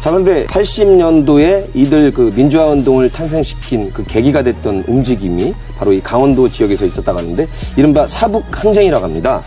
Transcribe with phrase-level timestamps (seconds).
[0.00, 6.48] 자, 그런데 80년도에 이들 그 민주화 운동을 탄생시킨 그 계기가 됐던 움직임이 바로 이 강원도
[6.48, 7.46] 지역에서 있었다고 하는데
[7.76, 9.42] 이른바 사북 항쟁이라고 합니다.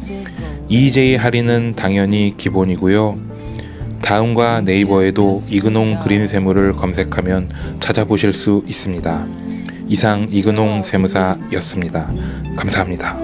[0.69, 3.15] EJ 할인은 당연히 기본이고요.
[4.01, 7.49] 다음과 네이버에도 이근홍 그린 세무를 검색하면
[7.79, 9.27] 찾아보실 수 있습니다.
[9.87, 12.11] 이상 이근홍 세무사였습니다.
[12.55, 13.17] 감사합니다.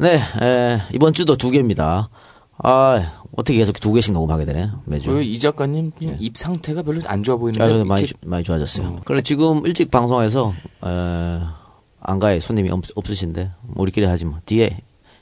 [0.00, 2.08] 네, 에, 이번 주도 두 개입니다.
[2.62, 5.04] 아, 어떻게 계속 두 개씩 녹음하게 되네, 매주.
[5.12, 9.02] 저이 작가님 그냥 입 상태가 별로 안 좋아 아, 보이는데 그래도 많이, 이렇게 많이 좋아졌어요.
[9.04, 10.52] 그래, 지금 일찍 방송해서,
[10.84, 11.40] 에,
[12.00, 14.40] 안가에 손님이 없, 없으신데, 뭐 우리끼리 하지 뭐.
[14.44, 14.76] 뒤에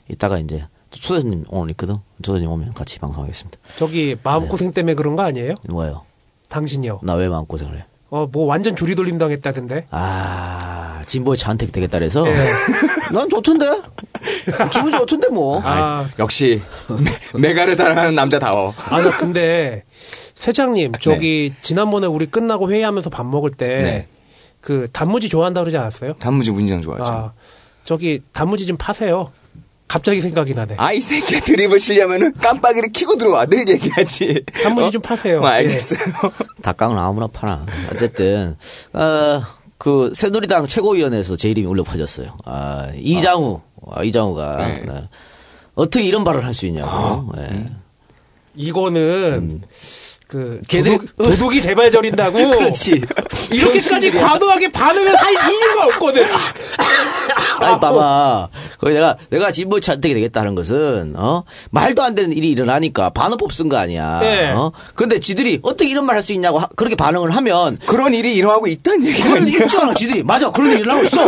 [0.09, 1.97] 이따가 이제, 초대손님 오늘 있거든.
[2.23, 3.59] 초대손님 오면 같이 방송하겠습니다.
[3.77, 5.53] 저기 마음고생 때문에 그런 거 아니에요?
[5.69, 6.01] 뭐예요?
[6.49, 7.01] 당신이요.
[7.03, 7.85] 나 왜 마음고생을 해?
[8.09, 9.87] 어, 뭐 완전 조리돌림 당했다던데.
[9.91, 12.25] 아, 진보의 차은택 되겠다 그래서?
[12.27, 12.33] 예.
[13.11, 13.65] 난 좋던데?
[14.71, 15.61] 기분 좋던데, 뭐.
[15.63, 16.61] 아, 역시
[17.37, 18.73] 메가를 사랑하는 남자다워.
[18.89, 19.83] 아, 나 근데
[20.35, 24.07] 세장님, 저기 지난번에 우리 끝나고 회의하면서 밥 먹을 때 네.
[24.61, 26.13] 그 단무지 좋아한다 그러지 않았어요?
[26.13, 27.11] 단무지 문장 좋아하죠.
[27.11, 27.33] 아,
[27.83, 29.31] 저기 단무지 좀 파세요.
[29.87, 30.75] 갑자기 생각이 나네.
[30.77, 33.45] 아, 이 새끼야 드립을 치려면은 깜빡이를 켜고 들어와.
[33.45, 34.43] 늘 얘기하지.
[34.63, 34.91] 단무지 어?
[34.91, 35.39] 좀 파세요.
[35.41, 35.99] 어, 알겠어요.
[36.61, 37.65] 닭강은 아무나 파나.
[37.93, 38.55] 어쨌든,
[38.93, 39.41] 어,
[39.77, 42.37] 그, 새누리당 최고위원회에서 제 이름이 울려 퍼졌어요.
[42.45, 43.61] 아, 이장우.
[43.91, 44.57] 아, 이장우가.
[44.67, 44.83] 네.
[44.85, 45.09] 네.
[45.75, 47.31] 어떻게 이런 발언을 할 수 있냐고.
[47.35, 47.69] 네.
[48.55, 49.61] 이거는
[50.27, 52.37] 그 걔들- 도둑, 도둑 이 제발 저린다고.
[52.57, 53.01] 그렇지.
[53.51, 56.23] 이렇게까지 과도하게 반응을 할 이유가 없거든.
[57.59, 58.49] 아니, 봐봐.
[58.77, 61.43] 거기 내가, 내가 진보 찬택이 되겠다 하는 것은, 어?
[61.71, 64.19] 말도 안 되는 일이 일어나니까 반어법 쓴 거 아니야.
[64.19, 64.51] 네.
[64.51, 64.71] 어?
[64.95, 68.67] 근데 지들이 어떻게 이런 말 할 수 있냐고 하- 그렇게 반응을 하면, 그런 일이 일어나고
[68.67, 69.55] 있다는 얘기가 그런 아니야.
[69.55, 70.23] 일 있잖아, 지들이.
[70.23, 71.21] 맞아, 그런 일 일어나고 있어.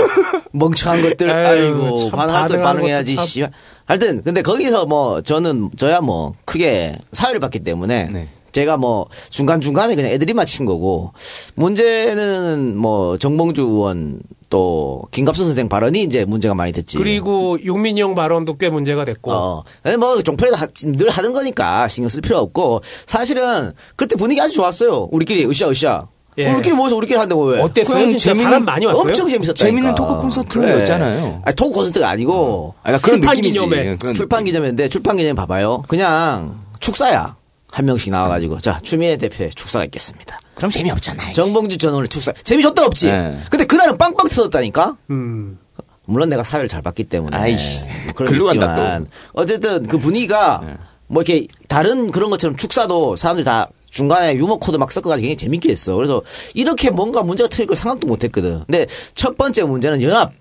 [0.52, 1.30] 멍청한 것들.
[1.32, 3.18] 아이고, 참 반응할 걸 반응해야지.
[3.18, 3.46] 씨.
[3.86, 8.28] 하여튼, 근데 거기서 뭐, 저는, 저야 뭐, 크게 사회를 봤기 때문에, 네.
[8.52, 11.14] 제가 뭐, 중간중간에 그냥 애들이 맞힌 거고,
[11.56, 16.98] 문제는 뭐, 정봉주 의원, 또, 김갑수 선생 발언이 이제 문제가 많이 됐지.
[16.98, 19.32] 그리고 용민이 형 발언도 꽤 문제가 됐고.
[19.32, 19.64] 어.
[20.00, 25.09] 뭐, 종편에서 하- 늘 하던 거니까 신경 쓸 필요 없고, 사실은, 그때 분위기 아주 좋았어요.
[25.12, 26.06] 우리끼리, 으쌰 으쌰.
[26.38, 26.47] 예.
[26.50, 27.59] 우리끼리 모여서 우리끼리 하는데 뭐 왜?
[27.59, 28.08] 어땠어요?
[28.08, 29.02] 진짜 재밌는- 사람 많이 왔어요?
[29.02, 29.56] 엄청 재밌었다.
[29.56, 31.41] 재밌는 토크 콘서트였잖아요.
[31.44, 33.59] 아니, 토크 콘서트가 아니고 아, 그러니까 그런 출판 느낌이지.
[33.59, 33.96] 기념회.
[33.97, 35.84] 그런 출판 기념회인데 출판 기념회 봐봐요.
[35.90, 37.35] 그냥 축사야.
[37.72, 40.38] 한 명씩 나와가지고 자 추미애 대표의 축사가 있겠습니다.
[40.56, 41.34] 그럼 재미없잖아요.
[41.34, 43.08] 정봉주 전 의원 축사 재미 좆도 없지.
[43.08, 43.40] 네.
[43.50, 44.98] 근데 그날은 빵빵 터졌다니까.
[45.12, 45.60] 음.
[46.06, 49.00] 물론 내가 사회를 잘 봤기 때문에 아이씨, 뭐 글로 게 간다,
[49.34, 54.92] 어쨌든 그 분위기가 뭐 이렇게 다른 그런 것처럼 축사도 사람들이 다 중간에 유머 코드 막
[54.92, 55.94] 섞어가지고 굉장히 재밌게 했어.
[55.94, 56.24] 그래서
[56.56, 58.64] 이렇게 뭔가 문제가 터질 걸 생각도 못 했거든.
[58.66, 60.34] 근데 첫 번째 문제는 연합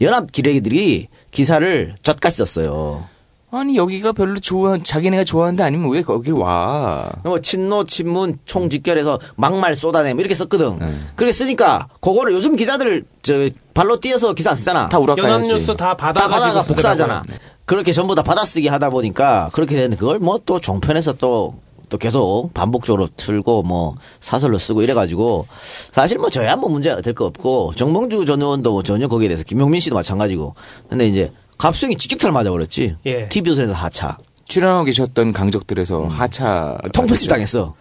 [0.00, 3.08] 연합 기레기들이 기사를 젖같이 썼어요.
[3.50, 7.10] 아니 여기가 별로 좋아 자기네가 좋아하는데 아니면 왜 거길 와?
[7.24, 10.78] 뭐 친노 친문 총 직결해서 막말 쏟아내고 이렇게 썼거든.
[11.14, 14.88] 그렇게 쓰니까 그거를 요즘 기자들 저 발로 뛰어서 기사 안 쓰잖아.
[14.88, 15.50] 다 우락가야지.
[15.50, 17.20] 연합뉴스 다다 받아가지고 받아가 복사하잖아.
[17.22, 17.46] 쓰더라고요.
[17.66, 21.54] 그렇게 전부 다 받아쓰기 하다 보니까 그렇게 되는데 그걸 뭐 또 종편에서 또,
[21.88, 25.46] 또 계속 반복적으로 틀고 뭐 사설로 쓰고 이래가지고
[25.92, 29.80] 사실 뭐 저야 뭐 문제 될거 없고 정봉주 전 의원도 뭐 전혀 거기에 대해서 김용민
[29.80, 30.54] 씨도 마찬가지고
[30.88, 32.96] 근데 이제 갑수형이 직격탄을 맞아버렸지.
[33.06, 33.28] 예.
[33.28, 34.18] TV조선에서 하차.
[34.48, 37.74] 출연하고 계셨던 강적들에서 하차 통편집 당했어.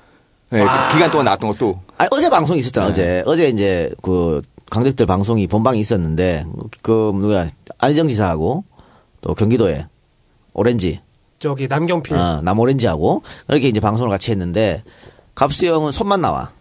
[0.49, 3.23] 네, 그 기간 동안 나왔던 것도 아니, 어제 방송이 있었잖아, 어제.
[3.25, 6.45] 어제 이제 그 강적들 방송이 본방이 있었는데
[6.81, 8.63] 그 누가 안희정 지사하고
[9.21, 9.87] 또 경기도에
[10.53, 11.01] 오렌지
[11.39, 12.15] 저기 남경필.
[12.15, 14.83] 어, 남오렌지하고 이렇게 이제 방송을 같이 했는데
[15.35, 16.51] 갑수형은 손만 나와.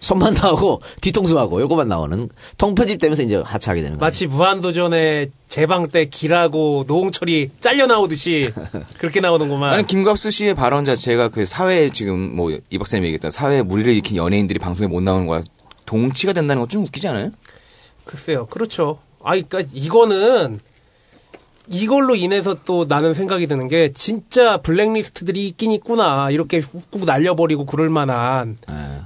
[0.00, 2.28] 손만 나오고 뒤통수하고 요거만 나오는
[2.58, 4.06] 통편집 되면서 이제 하차하게 되는 거야.
[4.08, 8.52] 마치 무한도전의 재방 때 길하고 노홍철이 잘려 나오듯이
[8.98, 9.70] 그렇게 나오는구만.
[9.70, 14.16] 나는 김갑수 씨의 발언 자체가 그 사회에 지금 뭐 이 박사님이 얘기했던 사회에 무리를 일으킨
[14.16, 15.42] 연예인들이 방송에 못 나오는 거야
[15.86, 17.30] 동치가 된다는 건 좀 웃기지 않아요?
[18.04, 18.46] 글쎄요.
[18.46, 18.98] 그렇죠.
[19.22, 20.60] 아, 그러니까 이거는
[21.70, 26.30] 이걸로 인해서 또 나는 생각이 드는 게 진짜 블랙리스트들이 있긴 있구나.
[26.30, 28.56] 이렇게 훅훅 날려버리고 그럴 만한.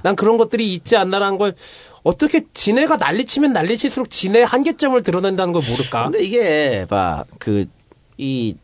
[0.03, 1.55] 난 그런 것들이 있지 않나라는 걸
[2.03, 6.03] 어떻게 지네가 난리치면 난리칠수록 지네 한계점을 드러낸다는 걸 모를까?
[6.03, 8.55] 근데 이게 봐그이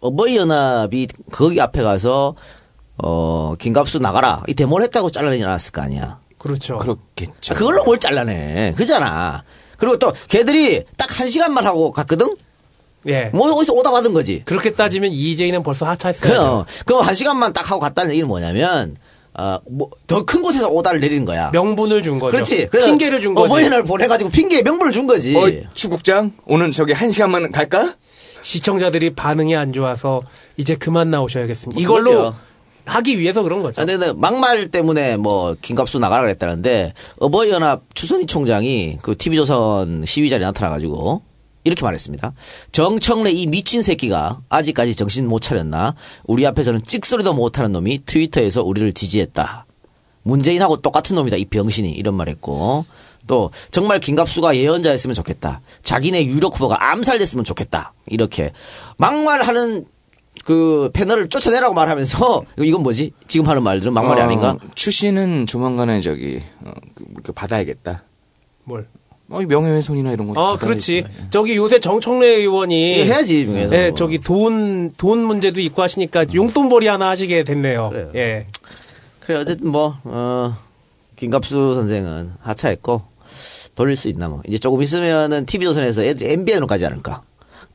[0.00, 2.34] 어버이 연합이 거기 앞에 가서
[2.98, 6.18] 어 김갑수 나가라 이 데모를 했다고 잘라내지 않았을 거 아니야.
[6.38, 6.78] 그렇죠.
[6.78, 7.54] 그렇겠죠.
[7.54, 8.72] 아, 그걸로 뭘 잘라내?
[8.74, 9.44] 그러잖아.
[9.78, 12.34] 그리고 또 걔들이 딱 한 시간만 하고 갔거든.
[13.06, 13.26] 예.
[13.32, 14.42] 뭐 어디서 오다 받은 거지.
[14.44, 16.30] 그렇게 따지면 이재희는 벌써 하차했어요.
[16.30, 18.96] 그럼 그럼 한 시간만 딱 하고 갔다는 얘기는 뭐냐면
[19.38, 21.50] 어 뭐 더 큰 곳에서 오다를 내리는 거야.
[21.52, 22.30] 명분을 준 거죠.
[22.36, 22.68] 그렇지.
[22.68, 23.46] 그래서 핑계를 준 거지.
[23.52, 25.36] 어버이날 보내가지고 핑계에 명분을 준 거지.
[25.36, 25.42] 어,
[25.74, 27.94] 추국장 오늘 저기 한 시간만 갈까?
[28.42, 30.22] 시청자들이 반응이 안 좋아서
[30.56, 31.74] 이제 그만 나오셔야겠습니다.
[31.74, 32.34] 뭐 이걸로 그러게요.
[32.86, 33.82] 하기 위해서 그런 거죠.
[33.82, 40.30] 아, 근데 근데 막말 때문에 뭐 김갑수 나가라 그랬다는데 어버이연합 추선희 총장이 그 TV조선 시위
[40.30, 41.22] 자리에 나타나가지고
[41.66, 42.32] 이렇게 말했습니다.
[42.70, 45.96] 정청래 이 미친 새끼가 아직까지 정신 못 차렸나?
[46.24, 49.66] 우리 앞에서는 찍소리도 못하는 놈이 트위터에서 우리를 지지했다.
[50.22, 52.84] 문재인하고 똑같은 놈이다 이 병신이 이런 말했고
[53.26, 55.60] 또 정말 김갑수가 예언자였으면 좋겠다.
[55.82, 57.94] 자기네 유력 후보가 암살됐으면 좋겠다.
[58.06, 58.52] 이렇게
[58.98, 59.86] 막말하는
[60.44, 63.10] 그 패널을 쫓아내라고 말하면서 이건 뭐지?
[63.26, 64.56] 지금 하는 말들은 막말이 어, 아닌가?
[64.76, 68.04] 출신은 조만간에 저기 어, 그, 그 받아야겠다.
[68.62, 68.86] 뭘?
[69.28, 70.40] 어, 명예훼손이나 이런 거.
[70.40, 71.04] 아, 그렇지.
[71.30, 73.68] 저기 요새 정청래 의원이 이거 해야지.
[73.72, 77.90] 예, 저기 돈, 돈 문제도 있고 하시니까 용돈벌이 하나 하시게 됐네요.
[77.90, 78.10] 그래요.
[78.14, 78.46] 예.
[79.20, 80.56] 그래 어쨌든 뭐 어,
[81.16, 83.02] 김갑수 선생은 하차했고
[83.74, 87.22] 돌릴 수 있나 뭐 이제 조금 있으면은 TV조선에서 애들이 MBN으로 가지 않을까.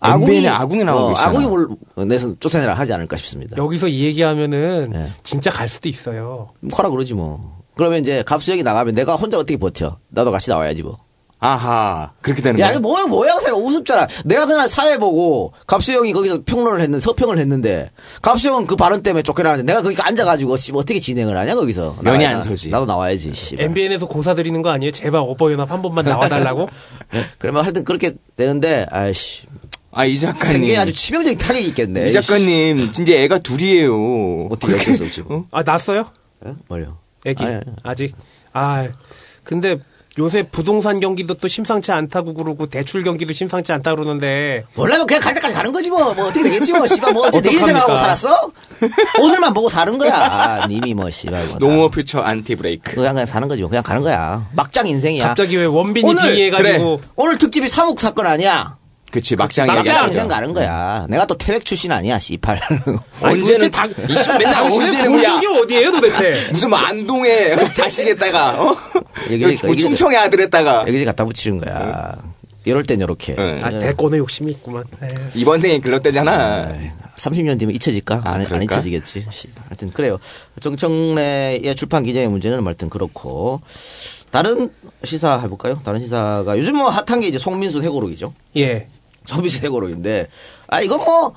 [0.03, 1.13] 에 아궁이 나오고 어.
[1.15, 1.67] 아궁이 뭘
[2.07, 3.55] 내서 쫓아내라 하지 않을까 싶습니다.
[3.57, 5.11] 여기서 이 얘기하면은 네.
[5.21, 6.49] 진짜 갈 수도 있어요.
[6.71, 7.61] 커라 그러지 뭐.
[7.75, 9.97] 그러면 이제 갑수 형이 나가면 내가 혼자 어떻게 버텨?
[10.09, 10.97] 나도 같이 나와야지 뭐.
[11.43, 12.73] 아하 그렇게 되는 야, 거야.
[12.73, 14.05] 이거 뭐야, 모양새가 우습잖아.
[14.25, 17.89] 내가 그날 사회 보고 갑수 형이 거기서 평론을 했는데, 서평을 했는데,
[18.21, 21.97] 갑수 형은 그 발언 때문에 쫓겨나는데, 내가 거기 앉아가지고, 씨, 어떻게 진행을 하냐, 거기서.
[22.01, 22.69] 면이 안 서지.
[22.69, 23.55] 나도 나와야지, 씨.
[23.57, 24.91] MBN에서 고사 드리는 거 아니에요?
[24.91, 26.69] 제발 어버이연합 한 번만 나와달라고?
[27.39, 29.47] 그러면 하여튼 그렇게 되는데, 아이씨.
[29.93, 30.45] 아 이 작가님.
[30.53, 32.05] 생계에 아주 치명적인 타격이 있겠네.
[32.05, 34.45] 이 작가님 진짜 애가 둘이에요.
[34.51, 35.23] 어쩔 수 없지.
[35.23, 35.47] 뭐.
[35.51, 36.05] 아, 났어요?
[36.45, 36.53] 예?
[36.69, 36.99] 뭘요?
[37.25, 37.43] 애기.
[37.43, 37.63] 아니, 아니.
[37.83, 38.15] 아직.
[38.53, 38.87] 아,
[39.43, 39.79] 근데
[40.19, 45.33] 요새 부동산 경기도 또 심상치 않다고 그러고 대출 경기도 심상치 않다 그러는데 원래는 그냥 갈
[45.35, 46.13] 때까지 가는 거지 뭐.
[46.13, 46.85] 뭐 어떻게 되겠지 뭐.
[46.85, 47.61] 씨발 뭐 어째 내일?
[47.61, 48.51] 생각하고 살았어?
[49.21, 50.13] 오늘만 보고 사는 거야.
[50.13, 51.57] 아, 님이 뭐 씨발 뭐.
[51.59, 52.95] no more future anti brake.
[52.95, 53.69] 그냥 그냥 사는 거지 뭐.
[53.69, 54.47] 그냥 가는 거야.
[54.53, 55.29] 막장 인생이야.
[55.29, 58.80] 갑자기 왜 원빈이 오늘, 빙의해가지고 오늘 특집이 사북 사건 아니야.
[59.11, 60.07] 그치 막장 막장!
[60.07, 61.05] 인생 가는 거야.
[61.09, 62.59] 내가 또 태백 출신 아니야, 씨발.
[63.21, 65.29] 언제는 당, 이씨 맨날 언제는 뭐야?
[65.29, 65.39] 뭐야?
[65.41, 66.47] 게 어디예요 도대체?
[66.51, 68.75] 무슨 뭐 안동에 자식했다가 어?
[69.31, 72.15] 여기, 여기 뭐 여기, 충청의 아들했다가 여기저기 갖다 붙이는 거야.
[72.63, 73.35] 이럴 땐 요렇게.
[73.35, 73.61] 네.
[73.63, 74.83] 아, 대권의 욕심이 있구만.
[75.01, 75.09] 에휴.
[75.35, 76.73] 이번 생에 글렀대잖아.
[77.17, 78.21] 30년 뒤면 잊혀질까?
[78.23, 78.63] 아, 안, 안 그럴까?
[78.63, 79.25] 잊혀지겠지.
[79.29, 80.19] 씨, 하여튼 그래요.
[80.59, 83.61] 정청래의 출판 기자의 문제는 하여튼 그렇고
[84.29, 84.69] 다른
[85.03, 85.81] 시사 해볼까요?
[85.83, 88.33] 다른 시사가 요즘 뭐 핫한 게 이제 송민수 해고록이죠.
[88.57, 88.87] 예.
[89.25, 90.27] 송민수 해고록인데
[90.67, 91.33] 아 이건 뭐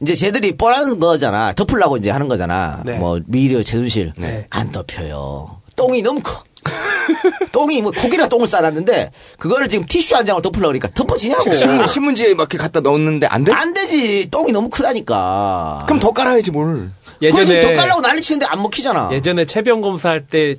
[0.00, 1.52] 이제 쟤들이 뻔한 거잖아.
[1.52, 2.82] 덮으려고 이제 하는 거잖아.
[2.84, 2.98] 네.
[2.98, 4.46] 뭐 미래 제순실 네.
[4.50, 5.60] 안 덮여요.
[5.76, 6.42] 똥이 너무 커.
[7.52, 11.52] 똥이 뭐 코끼리가 똥을 싸놨는데 그거를 지금 티슈 한 장을 덮으려고 그러니까 덮어지냐고.
[11.52, 13.52] 신문, 신문지에 막 이렇게 갖다 넣었는데 안 돼?
[13.52, 14.28] 안 되지.
[14.30, 15.84] 똥이 너무 크다니까.
[15.86, 16.90] 그럼 더 깔아야지 뭘.
[17.20, 19.10] 예전에 예전에 더 깔라고 난리 치는데 안 먹히잖아.
[19.12, 20.56] 예전에 채변 검사할 때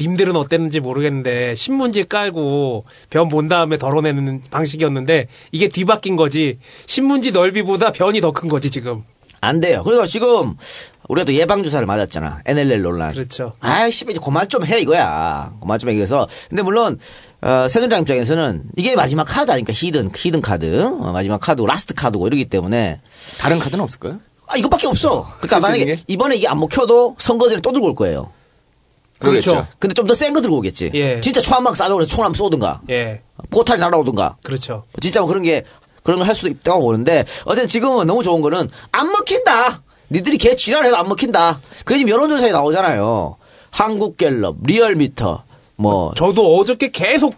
[0.00, 7.92] 님들은 어땠는지 모르겠는데 신문지 깔고 변 본 다음에 덜어내는 방식이었는데 이게 뒤바뀐 거지 신문지 넓이보다
[7.92, 9.02] 변이 더 큰 거지 지금
[9.40, 9.82] 안 돼요.
[9.84, 10.54] 그리고 지금
[11.08, 12.40] 우리가 또 예방 주사를 맞았잖아.
[12.46, 13.12] NLL 논란.
[13.12, 13.52] 그렇죠.
[13.60, 15.52] 아이씨, 이제 그만 좀 해 이거야.
[15.60, 15.94] 그만 좀 해.
[15.94, 16.98] 그래서 근데 물론
[17.42, 19.72] 어, 새누리당 입장에서는 이게 마지막 카드 아닙니까?
[19.76, 23.00] 히든 히든 카드, 어, 마지막 카드, last 카드고 이러기 때문에
[23.40, 24.18] 다른 카드는 없을까요?
[24.48, 25.28] 아 이것밖에 없어.
[25.40, 26.00] 그러니까 만약에?
[26.08, 28.32] 이번에 이게 안 먹혀도 선거제를 또 들고 올 거예요.
[29.18, 29.50] 그렇죠.
[29.50, 29.66] 그렇죠.
[29.78, 30.90] 근데 좀 더 센 거 들고 오겠지.
[30.94, 31.20] 예.
[31.20, 32.82] 진짜 총한방 쏴줘 그래서 총한번 쏘든가.
[32.90, 34.36] 예 포탈이 날아오든가.
[34.42, 35.64] 그렇죠 진짜 뭐 그런 게
[36.02, 39.82] 그런 걸 할 수도 있다고 보는데 어쨌든 지금은 너무 좋은 거는 안 먹힌다.
[40.10, 41.60] 니들이 개 지랄해도 안 먹힌다.
[41.84, 43.36] 그게 지금 여론조사에 나오잖아요.
[43.72, 45.42] 한국갤럽, 리얼미터,
[45.76, 47.34] 뭐 저도 어저께 계속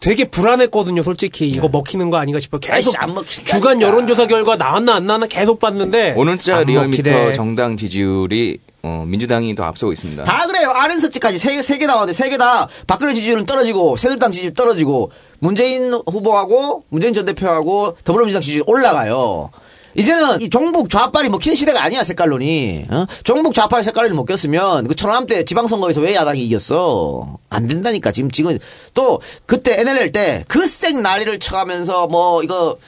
[0.00, 3.56] 되게 불안했거든요 솔직히 이거 먹히는 거 아닌가 싶어 계속 안 먹힌다니까.
[3.56, 7.30] 주간 여론조사 결과 나왔나 안 나왔나 계속 봤는데 오늘자 안 리얼미터.
[7.32, 10.24] 정당 지지율이 어, 민주당이 더 앞서고 있습니다.
[10.24, 10.70] 다 그래요.
[10.70, 17.14] 아랜서치까지 세개세개 나왔는데 세 개 다 박근혜 지지율은 떨어지고 새누리당 지지율 떨어지고 문재인 후보하고 문재인
[17.14, 19.50] 전 대표하고 더불어민주당 지지율 올라가요.
[19.94, 23.04] 이제는 이 종북 좌빨이 먹히는 시대가 아니야 색깔론이 어?
[23.24, 28.58] 종북 좌빨 색깔론이 먹혔으면 그 천안함 때 지방선거에서 왜 야당이 이겼어 안 된다니까 지금 지금
[28.94, 32.78] 또 그때 NLL 때그생 난리를 쳐가면서 뭐 이거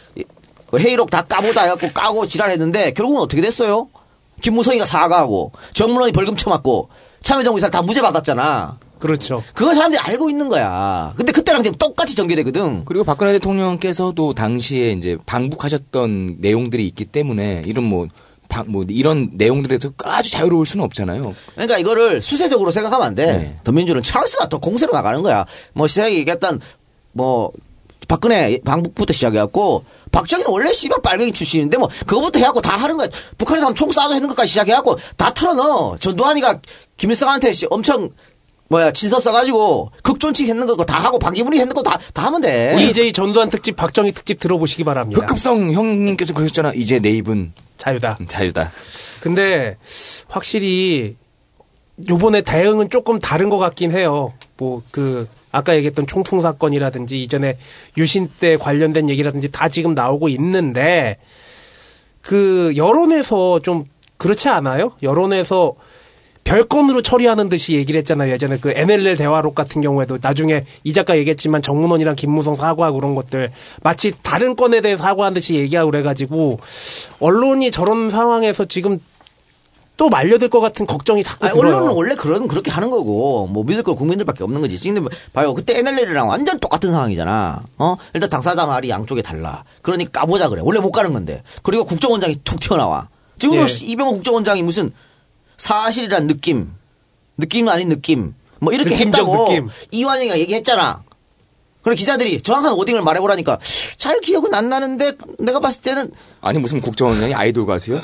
[0.70, 3.88] 그 회의록 다 까보자 해갖고 까고 지랄했는데 결국은 어떻게 됐어요?
[4.48, 8.78] 김무성이가 사과하고 정문원이 벌금 쳐맞고 참여정부 이사 다 무죄 받았잖아.
[8.98, 11.12] 그렇죠 그거 사람들이 알고 있는 거야.
[11.16, 12.84] 근데 그때랑 지금 똑같이 전개되거든.
[12.84, 18.06] 그리고 박근혜 대통령께서도 당시에 이제 방북하셨던 내용들이 있기 때문에 이런 뭐,
[18.48, 21.34] 방- 뭐 이런 내용들에서 아주 자유로울 수는 없잖아요.
[21.54, 23.26] 그러니까 이거를 수세적으로 생각하면 안 돼.
[23.26, 23.58] 네.
[23.64, 25.46] 더민주는 찬스나 더 공세로 나가는 거야.
[25.72, 26.60] 뭐 시작이 얘기했던
[27.14, 27.50] 뭐
[28.08, 29.84] 박근혜 방북부터 시작해갖고
[30.14, 33.08] 박정희는 원래 씨발 빨갱이 출신인데 뭐 그거부터 해갖고 다 하는 거야.
[33.36, 35.96] 북한에서 한번 총 쏴줘 했는 것까지 시작해갖고 다 털어넣어.
[35.98, 36.60] 전두환이가
[36.96, 38.10] 김일성한테 씨 엄청
[38.68, 42.76] 뭐야 친서 써가지고 극존치 했는 거 다 하고 박기문이 했는 거 다 다 하면 돼.
[42.80, 46.72] EJ 전두환 특집 박정희 특집 들어보시기 바랍니다 흑급성 형님께서 그러셨잖아.
[46.74, 48.72] 이제 내 입은 자유다 자유다.
[49.20, 49.76] 근데
[50.28, 51.16] 확실히
[52.08, 54.32] 요번에 대응은 조금 다른 것 같긴 해요.
[54.56, 57.58] 뭐 그 아까 얘기했던 총풍 사건이라든지 이전에
[57.96, 61.18] 유신 때 관련된 얘기라든지 다 지금 나오고 있는데
[62.20, 63.84] 그 여론에서 좀
[64.16, 64.90] 그렇지 않아요?
[65.02, 65.74] 여론에서
[66.42, 68.32] 별건으로 처리하는 듯이 얘기를 했잖아요.
[68.32, 73.50] 예전에 그 NLL 대화록 같은 경우에도 나중에 이 작가 얘기했지만 정문원이랑 김무성 사과하고 그런 것들
[73.82, 76.58] 마치 다른 건에 대해 사과한 듯이 얘기하고 그래가지고
[77.20, 78.98] 언론이 저런 상황에서 지금
[79.96, 81.76] 또 말려들 것 같은 걱정이 자꾸 아니, 들어요.
[81.76, 84.78] 언론은 원래 그런 그렇게 하는 거고 뭐 믿을 걸 국민들밖에 없는 거지.
[84.78, 85.54] 지금 봐요.
[85.54, 87.62] 그때 NLL이랑 완전 똑같은 상황이잖아.
[87.78, 87.96] 어?
[88.12, 89.64] 일단 당사자 말이 양쪽에 달라.
[89.82, 90.62] 그러니까 까보자 그래.
[90.64, 91.42] 원래 못 가는 건데.
[91.62, 93.08] 그리고 국정원장이 툭 튀어나와.
[93.38, 93.66] 지금 예.
[93.82, 94.92] 이병호 국정원장이 무슨
[95.58, 96.72] 사실이란 느낌,
[97.36, 99.68] 느낌 아닌 느낌, 뭐 이렇게 느낌적 했다고 느낌.
[99.92, 101.02] 이완영이가 얘기했잖아.
[101.82, 103.58] 그래 기자들이 정확한 워딩을 말해보라니까
[103.96, 106.10] 잘 기억은 안 나는데 내가 봤을 때는
[106.40, 108.00] 아니 무슨 국정원장이 아이돌 가수요?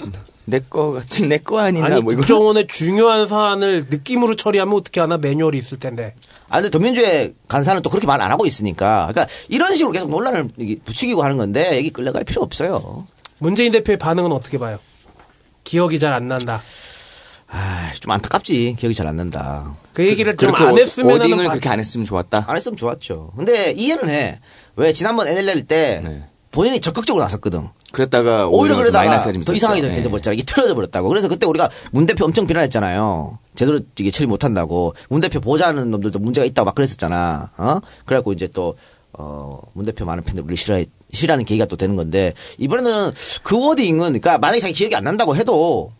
[0.50, 2.20] 내 거 같이 내 거 아니나 아니 뭐 이거.
[2.20, 6.14] 국정원의 중요한 사안을 느낌으로 처리하면 어떻게 하나 매뉴얼이 있을 텐데.
[6.48, 9.08] 아, 근데 더민주의 간사는 또 그렇게 말 안 하고 있으니까.
[9.10, 10.44] 그러니까 이런 식으로 계속 논란을
[10.84, 13.06] 부추기고 하는 건데, 여기 끌려갈 필요 없어요.
[13.38, 14.78] 문재인 대표의 반응은 어떻게 봐요?
[15.64, 16.60] 기억이 잘 안 난다.
[17.48, 18.76] 아, 좀 안타깝지.
[18.78, 19.76] 기억이 잘 안 난다.
[19.92, 22.44] 그 얘기를 좀 그렇게 안 워- 했으면 워딩을 바- 그렇게 안 했으면 좋았다.
[22.46, 23.32] 안 했으면 좋았죠.
[23.36, 24.40] 근데 이해는 해.
[24.76, 26.24] 왜 지난번 NLL 때 네.
[26.52, 27.68] 본인이 적극적으로 나섰거든.
[27.92, 29.52] 그랬다가 오히려 오히려 그러다가 마이너스가 좀 더.
[29.52, 30.02] 이상하게 네.
[30.02, 30.34] 돼버렸잖아.
[30.34, 31.08] 이게 틀어져 버렸다고.
[31.08, 33.38] 그래서 그때 우리가 문 대표 엄청 비난했잖아요.
[33.54, 34.94] 제대로 이게 처리 못한다고.
[35.08, 37.50] 문 대표 보좌하는 놈들도 문제가 있다고 막 그랬었잖아.
[37.58, 37.78] 어?
[38.06, 38.76] 그래갖고 이제 또,
[39.12, 43.98] 어, 문 대표 많은 팬들 우리 싫어해, 싫어하는 계기가 또 되는 건데, 이번에는 그 워딩은,
[43.98, 45.92] 그러니까 만약에 자기 기억이 안 난다고 해도,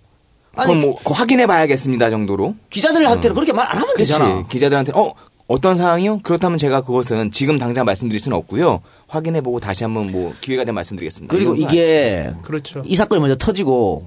[0.56, 2.54] 아니, 그건 뭐 그거 확인해 봐야겠습니다 정도로.
[2.70, 4.12] 기자들한테는 그렇게 말 안 하면 그렇지.
[4.12, 4.47] 되잖아.
[4.49, 5.12] 기자들한테 어
[5.47, 6.20] 어떤 상황이요?
[6.23, 8.80] 그렇다면 제가 그것은 지금 당장 말씀드릴 수는 없고요.
[9.11, 11.33] 확인해 보고 다시 한번 뭐 기회가 되면 말씀드리겠습니다.
[11.35, 12.83] 그리고 이게, 그렇죠.
[12.87, 14.07] 이 사건이 먼저 터지고,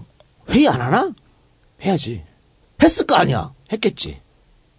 [0.50, 1.12] 회의 안 하나?
[1.84, 2.24] 해야지.
[2.82, 3.52] 했을 거 아니야.
[3.72, 4.20] 했겠지.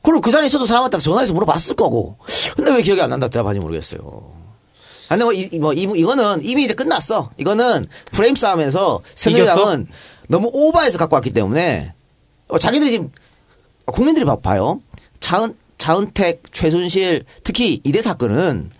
[0.03, 2.17] 그럼 그 자리에 있어도 사람한테 전화해서 물어봤을 거고.
[2.57, 4.01] 근데 왜 기억이 안 난다 대답하는지 모르겠어요.
[5.11, 7.31] 아, 근데 뭐, 이, 뭐, 이, 이거는 이미 이제 끝났어.
[7.39, 9.87] 이거는 프레임 싸움에서 새누리당은
[10.29, 11.93] 너무 오버해서 갖고 왔기 때문에
[12.49, 13.11] 어, 자기들이 지금
[13.85, 14.81] 국민들이 봐- 봐요.
[15.21, 18.71] 차은, 차은택, 최순실, 특히 이대 사건은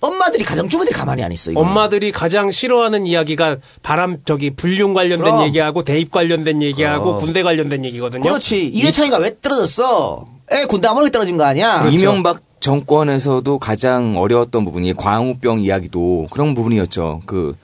[0.00, 1.50] 엄마들이 가정주부들이 가만히 안 있어.
[1.50, 1.68] 이거는.
[1.68, 5.42] 엄마들이 가장 싫어하는 이야기가 바람 저기 불륜 관련된 그럼.
[5.46, 7.18] 얘기하고 대입 관련된 얘기하고 그럼.
[7.20, 8.22] 군대 관련된 얘기거든요.
[8.22, 8.66] 그렇지.
[8.66, 10.26] 이회창이가 왜 떨어졌어?
[10.52, 11.80] 애 군대 아무렇게 떨어진 거 아니야?
[11.80, 11.96] 그렇죠.
[11.98, 17.22] 이명박 정권에서도 가장 어려웠던 부분이 광우병 이야기도 그런 부분이었죠.
[17.26, 17.56] 그,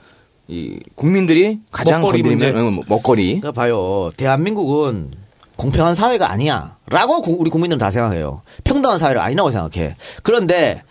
[0.47, 2.59] 이, 국민들이 가장 먹거리 건드리면, 문제.
[2.59, 3.25] 어, 뭐, 먹거리.
[3.39, 4.11] 그러니까 봐요.
[4.17, 5.09] 대한민국은
[5.55, 6.77] 공평한 사회가 아니야.
[6.87, 8.41] 라고 구- 우리 국민들은 다 생각해요.
[8.63, 9.95] 평등한 사회가 아니라고 생각해.
[10.23, 10.81] 그런데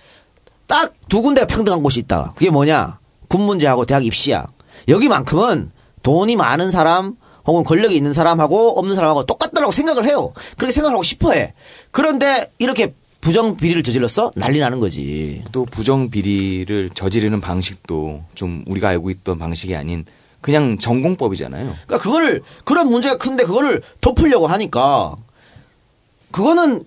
[0.72, 2.32] 딱 두 군데가 평등한 곳이 있다.
[2.34, 2.98] 그게 뭐냐?
[3.28, 4.46] 군 문제하고 대학 입시야.
[4.88, 5.70] 여기만큼은
[6.02, 10.32] 돈이 많은 사람 혹은 권력이 있는 사람하고 없는 사람하고 똑같다라고 생각을 해요.
[10.56, 11.52] 그렇게 생각하고 싶어 해.
[11.90, 14.30] 그런데 이렇게 부정 비리를 저질렀어?
[14.36, 15.44] 난리 나는 거지.
[15.52, 20.06] 또 부정 비리를 저지르는 방식도 좀 우리가 알고 있던 방식이 아닌
[20.40, 21.64] 그냥 전공법이잖아요.
[21.66, 25.14] 그러니까 그거를 그런 문제가 큰데 그거를 덮으려고 하니까
[26.30, 26.84] 그거는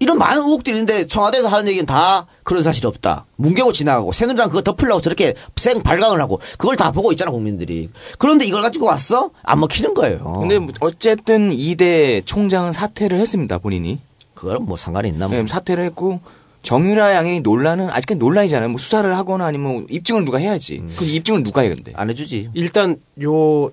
[0.00, 3.26] 이런 많은 의혹들이 있는데 청와대에서 하는 얘기는 다 그런 사실이 없다.
[3.36, 7.88] 뭉개고 지나가고 새누리당 그거 덮으려고 저렇게 생 발광을 하고 그걸 다 보고 있잖아 국민들이.
[8.18, 9.30] 그런데 이걸 가지고 왔어?
[9.42, 10.34] 안 먹히는 거예요.
[10.40, 14.00] 근데 뭐 어쨌든 이대 총장은 사퇴를 했습니다 본인이.
[14.34, 15.36] 그거는 뭐 상관이 있나 뭐.
[15.36, 16.20] 네, 사퇴를 했고
[16.62, 18.70] 정유라 양의 논란은 아직까지 논란이잖아요.
[18.70, 20.82] 뭐 수사를 하거나 아니면 입증을 누가 해야지.
[20.96, 21.92] 그 입증을 누가 해 근데?
[21.94, 22.50] 안 해주지.
[22.54, 23.70] 일단 요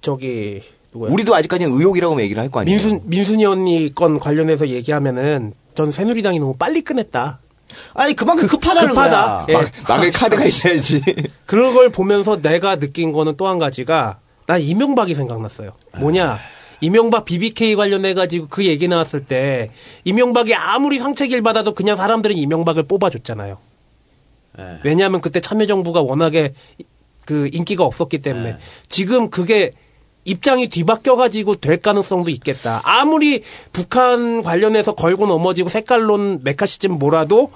[0.00, 0.62] 저기
[0.98, 1.12] 누구야?
[1.12, 2.74] 우리도 아직까지는 의혹이라고 얘기를 할 거 아니에요.
[2.76, 7.40] 민순 민순이 언니 건 관련해서 얘기하면은 전 새누리당이 너무 빨리 꺼냈다.
[7.94, 9.26] 아니 그만큼 급하다는 급하다.
[9.26, 9.46] 거야.
[9.50, 9.52] 예.
[9.52, 11.02] 막, 막을 카드가 있어야지.
[11.46, 15.72] 그런 걸 보면서 내가 느낀 거는 또 한 가지가 난 이명박이 생각났어요.
[15.98, 16.38] 뭐냐?
[16.80, 19.70] 이명박 BBK 관련해 가지고 그 얘기 나왔을 때
[20.04, 23.58] 이명박이 아무리 상책일 받아도 그냥 사람들은 이명박을 뽑아줬잖아요.
[24.84, 26.52] 왜냐하면 그때 참여정부가 워낙에
[27.26, 28.56] 그 인기가 없었기 때문에
[28.88, 29.72] 지금 그게
[30.28, 32.80] 입장이 뒤바뀌어 가지고 될 가능성도 있겠다.
[32.84, 33.42] 아무리
[33.72, 37.50] 북한 관련해서 걸고 넘어지고 색깔론 메카시즘 몰아도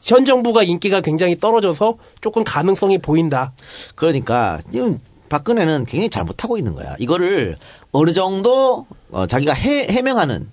[0.00, 3.52] 현 정부가 인기가 굉장히 떨어져서 조금 가능성이 보인다.
[3.94, 6.94] 그러니까 지금 박근혜는 굉장히 잘못하고 있는 거야.
[6.98, 7.56] 이거를
[7.92, 10.50] 어느 정도 어, 자기가 해, 해명하는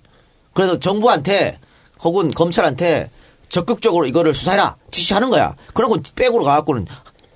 [0.54, 1.58] 그래서 정부한테
[2.02, 3.10] 혹은 검찰한테
[3.48, 5.54] 적극적으로 이거를 수사해라 지시하는 거야.
[5.74, 6.86] 그러고 백으로 가갖고는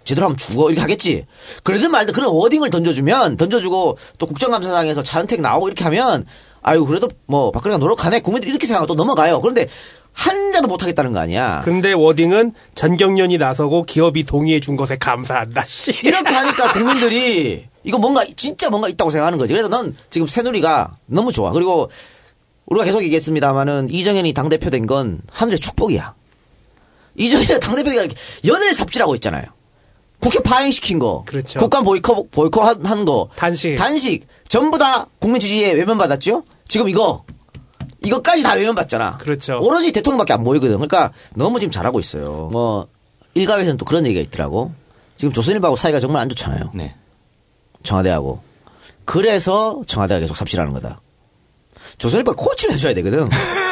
[0.06, 1.26] 제대로 하면 죽어 이렇게 하겠지.
[1.64, 6.24] 그러든 말든 그런 워딩을 던져주면 던져주고 또 국정감사장에서 차은택 나오고 이렇게 하면
[6.62, 9.40] 아유 그래도 뭐 박근혜가 노력하네 국민들이 이렇게 생각하고 또 넘어가요.
[9.40, 9.68] 그런데
[10.12, 11.60] 한자도 못하겠다는 거 아니야.
[11.64, 15.64] 근데 워딩은 전경련이 나서고 기업이 동의해 준 것에 감사한다.
[15.66, 15.92] 씨.
[16.02, 19.52] 이렇게 하니까 국민들이 이거 뭔가 진짜 뭔가 있다고 생각하는 거지.
[19.52, 21.50] 그래서 넌 지금 새누리가 너무 좋아.
[21.52, 21.90] 그리고
[22.66, 26.14] 우리가 계속 얘기했습니다마는 이정현이 당 대표 된 건 하늘의 축복이야.
[27.16, 28.06] 이정현이 당 대표가
[28.46, 29.44] 연일 삽질하고 있잖아요.
[30.26, 31.60] 국회 파행시킨 거, 그렇죠.
[31.60, 33.76] 국감 보이콧 보이콧 한- 한 거, 단식.
[33.76, 36.42] 단식 전부 다 국민 지지에 외면 받았죠.
[36.66, 37.24] 지금 이거
[38.04, 39.18] 이거까지 다 외면 받잖아.
[39.18, 39.60] 그렇죠.
[39.62, 40.74] 오로지 대통령밖에 안 보이거든.
[40.78, 42.48] 그러니까 너무 지금 잘하고 있어요.
[42.50, 42.88] 뭐
[43.34, 44.72] 일각에서는 또 그런 얘기가 있더라고.
[45.16, 46.72] 지금 조선일보하고 사이가 정말 안 좋잖아요.
[46.74, 46.96] 네.
[47.84, 48.40] 청와대하고.
[49.04, 51.00] 그래서 청와대가 계속 삽질하는 거다.
[51.98, 53.28] 조선일보가 코치를 해줘야 되거든.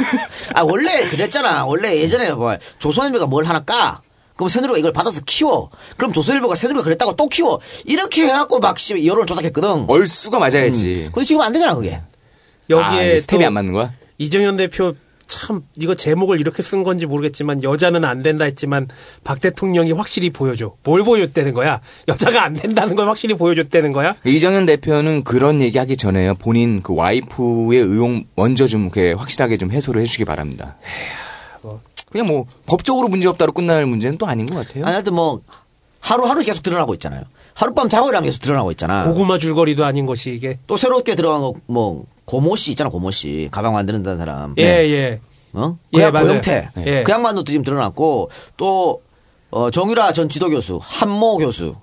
[0.54, 1.66] 아, 원래 그랬잖아.
[1.66, 4.00] 원래 예전에 뭐, 조선일보가 뭘 하나 까.
[4.36, 5.70] 그럼 새누리가 이걸 받아서 키워.
[5.96, 7.60] 그럼 조선일보가 새누리가 그랬다고 또 키워.
[7.84, 9.84] 이렇게 해갖고 막 씨, 여론을 조작했거든.
[9.88, 11.10] 얼수가 맞아야지.
[11.12, 12.00] 근데 지금 안 되잖아, 그게.
[12.70, 13.92] 여기에 아, 스텝이 또안 맞는 거야?
[14.18, 14.94] 이정현 대표
[15.26, 18.88] 참 이거 제목을 이렇게 쓴 건지 모르겠지만 여자는 안 된다 했지만
[19.24, 20.74] 박 대통령이 확실히 보여줘.
[20.82, 21.80] 뭘 보여줬다는 거야?
[22.08, 24.14] 여자가 안 된다는 걸 확실히 보여줬다는 거야?
[24.24, 26.34] 이정현 대표는 그런 얘기하기 전에요.
[26.34, 30.76] 본인 그 와이프의 의혹 먼저 좀 이렇게 확실하게 좀 해소를 해주기 바랍니다.
[32.14, 34.84] 그냥 뭐 법적으로 문제 없다로 끝날 문제는 또 아닌 것 같아요.
[34.84, 35.40] 아니, 하여튼 뭐,
[35.98, 37.24] 하루하루 계속 드러나고 있잖아요.
[37.54, 39.02] 하룻밤 자고 일하면 계속 드러나고 있잖아.
[39.02, 40.60] 고구마 줄거리도 아닌 것이 이게.
[40.68, 43.48] 또 새롭게 들어간 거, 뭐, 고모 씨 있잖아, 고모 씨.
[43.50, 44.54] 가방 만드는다는 사람.
[44.58, 45.20] 예, 예.
[45.54, 45.76] 어?
[45.94, 46.26] 예, 그, 양 맞아요.
[46.28, 46.68] 고영태.
[46.86, 47.02] 예.
[47.02, 49.02] 그 양반도 지금 드러났고, 또,
[49.50, 51.74] 어, 정유라 전 지도 교수, 한모 교수,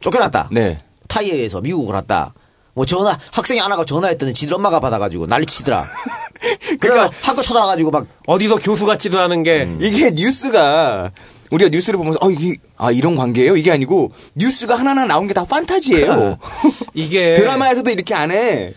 [0.00, 0.48] 쫓겨났다.
[0.50, 0.78] 네.
[1.08, 2.32] 타이에 의해서 미국을 갔다.
[2.72, 5.84] 뭐 전화, 학생이 하나가 전화했더니 지들 엄마가 받아가지고 난리 치더라.
[6.80, 9.78] 그러니까 학교 찾아와가지고 막, 어디서 교수 같지도 않은 게 음.
[9.80, 11.12] 이게 뉴스가
[11.50, 13.56] 우리가 뉴스를 보면서 어 이게 아 이런 관계예요?
[13.56, 16.38] 이게 아니고 뉴스가 하나하나 나온 게 다 판타지예요.
[16.94, 18.74] 이게 드라마에서도 이렇게 안 해.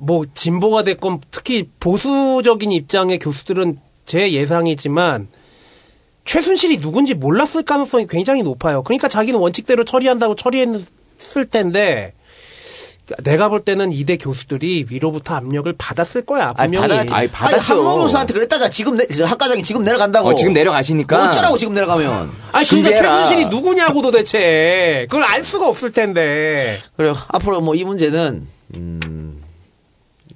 [0.00, 5.28] 뭐 진보가 됐건 특히 보수적인 입장의 교수들은 제 예상이지만
[6.24, 8.82] 최순실이 누군지 몰랐을 가능성이 굉장히 높아요.
[8.82, 12.12] 그러니까 자기는 원칙대로 처리한다고 처리했을 텐데
[13.22, 16.52] 내가 볼 때는 이대 교수들이 위로부터 압력을 받았을 거야.
[16.56, 16.88] 아니, 분명히.
[16.94, 17.14] 받았지.
[17.14, 17.74] 아니, 받았죠.
[17.76, 20.28] 한모 교수한테 그랬다자 지금 내, 저 학과장이 지금 내려간다고.
[20.28, 21.28] 어, 지금 내려가시니까.
[21.30, 22.30] 어쩌라고 지금 내려가면.
[22.52, 22.96] 아니 그러니까.
[22.96, 26.78] 최순실이 누구냐고 도대체 그걸 알 수가 없을 텐데.
[26.96, 27.14] 그래요.
[27.28, 29.42] 앞으로 뭐 이 문제는, 음,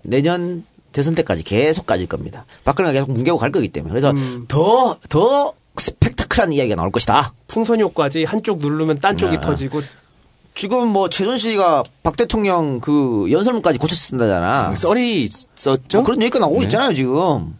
[0.05, 2.45] 내년 대선 때까지 계속 가질 겁니다.
[2.65, 3.91] 박근혜가 계속 뭉개고 갈 거기 때문에.
[3.91, 4.45] 그래서 음.
[4.49, 7.33] 더, 더 스펙타클한 이야기가 나올 것이다.
[7.49, 9.41] 풍선 효과지 한쪽 누르면 딴 쪽이 아.
[9.41, 9.81] 터지고
[10.55, 14.75] 지금 뭐 최순실이가 박 대통령 그 연설문까지 고쳤쓴다잖아.
[14.75, 15.99] 썰이 있었죠?
[15.99, 16.65] 뭐 그런 얘기가 나오고 네.
[16.65, 17.57] 있잖아요, 지금.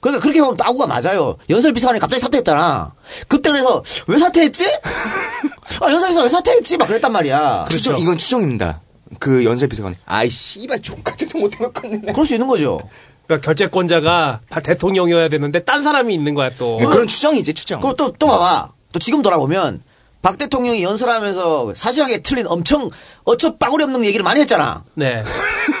[0.00, 1.36] 그러니까 그렇게 보면 따구가 맞아요.
[1.48, 2.92] 연설 비서관이 갑자기 사퇴했잖아.
[3.28, 4.66] 그때 그래서 왜 사퇴했지?
[5.80, 6.76] 아, 연설 비서 왜 사퇴했지?
[6.76, 7.66] 막 그랬단 말이야.
[7.70, 8.80] 추정, 이건 추정입니다.
[9.18, 12.12] 그 연설 비서관이 아이 씨발 족같아도 못해먹겠네.
[12.12, 12.80] 그럴 수 있는 거죠.
[13.26, 16.78] 그러니까 결재권자가 다 대통령이어야 되는데 딴 사람이 있는 거야 또.
[16.78, 17.80] 그런 추정이지 추정.
[17.80, 18.72] 그럼 또, 또 봐봐.
[18.92, 19.82] 또 지금 돌아보면
[20.24, 22.88] 박 대통령이 연설하면서 사실하게 틀린 엄청
[23.24, 24.82] 어처 빠구리 없는 얘기를 많이 했잖아.
[24.94, 25.22] 네.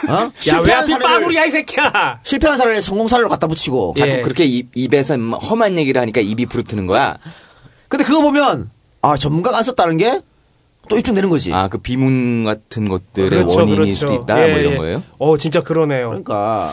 [0.06, 0.12] 어?
[0.12, 2.20] 야, 왜 실패한 사례를- 빠구리야, 이 새끼야!
[2.22, 3.94] 실패한 사례를 성공 사례로 갖다 붙이고.
[4.00, 4.00] 예.
[4.10, 7.16] 자꾸 그렇게 입, 입에서 막 험한 얘기를 하니까 입이 부르트는 거야.
[7.88, 10.20] 근데 그거 보면, 아, 전문가가 안 썼다는 게
[10.90, 11.50] 또 입증되는 거지.
[11.50, 13.94] 아 그 비문 같은 것들의 그렇죠, 원인일 그렇죠.
[13.94, 14.76] 수도 있다 예, 뭐 이런 예.
[14.76, 15.02] 거예요.
[15.18, 16.08] 어, 진짜 그러네요.
[16.08, 16.70] 그러니까.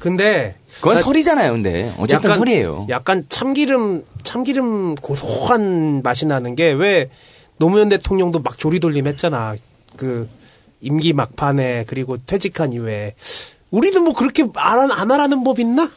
[0.00, 0.56] 근데.
[0.76, 2.86] 그건 나- 설이잖아요, 근데 어쨌든 설이에요.
[2.90, 7.10] 약간 참기름, 참기름 고소한 맛이 나는 게 왜
[7.58, 9.54] 노무현 대통령도 막 조리돌림 했잖아.
[9.96, 10.28] 그
[10.80, 13.14] 임기 막판에 그리고 퇴직한 이후에.
[13.70, 15.90] 우리도 뭐 그렇게 안, 안 하라는 법 있나?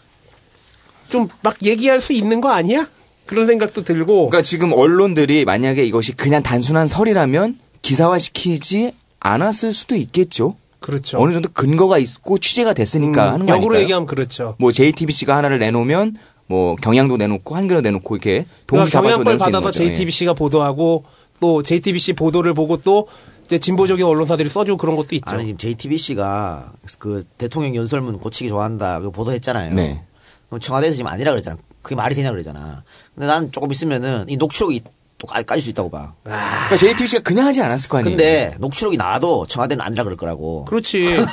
[1.09, 2.87] 좀 막 얘기할 수 있는 거 아니야?
[3.25, 4.29] 그런 생각도 들고.
[4.29, 10.55] 그러니까 지금 언론들이 만약에 이것이 그냥 단순한 설이라면 기사화시키지 않았을 수도 있겠죠.
[10.83, 11.17] 그렇죠.
[11.17, 13.79] 어느 정도 근거가 있고 취재가 됐으니까 음, 하는 거 역으로?
[13.79, 14.55] 얘기하면 그렇죠.
[14.59, 19.67] 뭐 JTBC가 하나를 내놓으면 뭐 경향도 내놓고 한겨레 내놓고 이렇게 동시 그러니까 수 있는 받아서
[19.67, 19.83] 거죠.
[19.85, 19.87] 예.
[19.87, 21.05] JTBC가 보도하고
[21.39, 23.07] 또 JTBC 보도를 보고 또
[23.45, 25.35] 이제 진보적인 언론사들이 써주고 그런 것도 있죠.
[25.35, 28.99] 아니, 지금 JTBC가 그 대통령 연설문 고치기 좋아한다.
[28.99, 29.73] 그 보도했잖아요.
[29.73, 30.03] 네.
[30.49, 31.55] 그럼 청와대에서 지금 아니라 그랬잖아.
[31.81, 32.83] 그게 말이 되냐 그러잖아.
[33.15, 34.81] 근데 난 조금 있으면은 이 녹취록이
[35.23, 36.13] 또 까- 까질 수 있다고 봐.
[36.23, 38.17] 그러니까 JTBC가 그냥 하지 않았을 거 아니에요.
[38.17, 40.65] 근데 녹취록이 나와도 청와대는 아니라 그럴 거라고.
[40.65, 41.05] 그렇지.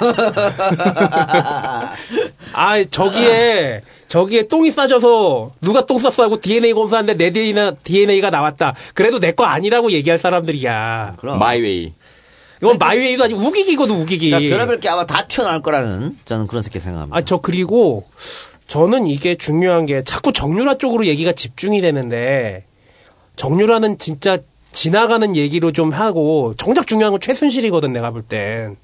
[2.53, 8.75] 아, 저기에, 저기에 똥이 싸져서 누가 똥 쌌어 하고 DNA 검사하는데 내 DNA, DNA가 나왔다.
[8.95, 11.15] 그래도 내 거 아니라고 얘기할 사람들이야.
[11.19, 11.39] 그럼.
[11.39, 11.93] 마이웨이.
[12.63, 14.29] 이건 마이웨이도 아니고 우기기거든, 우기기.
[14.31, 17.17] 자, 별의별 게 아마 다 튀어나올 거라는 저는 그런 새끼 생각합니다.
[17.17, 18.05] 아, 저 그리고
[18.69, 22.65] 저는 이게 중요한 게 자꾸 정유라 쪽으로 얘기가 집중이 되는데
[23.37, 24.39] 정유라는 진짜
[24.73, 28.77] 지나가는 얘기로 좀 하고 정작 중요한 건 최순실이거든 내가 볼 땐.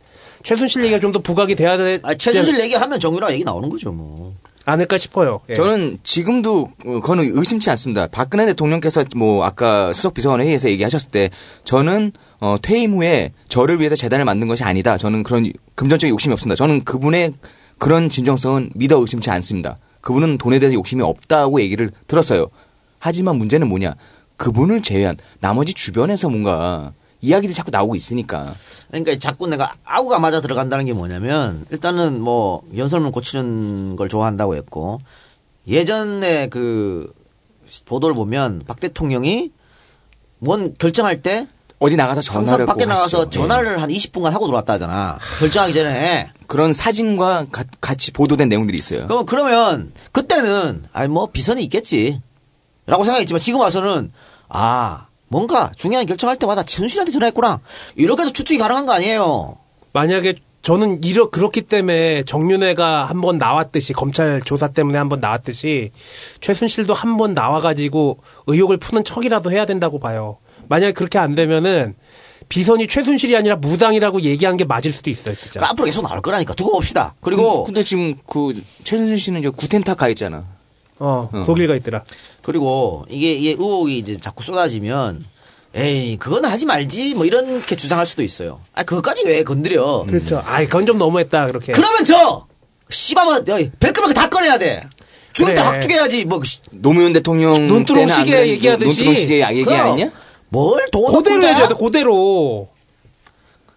[0.42, 4.35] 최순실 얘기가 좀 더 부각이 돼야 되, 아, 최순실 얘기하면 정유라 얘기 나오는 거죠, 뭐.
[4.64, 5.40] 않을까 싶어요.
[5.48, 5.54] 예.
[5.54, 8.09] 저는 지금도 어, 그거는 의심치 않습니다.
[8.09, 11.30] 박근혜 대통령께서 뭐 아까 수석 비서관 회의에서 얘기하셨을 때
[11.62, 14.96] 저는 어, 퇴임 후에 저를 위해서 재단을 만든 것이 아니다.
[14.98, 16.56] 저는 그런 금전적인 욕심이 없습니다.
[16.56, 17.32] 저는 그분의
[17.78, 19.78] 그런 진정성은 믿어 의심치 않습니다.
[20.00, 22.48] 그분은 돈에 대해서 욕심이 없다고 얘기를 들었어요.
[22.98, 23.94] 하지만 문제는 뭐냐?
[24.37, 28.55] 그분을 제외한 나머지 주변에서 뭔가 이야기들이 자꾸 나오고 있으니까.
[28.88, 35.01] 그러니까 자꾸 내가 아우가 맞아 들어간다는 게 뭐냐면 일단은 뭐 연설문 고치는 걸 좋아한다고 했고
[35.66, 37.12] 예전에 그
[37.87, 39.51] 보도를 보면 박 대통령이
[40.38, 43.31] 뭔 결정할 때 어디 나가서 전화를 밖에 꼭 나가서 하시죠.
[43.31, 45.18] 전화를 한 20분간 하고 들어왔다 하잖아.
[45.40, 46.31] 결정하기 전에.
[46.46, 49.07] 그런 사진과 가- 같이 보도된 내용들이 있어요.
[49.09, 52.20] 그러면 그러면 그때는 아니 뭐 비선이 있겠지.
[52.87, 54.11] 라고 생각했지만 지금 와서는
[54.49, 57.61] 아 뭔가 중요한 결정할 때마다 최순실한테 전화했구나.
[57.96, 59.57] 이렇게도 추측이 가능한 거 아니에요.
[59.92, 65.90] 만약에 저는 이러 그렇기 때문에 정윤회가 한 번 나왔듯이 검찰 조사 때문에 한 번 나왔듯이
[66.40, 70.38] 최순실도 한 번 나와가지고 의혹을 푸는 척이라도 해야 된다고 봐요.
[70.68, 71.94] 만약에 그렇게 안 되면은
[72.49, 75.53] 비선이 최순실이 아니라 무당이라고 얘기한 게 맞을 수도 있어요, 진짜.
[75.59, 77.14] 그러니까 앞으로 계속 나올 거라니까 두고 봅시다.
[77.20, 78.53] 그리고 근데 지금 그
[78.85, 80.44] 최순실 씨는 이제 구텐타 가 있잖아.
[80.98, 82.02] 어, 독일 가 있더라.
[82.42, 85.24] 그리고 이게 이게 의혹이 이제 자꾸 쏟아지면
[85.74, 88.61] 에이 그건 하지 말지 뭐 이렇게 주장할 수도 있어요.
[88.74, 90.04] 아 그것까지 왜 건드려?
[90.09, 90.42] 그렇죠.
[90.46, 91.72] 아이, 그건 좀 너무했다, 그렇게.
[91.72, 92.46] 그러면 저
[92.88, 93.44] 씨바만
[93.78, 94.88] 별거만 다 꺼내야 돼.
[95.35, 95.70] 죽을 때 그래.
[95.70, 98.87] 확 죽여야지 뭐 노무현 대통령 논두렁 시계 얘기하듯이.
[98.87, 99.80] 논두렁 시계 얘기 그럼.
[99.80, 100.11] 아니냐?
[100.48, 101.52] 뭘 도덕 그대로 혼자야?
[101.52, 102.68] 해줘야 돼, 그대로.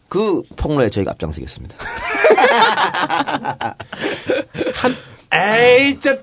[0.08, 1.75] 그 폭로에 저희가 앞장서겠습니다.
[4.75, 4.95] 한,
[5.34, 6.17] 에이, 진짜.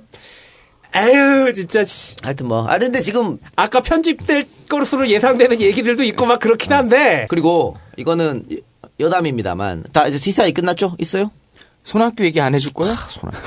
[0.97, 1.85] 에휴, 진짜.
[1.85, 2.17] 씨.
[2.23, 2.67] 하여튼 뭐.
[2.69, 7.27] 아 근데 지금 아까 편집될 것으로 예상되는 얘기들도 있고 막 그렇긴 한데.
[7.29, 8.47] 그리고 이거는
[8.99, 10.97] 여담입니다만 다 이제 시사이 끝났죠?
[10.99, 11.31] 있어요?
[11.85, 12.95] 손학규 얘기 안 해줄 거야?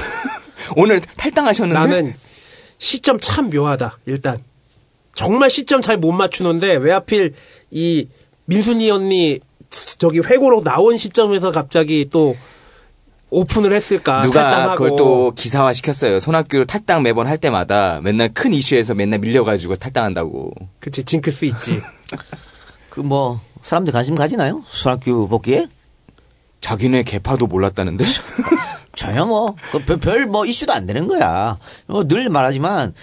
[0.78, 2.14] 오늘 탈당하셨는데 나는
[2.78, 3.98] 시점 참 묘하다.
[4.06, 4.38] 일단
[5.16, 7.34] 정말 시점 잘 못 맞추는데 왜 하필
[7.72, 8.08] 이
[8.46, 9.40] 민순이 언니
[9.98, 12.36] 저기 회고로 나온 시점에서 갑자기 또
[13.30, 14.22] 오픈을 했을까?
[14.24, 14.84] 누가 탈당하고.
[14.84, 16.20] 그걸 또 기사화 시켰어요.
[16.20, 20.52] 손학규 탈당 매번 할 때마다 맨날 큰 이슈에서 맨날 밀려가지고 탈당한다고.
[20.80, 21.80] 그치 징크스 있지.
[22.90, 24.64] 그 뭐 사람들 관심 가지나요?
[24.68, 25.68] 손학규 복귀에?
[26.62, 28.04] 자기네 개파도 몰랐다는데?
[28.96, 29.56] 전혀 뭐,
[30.02, 31.58] 별뭐 이슈도 안 되는 거야.
[31.88, 32.94] 어, 늘 말하지만,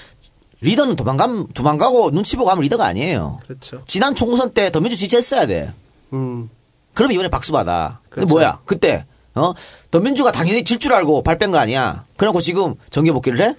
[0.60, 3.40] 리더는 도망감, 도망가고 눈치 보고 하면 리더가 아니에요.
[3.44, 3.82] 그렇죠.
[3.86, 5.72] 지난 총선 때 더민주 지지했어야 돼.
[6.12, 6.50] 음.
[6.92, 8.00] 그러면 이번에 박수 받아.
[8.04, 8.34] 근데 그렇죠.
[8.34, 9.06] 뭐야, 그때,
[9.36, 9.54] 어?
[9.90, 12.04] 더민주가 당연히 질 줄 알고 발 뺀 거 아니야.
[12.16, 13.54] 그래놓고 지금 정계 복귀를 해?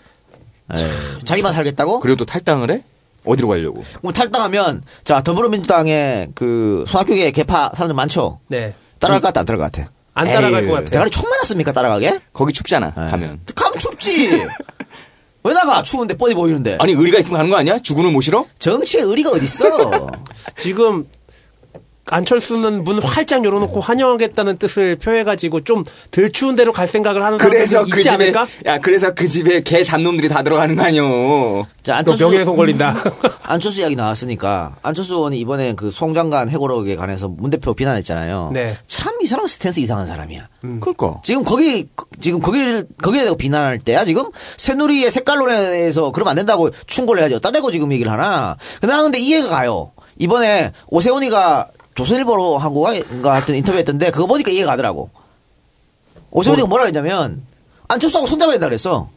[0.75, 0.83] 에이,
[1.23, 1.99] 자기만 살겠다고?
[2.01, 2.83] 그리고 또 탈당을 해?
[3.25, 3.83] 어디로 가려고?
[3.99, 8.39] 그럼 탈당하면, 자, 더불어민주당에 그, 손학규계 개파 사람들 많죠?
[8.47, 8.73] 네.
[8.99, 9.91] 따라갈 것 같아, 안 따라갈 것 같아?
[10.13, 10.89] 안 따라갈 에이, 것 같아.
[10.89, 12.19] 대가리 총 맞았습니까, 따라가게?
[12.33, 12.93] 거기 춥잖아.
[12.95, 13.09] 네.
[13.09, 13.39] 가면.
[13.53, 14.45] 가면 춥지.
[15.43, 15.83] 왜 나가?
[15.83, 16.77] 추운데 뻔히 보이는데.
[16.79, 17.77] 아니 의리가 있으면 가는 거 아니야?
[18.11, 18.45] 못 싫어?
[18.59, 20.09] 정치에 의리가 어딨어?
[20.59, 21.05] 지금
[22.09, 27.83] 안철수는 문 활짝 열어놓고 환영하겠다는 뜻을 표해가지고 좀 덜 추운 데로 갈 생각을 하는 그래서
[27.83, 28.47] 그 있지 집에 않을까?
[28.65, 31.65] 야 그래서 그 집에 개 잡놈들이 다 들어가는 거 아니오.
[31.83, 32.23] 자, 또 안철수.
[32.23, 33.03] 명예훼손 걸린다.
[33.43, 38.51] 안철수 이야기 나왔으니까 안철수 의원이 이번에 그 송장관 해고록에 관해서 문 대표 비난했잖아요.
[38.53, 38.75] 네.
[38.85, 40.47] 참 이 사람 스탠스 이상한 사람이야.
[40.61, 41.19] 그니까.
[41.23, 41.87] 지금 거기
[42.21, 44.25] 지금 거기를 거기에 대고 비난할 때야 지금
[44.57, 47.39] 새누리의 색깔론에서 그러면 안 된다고 충고를 해야죠.
[47.39, 48.55] 따대고 지금 얘기를 하나.
[48.81, 49.91] 나 근데 이해가 가요.
[50.19, 51.67] 이번에 오세훈이가
[51.97, 52.93] 조선일보로 한국가
[53.33, 55.09] 하여튼 인터뷰했던데 그거 보니까 이해가 가더라고.
[56.29, 57.43] 오세훈이가 뭐라 그랬냐면
[57.87, 59.09] 안철수하고 손잡아야 된다 그랬어.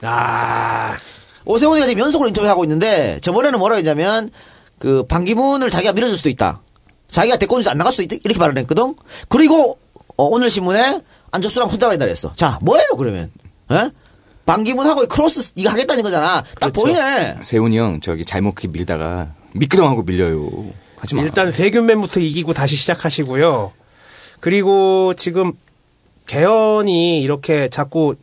[0.00, 0.96] 아,
[1.44, 4.30] 오세훈이가 지금 연속으로 인터뷰하고 있는데 저번에는 뭐라 했냐면
[4.78, 6.62] 그 반기문을 자기가 밀어줄 수도 있다.
[7.08, 8.16] 자기가 대권에서 안 나갈 수도 있다.
[8.24, 8.94] 이렇게 말을 했거든.
[9.28, 9.78] 그리고
[10.16, 12.32] 어, 오늘 신문에 안철수랑 혼자 만다 그랬어.
[12.32, 13.30] 자 뭐예요 그러면?
[13.70, 13.90] 에?
[14.46, 16.42] 반기문하고 크로스 이거 하겠다는 거잖아.
[16.58, 17.36] 딱 보이네.
[17.42, 20.48] 세훈이 형 저기 잘못 밀다가 미끄덩하고 밀려요.
[21.00, 21.22] 하지 마.
[21.22, 23.72] 일단 세균맨부터 이기고 다시 시작하시고요.
[24.40, 25.52] 그리고 지금
[26.26, 28.14] 개헌이 이렇게 자꾸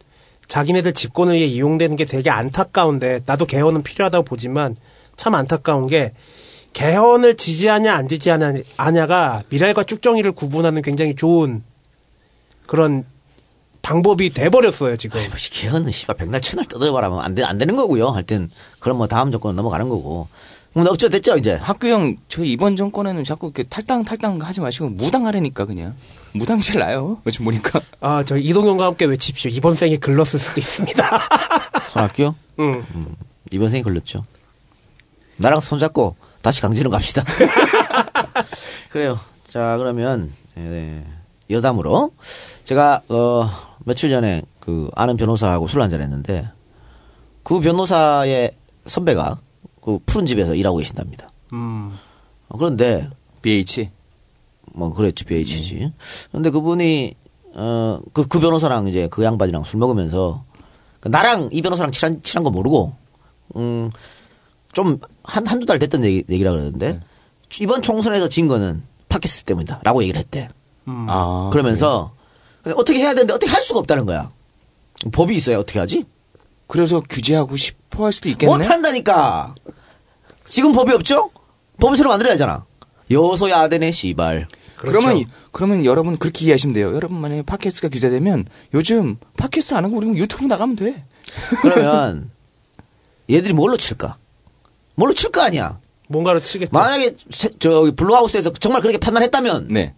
[0.48, 4.76] 자기네들 집권을 위해 이용되는 게 되게 안타까운데 나도 개헌은 필요하다고 보지만
[5.16, 6.14] 참 안타까운 게
[6.74, 11.64] 개헌을 지지하냐 안 지지하냐가 미랄과 쭉정이를 구분하는 굉장히 좋은
[12.68, 13.06] 그런
[13.82, 15.20] 방법이 돼버렸어요 지금.
[15.20, 18.10] 뭐 개헌은 씨발 백날 천날 떠들어봐라면 안, 되, 안 되는 거고요.
[18.10, 20.28] 하여튼 그럼 뭐 다음 정권 넘어가는 거고.
[20.76, 21.54] 뭐 어쩌 됐죠 이제.
[21.56, 25.96] 학교 형, 저 이번 정권에는 자꾸 이렇게 탈당, 탈당 하지 마시고 무당하라니까, 그냥.
[26.34, 27.18] 무당실 나요.
[27.26, 27.80] 요즘 보니까.
[28.02, 29.52] 아 저 이동영과 함께 외칩시오.
[29.52, 31.02] 이번 생에 글렀을 수도 있습니다.
[31.88, 32.84] 손학규 응.
[33.52, 34.26] 이번 생에 걸렸죠.
[35.38, 37.24] 나랑 손잡고 다시 강진으로 갑시다.
[38.92, 39.18] 그래요.
[39.48, 41.04] 자, 그러면, 예,
[41.50, 42.12] 여담으로.
[42.66, 43.50] 제가, 어,
[43.86, 46.48] 며칠 전에 그 아는 변호사하고 술 한잔 했는데,
[47.44, 48.52] 그 변호사의
[48.88, 49.38] 선배가
[49.86, 51.30] 그 푸른 집에서 일하고 계신답니다.
[51.54, 51.96] 음.
[52.48, 53.08] 어, 그런데,
[53.44, 53.92] BH.
[54.74, 55.94] 뭐, 그랬지, BH지.
[56.32, 57.14] 근데 그분이,
[57.54, 60.44] 어, 그, 그 변호사랑 이제 그 양반이랑 술 먹으면서,
[61.00, 62.96] 그 나랑 이 변호사랑 친한, 친한 거 모르고,
[63.58, 63.92] 음,
[64.74, 67.00] 좀, 한, 한두 달 됐던 얘기, 얘기라 그러는데,
[67.62, 69.82] 이번 총선에서 진 거는 팟캐스트 때문이다.
[69.84, 70.48] 라고 얘기를 했대.
[70.88, 71.52] 아.
[71.54, 72.12] 그러면서,
[72.64, 74.32] 근데 어떻게 해야 되는데 어떻게 할 수가 없다는 거야.
[75.12, 76.06] 법이 있어야 어떻게 하지?
[76.68, 78.52] 그래서 규제하고 싶어 할 수도 있겠네.
[78.56, 79.56] 못 한다니까.
[80.48, 81.30] 지금 법이 없죠?
[81.80, 82.66] 법을 새로 만들어야 하잖아.
[83.12, 84.48] 여소야대네, 씨발.
[84.78, 84.98] 그렇죠.
[85.00, 86.94] 그러면 이- 그러면 여러분 그렇게 이해하시면 돼요.
[86.94, 91.06] 여러분 만약에 팟캐스트가 규제되면 요즘 팟캐스트 안 하고 우리 유튜브 나가면 돼.
[91.62, 92.30] 그러면
[93.30, 94.18] 얘들이 뭘로 칠까?
[94.96, 95.80] 뭘로 칠 거 아니야.
[96.10, 96.72] 뭔가로 치겠죠.
[96.72, 99.94] 만약에 세- 저기 블루하우스에서 정말 그렇게 판단했다면 네.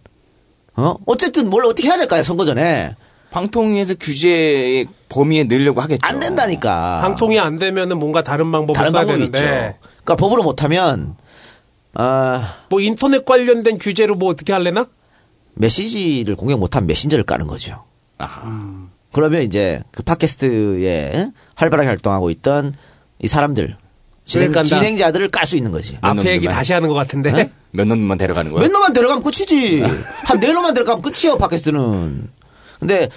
[0.76, 2.94] 어 어쨌든 뭘 어떻게 해야 될까요 선거 전에
[3.30, 6.00] 방통위에서 규제의 범위에 넣으려고 하겠죠.
[6.06, 7.00] 안 된다니까.
[7.00, 9.78] 방통이 안 되면은 뭔가 다른 방법을 다른 써야 방법이 되는데 있죠.
[10.04, 11.16] 그러니까 법으로 못하면
[11.94, 14.86] 아 뭐 인터넷 관련된 규제로 뭐 어떻게 할래나?
[15.54, 17.84] 메시지를 공개 못한 메신저를 까는 거죠.
[18.18, 18.86] 아.
[19.12, 22.74] 그러면 이제 그 팟캐스트에 활발하게 활동하고 있던
[23.20, 23.76] 이 사람들
[24.26, 25.94] 진행, 그러니까 나- 진행자들을 깔 수 있는 거지.
[26.02, 26.54] 몇 앞에 얘기 놈들만.
[26.54, 27.32] 다시 하는 것 같은데.
[27.32, 27.50] 네?
[27.70, 28.62] 몇 놈만 데려가는 거야?
[28.62, 29.80] 몇 놈만 데려가면 끝이지.
[30.26, 32.28] 한 네 놈만 데려가면 끝이요, 팟캐스트는.
[32.78, 33.08] 근데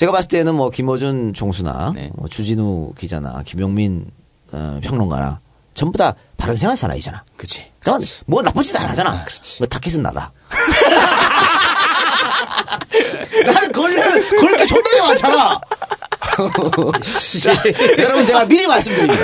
[0.00, 2.10] 제가 봤을 때는 뭐 김어준 총수나 네.
[2.14, 4.06] 뭐 주진우 기자나 김용민
[4.50, 5.40] 어, 평론가나
[5.74, 7.22] 전부 다 바른 생활 사나이잖아.
[7.36, 7.66] 그치.
[7.80, 9.26] 그건 뭐 나쁘지도 안 하잖아.
[9.58, 10.32] 뭐 타켓은 나다.
[13.44, 14.02] 나는 걸려,
[14.40, 15.60] 걸릴 게 존나게 많잖아.
[17.42, 17.52] 자,
[17.98, 19.22] 여러분 제가 미리 말씀드립니다.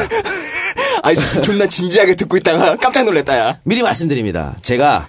[1.03, 3.59] 아니, 존나 진지하게 듣고 있다가 깜짝 놀랐다, 야.
[3.63, 4.55] 미리 말씀드립니다.
[4.61, 5.09] 제가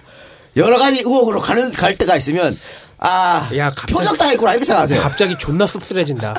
[0.56, 2.56] 여러 가지 의혹으로 가는 갈 때가 있으면
[2.98, 5.00] 아 야, 갑자기- 표적당했구나 이렇게 생각하세요.
[5.00, 6.34] 갑자기 존나 씁쓸해진다.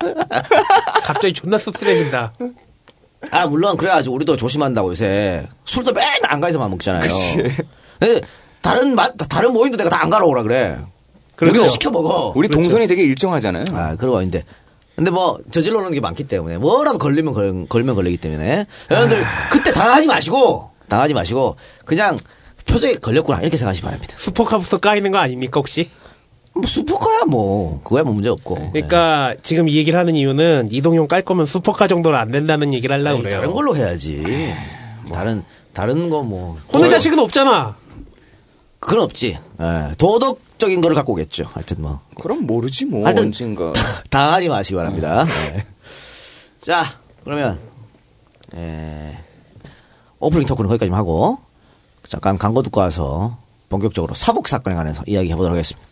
[1.04, 2.32] 갑자기 존나 씁쓸해진다.
[3.30, 7.02] 아 물론 그래가지고 우리도 조심한다고 요새 술도 맨날 안 가서만 먹잖아요.
[7.98, 8.20] 근데
[8.60, 10.78] 다른 마, 다른 모임도 내가 다 안 가러 오라 그래.
[11.36, 11.56] 그렇죠.
[11.58, 12.32] 여기서 시켜 먹어.
[12.36, 13.64] 우리 동선이 되게 일정하잖아요.
[13.72, 14.42] 아 그러고 있는데
[14.94, 19.72] 근데 뭐 저질러 놓는 게 많기 때문에 뭐라도 걸리면 걸, 걸면 걸리기 때문에 여러분들 그때
[19.72, 22.16] 당하지 마시고 당하지 마시고 그냥
[22.66, 24.14] 표적에 걸렸구나 이렇게 생각하시기 바랍니다.
[24.16, 25.90] 슈퍼카부터 까이는 거 아닙니까 혹시?
[26.54, 28.72] 뭐 슈퍼카야 뭐 그거야 뭐 문제 없고.
[28.72, 33.22] 그러니까 지금 이 얘기를 하는 이유는 이동용 깔 거면 슈퍼카 정도는 안 된다는 얘기를 하려고
[33.22, 33.40] 그래요.
[33.40, 34.54] 다른 걸로 해야지.
[35.12, 36.58] 다른 다른 거 뭐.
[36.72, 37.76] 혼의 자식은 없잖아.
[38.80, 39.38] 그건 없지.
[39.60, 41.44] 예, 도덕적인 거를 갖고 오겠죠.
[41.52, 42.00] 하여튼 뭐.
[42.20, 43.04] 그럼 모르지, 뭐.
[43.04, 43.72] 하여튼 언젠가.
[44.10, 45.24] 당하지 마시기 바랍니다.
[45.24, 45.66] 네.
[46.60, 46.84] 자,
[47.24, 47.58] 그러면
[48.54, 49.18] 에,
[50.20, 51.38] 오프닝 토크는 거기까지 하고
[52.08, 53.36] 잠깐 광고 듣고 와서
[53.68, 55.86] 본격적으로 사북 사건에 관해서 이야기해 보도록 하겠습니다.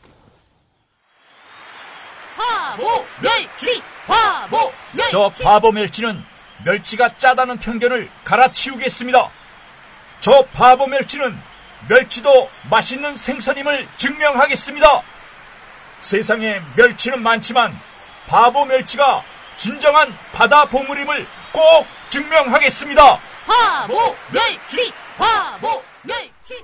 [2.37, 6.23] 바보 멸치 바보 멸치 저 바보 멸치는
[6.65, 9.31] 멸치가 짜다는 편견을 갈아치우겠습니다.
[10.21, 11.37] 저 바보 멸치는
[11.89, 15.03] 멸치도 맛있는 생선임을 증명하겠습니다.
[16.01, 17.79] 세상에 멸치는 많지만
[18.27, 19.23] 바보 멸치가
[19.59, 23.19] 진정한 바다 보물임을 꼭 증명하겠습니다.
[23.47, 26.63] 바보 멸치 바보 멸치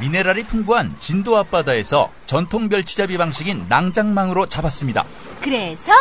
[0.00, 5.04] 미네랄이 풍부한 진도 앞바다에서 전통 멸치잡이 방식인 낭장망으로 잡았습니다.
[5.40, 5.92] 그래서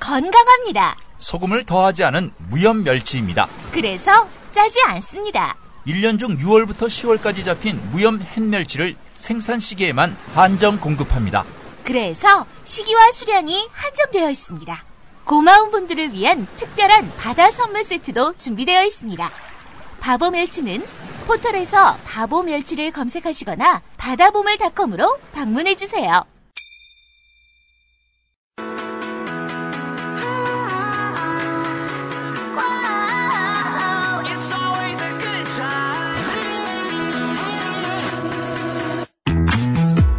[0.00, 0.96] 건강합니다.
[1.18, 3.48] 소금을 더하지 않은 무염 멸치입니다.
[3.72, 5.56] 그래서 짜지 않습니다.
[5.86, 11.44] 1년 중 6월부터 10월까지 잡힌 무염 햇멸치를 생산 시기에만 한정 공급합니다.
[11.84, 14.84] 그래서 시기와 수량이 한정되어 있습니다.
[15.24, 19.30] 고마운 분들을 위한 특별한 바다 선물 세트도 준비되어 있습니다.
[20.00, 20.84] 바보 멸치는
[21.26, 26.24] 포털에서 바보 멸치를 검색하시거나 바다보물닷컴으로 방문해 주세요.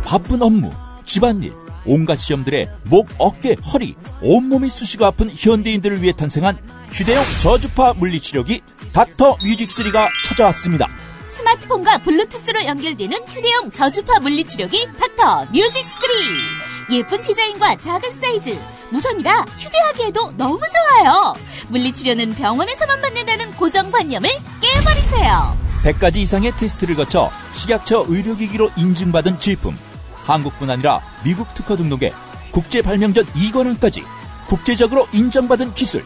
[0.03, 0.71] 바쁜 업무,
[1.03, 1.53] 집안일,
[1.85, 6.57] 온갖 시험들의 목, 어깨, 허리, 온몸이 쑤시고 아픈 현대인들을 위해 탄생한
[6.91, 8.61] 휴대용 저주파 물리치료기
[8.97, 10.87] 닥터 뮤직3가 찾아왔습니다.
[11.29, 18.59] 스마트폰과 블루투스로 연결되는 휴대용 저주파 물리치료기 닥터 뮤직3 예쁜 디자인과 작은 사이즈.
[18.89, 21.35] 무선이라 휴대하기에도 너무 좋아요.
[21.67, 24.31] 물리치료는 병원에서만 받는다는 고정관념을
[24.61, 25.55] 깨버리세요.
[25.83, 29.77] 100가지 이상의 테스트를 거쳐 식약처 의료기기로 인증받은 제품.
[30.25, 32.13] 한국뿐 아니라 미국 특허 등록에
[32.49, 34.03] 국제 발명전 2관왕까지
[34.47, 36.03] 국제적으로 인정받은 기술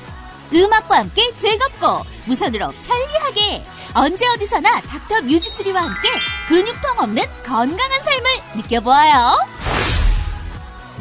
[0.53, 3.65] 음악과 함께 즐겁고 무선으로 편리하게.
[3.93, 6.09] 언제 어디서나 닥터 뮤직3와 함께
[6.47, 9.37] 근육통 없는 건강한 삶을 느껴보아요.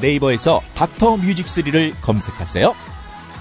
[0.00, 2.74] 네이버에서 닥터 뮤직3를 검색하세요.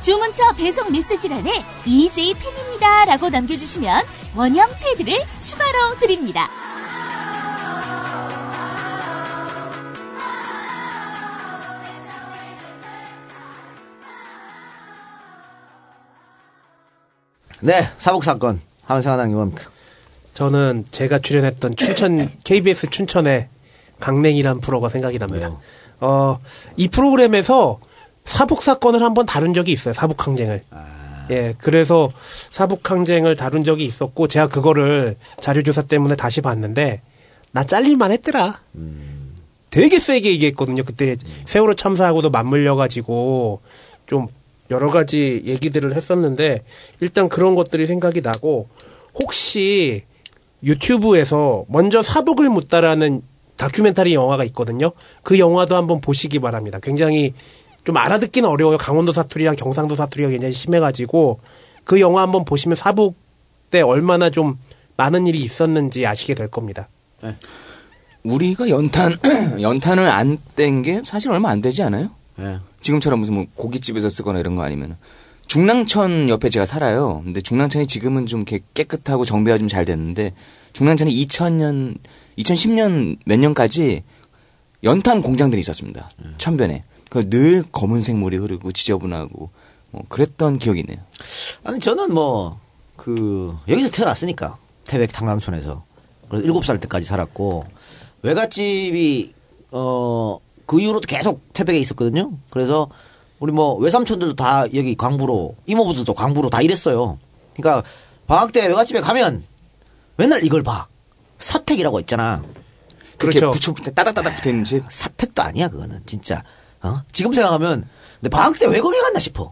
[0.02, 6.50] 주문처 배송 메시지란에 EJ 팬입니다 라고 남겨주시면 원형 패드를 추가로 드립니다
[17.62, 19.64] 네, 사북 사건 생각나는 게 뭡니까?
[20.34, 23.48] 저는 제가 출연했던 춘천 KBS 춘천의
[24.00, 25.52] 강냉이란 프로가 생각이 납니다.
[26.00, 26.40] 어,
[26.78, 27.80] 이 프로그램에서
[28.24, 29.94] 사북 사건을 한번 다룬 적이 있어요.
[29.94, 30.62] 사북 항쟁을.
[31.32, 32.12] 예, 그래서
[32.50, 37.02] 사북 항쟁을 다룬 적이 있었고 제가 그거를 자료 조사 때문에 다시 봤는데
[37.52, 38.62] 나 잘릴만 했더라.
[39.70, 40.84] 되게 세게 얘기했거든요.
[40.84, 43.62] 그때 세월호 참사하고도 맞물려 가지고
[44.08, 44.28] 좀
[44.72, 46.64] 여러 가지 얘기들을 했었는데
[47.00, 48.68] 일단 그런 것들이 생각이 나고
[49.22, 50.04] 혹시
[50.64, 53.22] 유튜브에서 먼저 사북을 묻다라는
[53.58, 54.92] 다큐멘터리 영화가 있거든요.
[55.24, 56.80] 그 영화도 한번 보시기 바랍니다.
[56.82, 57.34] 굉장히
[57.84, 58.78] 좀 알아듣기는 어려워요.
[58.78, 61.40] 강원도 사투리랑 경상도 사투리가 굉장히 심해가지고
[61.84, 63.16] 그 영화 한번 보시면 사북
[63.72, 64.58] 때 얼마나 좀
[64.98, 66.88] 많은 일이 있었는지 아시게 될 겁니다.
[68.24, 69.18] 우리가 연탄
[69.62, 72.12] 연탄을 안 뗀 게 사실 얼마 안 되지 않아요?
[72.40, 72.60] 예.
[72.82, 74.98] 지금처럼 무슨 뭐 고깃집에서 쓰거나 이런 거 아니면
[75.48, 77.22] 중랑천 옆에 제가 살아요.
[77.24, 80.34] 근데 중랑천이 지금은 좀 이렇게 깨끗하고 정비가 좀 잘 됐는데
[80.74, 81.98] 중랑천이 2000년
[82.38, 84.04] 2010년 몇 년까지
[84.84, 86.10] 연탄 공장들이 있었습니다.
[86.38, 86.84] 천변에.
[87.10, 89.50] 그늘 검은색 물이 흐르고 지저분하고
[89.92, 91.00] 뭐 그랬던 기억이 있네요.
[91.64, 92.60] 아니 저는 뭐
[93.00, 95.84] 그 여기서 태어났으니까 태백 탄광촌에서
[96.28, 97.66] 그래서 일곱 살 때까지 살았고
[98.24, 99.34] 외갓집이
[99.72, 100.38] 어
[100.70, 102.32] 그 이후로도 계속 태백에 있었거든요.
[102.52, 102.88] 그래서
[103.40, 107.18] 우리 뭐 외삼촌들도 다 여기 광부로 이모부들도 광부로 다 일했어요.
[107.58, 107.82] 그러니까
[108.28, 109.44] 방학 때 외갓집에 가면
[110.16, 110.86] 맨날 이걸 봐.
[111.40, 112.44] 사택이라고 있잖아.
[113.18, 113.52] 그렇게 그렇죠.
[113.52, 114.84] 붙여 붙여 따닥따닥 붙어 있는 집.
[114.90, 116.44] 사택도 아니야 그거는 진짜.
[116.84, 117.02] 어?
[117.12, 117.84] 지금 생각하면
[118.22, 119.52] 근데 방학 때 왜 거기 갔나 싶어.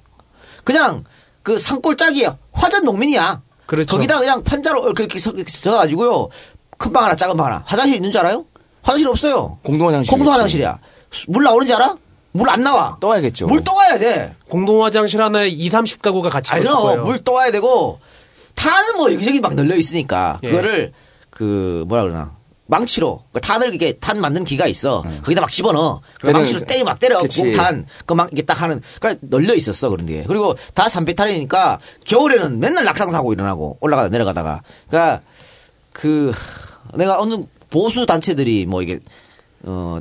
[0.64, 1.02] 그냥
[1.42, 3.42] 그 산골짜기야 화전 농민이야.
[3.66, 3.96] 그렇죠.
[3.96, 6.30] 거기다 그냥 판자로 이렇게 서- 서가지고요.
[6.78, 7.64] 큰 방 하나 작은 방 하나.
[7.66, 8.46] 화장실 있는 줄 알아요?
[8.84, 9.58] 화장실 없어요.
[9.64, 10.12] 공동 화장실.
[10.12, 10.78] 공동 화장실이야.
[11.28, 11.96] 물 나오는지 알아?
[12.34, 12.98] 물 안 나와.
[13.00, 13.48] 떠야겠죠.
[13.48, 14.36] 물 떠와야 돼.
[14.48, 17.04] 공동 화장실 하나에 2, 30가구가 같이 있을 거예요.
[17.04, 18.00] 물 떠와야 되고,
[18.56, 20.50] 탄은 뭐 여기저기 막 널려 있으니까, 예.
[20.50, 20.94] 그거를,
[21.32, 22.36] 그, 뭐라 그러나,
[22.67, 25.02] 망치로, 그 탄을 이렇게 탄 만드는 기가 있어.
[25.23, 26.02] 거기다 막 집어넣어.
[26.19, 27.19] 그 때려, 망치로 때리 막 때려.
[27.19, 27.86] 공탄.
[28.06, 30.23] 그막 이게 딱 하는, 그니까 널려 있었어, 그런 데.
[30.27, 34.62] 그리고 다 산배탈이니까, 겨울에는 맨날 낙상 사고 일어나고, 올라가다 내려가다가.
[34.90, 35.21] 그니까,
[35.94, 36.32] 그,
[36.94, 37.38] 내가 어느
[37.71, 39.00] 보수 단체들이 뭐 이게,
[39.63, 40.00] 어,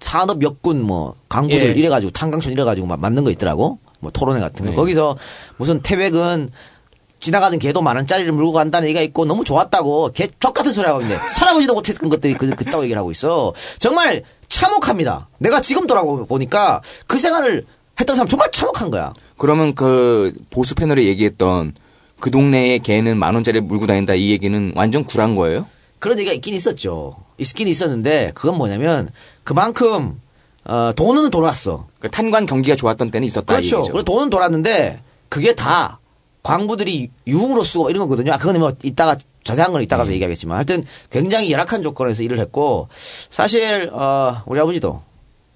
[0.00, 1.78] 산업 역군 뭐 강부들 예.
[1.78, 4.76] 이래가지고 탄광촌 이래가지고 막 만든 거 있더라고 뭐 토론회 같은 거 네.
[4.76, 5.16] 거기서
[5.56, 6.50] 무슨 태백은
[7.20, 11.00] 지나가는 개도 만 원짜리를 물고 간다는 얘기가 있고 너무 좋았다고 개 족 같은 소리 하고
[11.00, 13.52] 있는데 살아보지도 못했던 것들이 그, 그따고 얘기를 하고 있어.
[13.78, 15.28] 정말 참혹합니다.
[15.38, 17.64] 내가 지금 돌아보니까 그 생활을
[18.00, 19.12] 했던 사람 정말 참혹한 거야.
[19.36, 21.74] 그러면 그 보수 패널에 얘기했던
[22.20, 25.66] 그 동네에 개는 만 원짜리 물고 다닌다 이 얘기는 완전 굴한 거예요?
[25.98, 27.16] 그런 얘기가 있긴 있었죠.
[27.38, 29.08] 있긴 있었는데 그건 뭐냐면
[29.48, 30.20] 그만큼
[30.66, 31.86] 어, 돈은 돌았어.
[32.00, 33.54] 그 탄관 경기가 좋았던 때는 있었다.
[33.54, 33.76] 이 그렇죠.
[33.76, 33.92] 얘기죠.
[33.94, 36.00] 그리고 돈은 돌았는데 그게 다
[36.42, 38.32] 광부들이 유흥으로 쓰고 이런 거거든요.
[38.32, 43.88] 아, 그건 뭐 이따가 자세한 건 이따가서 얘기하겠지만 하여튼 굉장히 열악한 조건에서 일을 했고 사실
[43.90, 45.00] 어, 우리 아버지도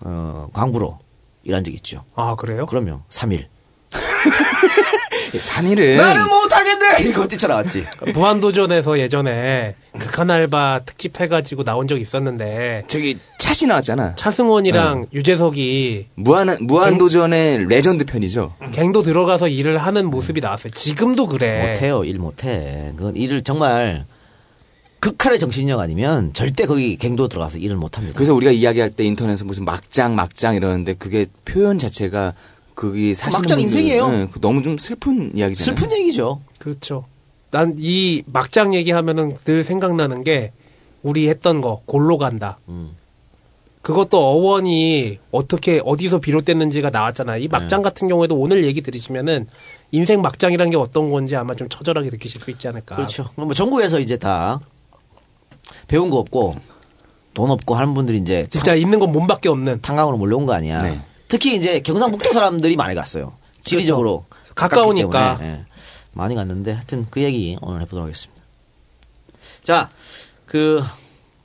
[0.07, 0.99] 어, 광부로
[1.45, 2.03] 일한 적이 있죠.
[2.15, 2.65] 아 그래요?
[2.65, 3.03] 그럼요.
[3.11, 3.45] 3일.
[5.39, 7.09] 3일은 나는 못하겠네!
[7.09, 7.85] 이거 뛰쳐나왔지.
[8.15, 14.15] 무한도전에서 예전에 극한 알바 특집 해가지고 나온 적 있었는데 저기 찻이 나왔잖아.
[14.17, 18.55] 차승원이랑 유재석이 무한 무한도전의 레전드 편이죠.
[18.73, 20.73] 갱도 들어가서 일을 하는 모습이 나왔어요.
[20.73, 21.73] 지금도 그래.
[21.73, 22.05] 못해요.
[22.05, 22.93] 일 못해.
[22.97, 24.05] 그건 일을 정말
[25.01, 28.15] 극한의 정신력 아니면 절대 거기 갱도 들어가서 일을 못합니다.
[28.17, 32.35] 그래서 우리가 이야기할 때 인터넷에서 무슨 막장 막장 이러는데 그게 표현 자체가
[32.75, 34.29] 그게 사실 막장 인생이에요.
[34.41, 35.77] 너무 좀 슬픈 이야기잖아요.
[35.77, 36.41] 슬픈 얘기죠.
[36.59, 37.05] 그렇죠.
[37.51, 40.53] 난 이 막장 얘기하면은 늘 생각나는 게
[41.03, 42.59] 우리 했던 거 골로 간다.
[42.69, 42.97] 음.
[43.83, 47.43] 그것도 어원이 어떻게 어디서 비롯됐는지가 나왔잖아요.
[47.43, 47.89] 이 막장 네.
[47.89, 49.49] 같은 경우에도 오늘 얘기 들으시면은
[49.91, 52.95] 인생 막장이란 게 어떤 건지 아마 좀 처절하게 느끼실 수 있지 않을까.
[52.95, 53.29] 그렇죠.
[53.35, 54.61] 그럼 뭐 전국에서 이제 다
[55.89, 56.55] 배운 거 없고
[57.35, 60.83] 돈 없고 하는 분들이 이제 진짜 있는 건 몸밖에 없는 탄광으로 몰려온 거 아니야.
[60.83, 61.03] 네.
[61.33, 63.35] 특히 이제 경상북도 사람들이 많이 갔어요.
[63.65, 64.55] 지리적으로 그렇죠.
[64.55, 65.39] 가까우니까.
[65.41, 65.65] 예.
[66.13, 68.43] 많이 갔는데 하여튼 그 얘기 오늘 해보도록 하겠습니다.
[69.65, 69.89] 자,
[70.45, 70.83] 그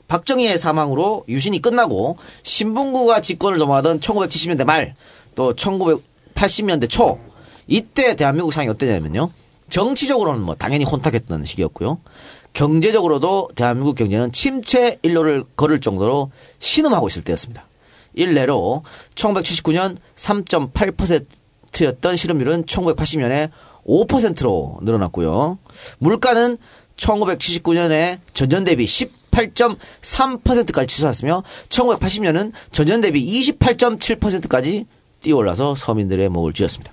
[0.09, 4.95] 박정희의 사망으로 유신이 끝나고 신분구가 집권을 넘어가던 1970년대 말
[5.37, 7.19] 또 1980년대 초
[7.67, 9.31] 이때 대한민국 상황이 어땠냐면요.
[9.69, 11.99] 정치적으로는 뭐 당연히 혼탁했던 시기였고요.
[12.53, 17.66] 경제적으로도 대한민국 경제는 침체 일로를 걸을 정도로 신음하고 있을 때였습니다.
[18.17, 18.83] 일례로
[19.15, 23.49] 1979년 3.8%였던 실업률은 1980년에
[23.85, 25.57] 5%로 늘어났고요.
[25.99, 26.57] 물가는
[26.97, 34.85] 1979년에 전년 대비 18.3%까지 치솟았으며 1980년은 전년 대비 28.7%까지
[35.21, 36.91] 뛰어올라서 서민들의 목을 쥐었습니다.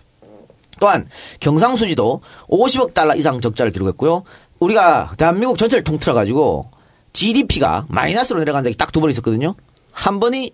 [0.80, 1.08] 또한
[1.40, 4.24] 경상수지도 50억 달러 이상 적자를 기록했고요.
[4.60, 6.70] 우리가 대한민국 전체를 통틀어 가지고
[7.12, 9.54] GDP가 마이너스로 내려간 적이 딱 두 번 있었거든요.
[9.92, 10.52] 한 번이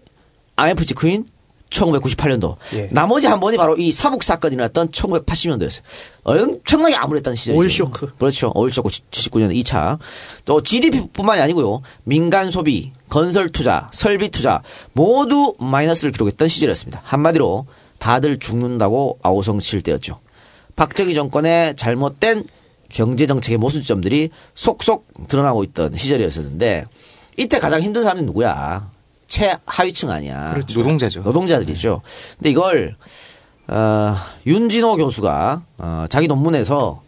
[0.60, 1.26] IMF 직후인
[1.70, 2.56] 1998년도.
[2.74, 2.88] 예.
[2.90, 5.80] 나머지 한 번이 바로 이 사북 사건이 났던 1980년도였어요.
[6.24, 7.58] 엄청나게 암울했던 시절이죠.
[7.58, 8.12] 오일 쇼크.
[8.16, 8.50] 그렇죠.
[8.54, 9.98] 오일 쇼크 79년 2차.
[10.44, 11.82] 또 GDP뿐만이 아니고요.
[12.02, 17.02] 민간 소비, 건설 투자, 설비 투자 모두 마이너스를 기록했던 시절이었습니다.
[17.04, 17.66] 한마디로
[17.98, 20.18] 다들 죽는다고 아우성칠 때였죠.
[20.74, 22.44] 박정희 정권의 잘못된
[22.88, 26.84] 경제 정책의 모순점들이 속속 드러나고 있던 시절이었었는데
[27.36, 28.90] 이때 가장 힘든 사람이 누구야?
[29.30, 30.54] 최하위층 아니야.
[30.74, 31.22] 노동자죠.
[31.22, 32.02] 노동자들이죠.
[32.36, 32.96] 근데 이걸
[33.68, 37.00] 어, 윤진호 교수가 어, 자기 논문에서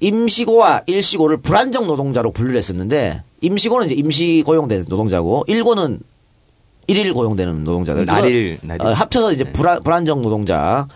[0.00, 6.00] 임시고와 일시고를 불안정 노동자로 분류를 했었는데 임시고는 이제 임시 고용된 노동자고 일고는
[6.86, 8.86] 일일 고용되는 노동자들 날일, 날일.
[8.86, 10.86] 어, 합쳐서 이제 불안, 불안정 노동자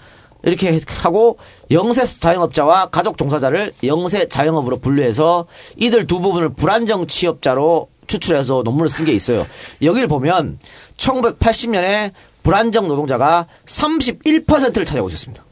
[0.43, 1.39] 이렇게 하고
[1.71, 5.47] 영세 자영업자와 가족 종사자를 영세 자영업으로 분류해서
[5.79, 9.47] 이들 두 부분을 불안정 취업자로 추출해서 논문을 쓴 게 있어요.
[9.83, 10.59] 여기를 보면
[10.97, 15.45] 1980년에 불안정 노동자가 31%를 차지하고 있었습니다.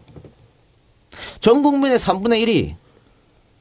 [1.41, 2.75] 전 국민의 3분의 1이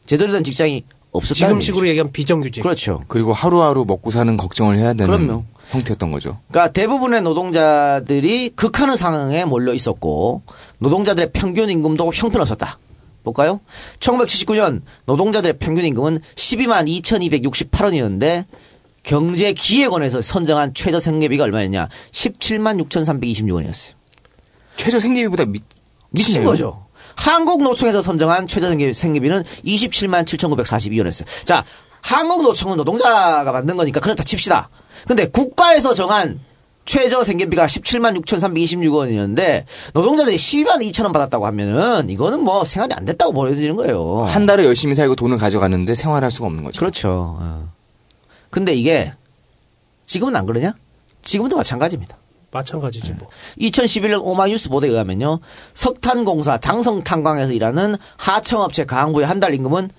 [0.05, 1.61] 제대로 된 직장이 없었다는 지금.
[1.61, 2.61] 식으로 얘기하면 비정규직.
[2.61, 2.99] 그렇죠.
[3.07, 5.45] 그리고 하루하루 먹고 사는 걱정을 해야 되는 그럼요.
[5.69, 6.37] 형태였던 거죠.
[6.49, 10.43] 그러니까 대부분의 노동자들이 극한의 상황에 몰려 있었고
[10.79, 12.79] 노동자들의 평균 임금도 형편없었다.
[13.23, 13.59] 볼까요?
[13.99, 18.45] 1979년 노동자들의 평균 임금은 12만 2,268원이었는데
[19.05, 21.89] 경제기획원에서 선정한 최저 생계비가 얼마였냐?
[22.11, 23.93] 17만 6,326원이었어요.
[24.75, 25.59] 최저 생계비보다 미,
[26.09, 26.49] 미친 미치네요.
[26.49, 26.85] 거죠.
[27.15, 31.25] 한국노총에서 선정한 최저 생계, 생계비는 27만 7,942원이었어요.
[31.45, 31.63] 자,
[32.01, 34.69] 한국노총은 노동자가 만든 거니까 그렇다 칩시다.
[35.07, 36.39] 근데 국가에서 정한
[36.85, 43.33] 최저 생계비가 17만 6,326원이었는데 노동자들이 12만 2천 원 받았다고 하면은 이거는 뭐 생활이 안 됐다고
[43.33, 44.23] 보여지는 거예요.
[44.27, 46.79] 한 달을 열심히 살고 돈을 가져가는데 생활할 수가 없는 거죠.
[46.79, 47.39] 그렇죠.
[48.45, 48.47] 어.
[48.49, 49.11] 근데 이게
[50.05, 50.73] 지금은 안 그러냐?
[51.23, 52.17] 지금도 마찬가지입니다.
[52.51, 53.27] 마찬가지지 뭐.
[53.59, 55.39] 2011년 오마이뉴스 보도에 의하면요.
[55.73, 59.89] 석탄공사 장성탄광에서 일하는 하청업체 강부의 한 달 임금은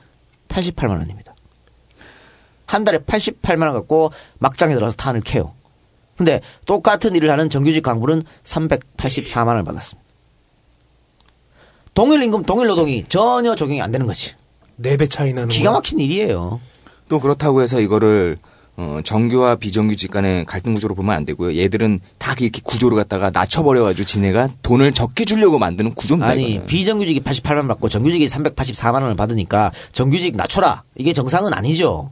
[0.49, 1.35] 88만 원입니다.
[2.65, 5.53] 한 달에 88만 원 갖고 막장에 들어가서 탄을 캐요.
[6.17, 10.07] 근데 똑같은 일을 하는 정규직 강부는 384만 원을 받았습니다.
[11.95, 14.35] 동일 임금, 동일 노동이 전혀 적용이 안 되는 거지.
[14.77, 15.73] 네배 차이 나는 기가.
[15.73, 16.61] 막힌 일이에요.
[17.09, 18.37] 또 그렇다고 해서 이거를
[18.79, 21.57] 어, 정규와 비정규직 간의 갈등 구조로 보면 안 되고요.
[21.57, 26.29] 얘들은 다 이렇게 구조를 갖다가 낮춰버려가지고 지네가 돈을 적게 주려고 만드는 구조입니다.
[26.31, 26.67] 아니 이거는.
[26.67, 32.11] 비정규직이 88만 원 받고 정규직이 384만 원을 받으니까 정규직 낮춰라 이게 정상은 아니죠.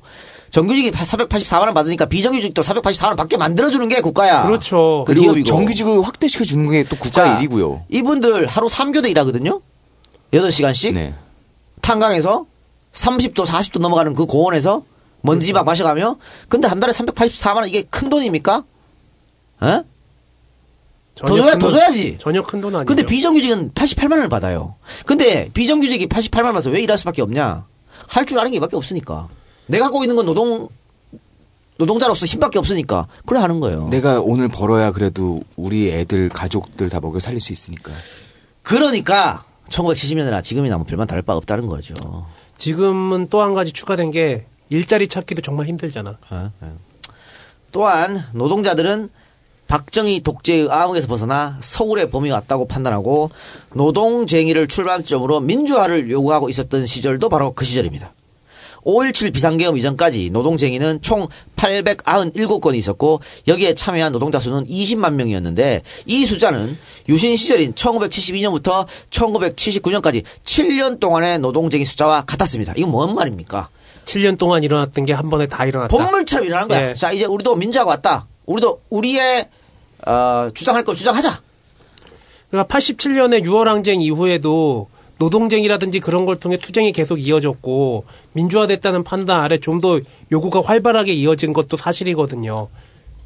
[0.48, 4.44] 정규직이 484만 원 받으니까 비정규직도 484만 원 받게 만들어주는 게 국가야.
[4.46, 5.04] 그렇죠.
[5.06, 5.44] 그 그리고 기업이고.
[5.46, 7.84] 정규직을 확대시켜 주는 게 또 국가의 자, 일이고요.
[7.90, 9.60] 이분들 하루 3교대 일하거든요.
[10.32, 11.12] 8시간씩 네.
[11.82, 12.46] 탄강에서
[12.94, 14.82] 30도 40도 넘어가는 그 고온에서
[15.20, 15.52] 먼지.
[15.52, 16.16] 막 마셔가며
[16.48, 18.64] 근데 한 달에 384만 원 이게 큰 돈입니까?
[19.60, 19.84] 어?
[21.16, 22.16] 더 줘야 큰더 돈- 줘야지.
[22.20, 22.86] 전혀 큰 돈 아니죠.
[22.88, 24.74] 근데 비정규직은 88만 원을 받아요.
[25.06, 27.66] 근데 비정규직이 88만 원 받아서 왜 일할 수밖에 없냐?
[28.08, 29.28] 할 줄 아는 게 밖에 없으니까.
[29.66, 30.68] 내가 갖고 있는 건 노동
[31.78, 33.88] 노동자로서 힘밖에 없으니까 그래 하는 거예요.
[33.88, 37.92] 내가 오늘 벌어야 그래도 우리 애들 가족들 다 먹여 살릴 수 있으니까.
[38.62, 41.94] 그러니까 1970년대나 지금이나 뭐 별반 다를 바 없다는 거죠.
[42.64, 46.16] 지금은 또 한 가지 추가된 게 일자리 찾기도 정말 힘들잖아.
[46.30, 46.78] 어, 어.
[47.72, 49.10] 또한 노동자들은
[49.68, 53.30] 박정희 독재의 암흑에서 벗어나 서울의 봄이 왔다고 판단하고
[53.74, 58.14] 노동쟁의를 출발점으로 민주화를 요구하고 있었던 시절도 바로 그 시절입니다.
[58.84, 66.76] 5.17 비상계엄 이전까지 노동쟁의는 총 897건이 있었고 여기에 참여한 노동자 수는 20만 명이었는데 이 숫자는
[67.08, 72.74] 유신 시절인 1972년부터 1979년까지 7년 동안의 노동쟁의 숫자와 같았습니다.
[72.76, 73.68] 이건 뭔 말입니까?
[74.04, 75.96] 7년 동안 일어났던 게 한 번에 다 일어났다.
[75.96, 76.90] 본물처럼 일어난 거야.
[76.90, 76.94] 예.
[76.94, 78.26] 자, 이제 우리도 민주화가 왔다.
[78.46, 79.48] 우리도 우리의
[80.06, 81.40] 어, 주장할 걸 주장하자.
[82.50, 84.88] 그러니까 87년에 6월 항쟁 이후에도
[85.18, 90.00] 노동쟁이라든지 그런 걸 통해 투쟁이 계속 이어졌고 민주화됐다는 판단 아래 좀 더
[90.32, 92.68] 요구가 활발하게 이어진 것도 사실이거든요.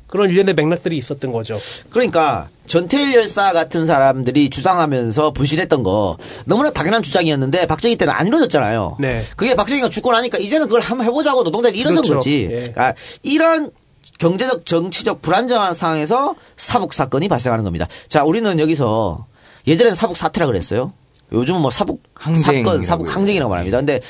[0.09, 1.57] 그런 일련의 맥락들이 있었던 거죠.
[1.91, 6.17] 그러니까 전태일 열사 같은 사람들이 주장하면서 부실했던 거
[6.47, 8.97] 너무나 당연한 주장이었는데 박정희 때는 안 이루어졌잖아요.
[8.99, 9.25] 네.
[9.37, 12.15] 그게 박정희가 죽고 나니까 이제는 그걸 한번 해보자고 노동자들이 일어선 그렇죠.
[12.15, 12.49] 거지.
[12.51, 12.55] 예.
[12.57, 13.71] 그러니까 이런
[14.19, 17.87] 경제적 정치적 불안정한 상황에서 사북 사건이 발생하는 겁니다.
[18.09, 19.27] 자, 우리는 여기서
[19.67, 20.93] 예전엔 사북 사태라 그랬어요.
[21.33, 23.15] 요즘은 뭐 사북 항쟁이라고 사건, 사북.
[23.17, 23.79] 항쟁이라고 말합니다.
[23.79, 24.01] 근데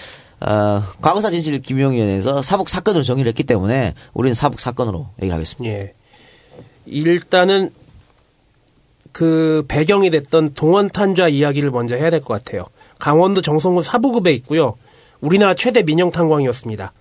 [0.40, 5.74] 어, 과거사 진실 김용위원회에서 사북 사건으로 정의를 했기 때문에 우리는 사북 사건으로 얘기를 하겠습니다.
[5.74, 5.94] 예.
[6.86, 7.70] 일단은
[9.12, 12.66] 그 배경이 됐던 동원 탄좌 이야기를 먼저 해야 될 것 같아요.
[12.98, 14.74] 강원도 정성군 사부급에 있고요.
[15.20, 16.92] 우리나라 최대 민영 탄광이었습니다.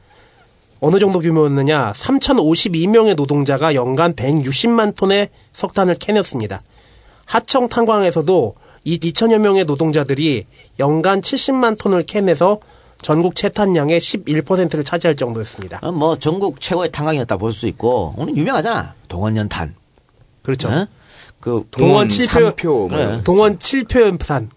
[0.80, 1.93] 어느 정도 규모였느냐?
[1.93, 6.59] 3,052명의 노동자가 연간 160만 톤의 석탄을 캐냈습니다.
[7.26, 8.55] 하청 탄광에서도
[8.88, 10.45] 이 2천여 명의 노동자들이
[10.79, 12.59] 연간 70만 톤을 캐내서
[13.01, 15.79] 전국 채탄량의 11%를 차지할 정도였습니다.
[15.83, 19.75] 어, 뭐 전국 최고의 탄광이었다 볼 수 있고 오늘 유명하잖아 동원연탄
[20.41, 20.69] 그렇죠.
[20.69, 20.88] 어?
[21.41, 23.01] 그 동원 7표, 삼표 뭐 그래.
[23.03, 24.49] 이런 거 동원 7표 연탄.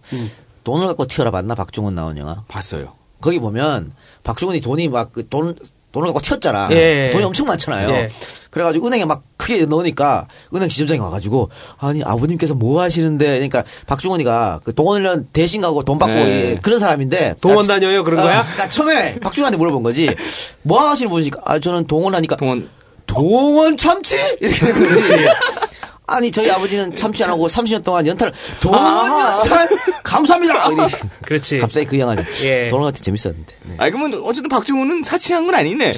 [0.62, 2.92] 돈을 갖고 튀어라 봤나 박중훈 나온 영화 봤어요.
[3.20, 5.56] 거기 보면 박중훈이 돈이 막 그 돈
[5.92, 7.10] 돈을 갖고 튀었잖아 예.
[7.12, 8.08] 돈이 엄청 많잖아요 예.
[8.50, 14.74] 그래가지고 은행에 막 크게 넣으니까 은행 지점장이 와가지고 아니 아버님께서 뭐 하시는데 그러니까 박중훈이가 그
[14.74, 16.52] 동원련 대신 가고 돈 받고 네.
[16.52, 18.02] 이- 그런 사람인데 동원 나- 다녀요?
[18.02, 18.44] 그런 어, 거야?
[18.58, 20.14] 나 처음에 박중훈한테 물어본 거지
[20.62, 22.68] 뭐 하시는 분이니까 아 저는 동원하니까 동원
[23.06, 24.16] 동원 참치?
[24.40, 25.12] 이렇게 된 거지.
[26.10, 29.68] 아니, 저희 아버지는 참치 안 하고 30년 동안 연탄을 동원 연탄
[30.02, 30.88] 감사합니다.
[31.24, 31.58] 그렇지.
[31.58, 32.66] 갑자기 그 영화 예.
[32.68, 33.74] 동원한테 재밌었는데 네.
[33.78, 35.92] 아 그러면 어쨌든 박정우는 사치한 건 아니네.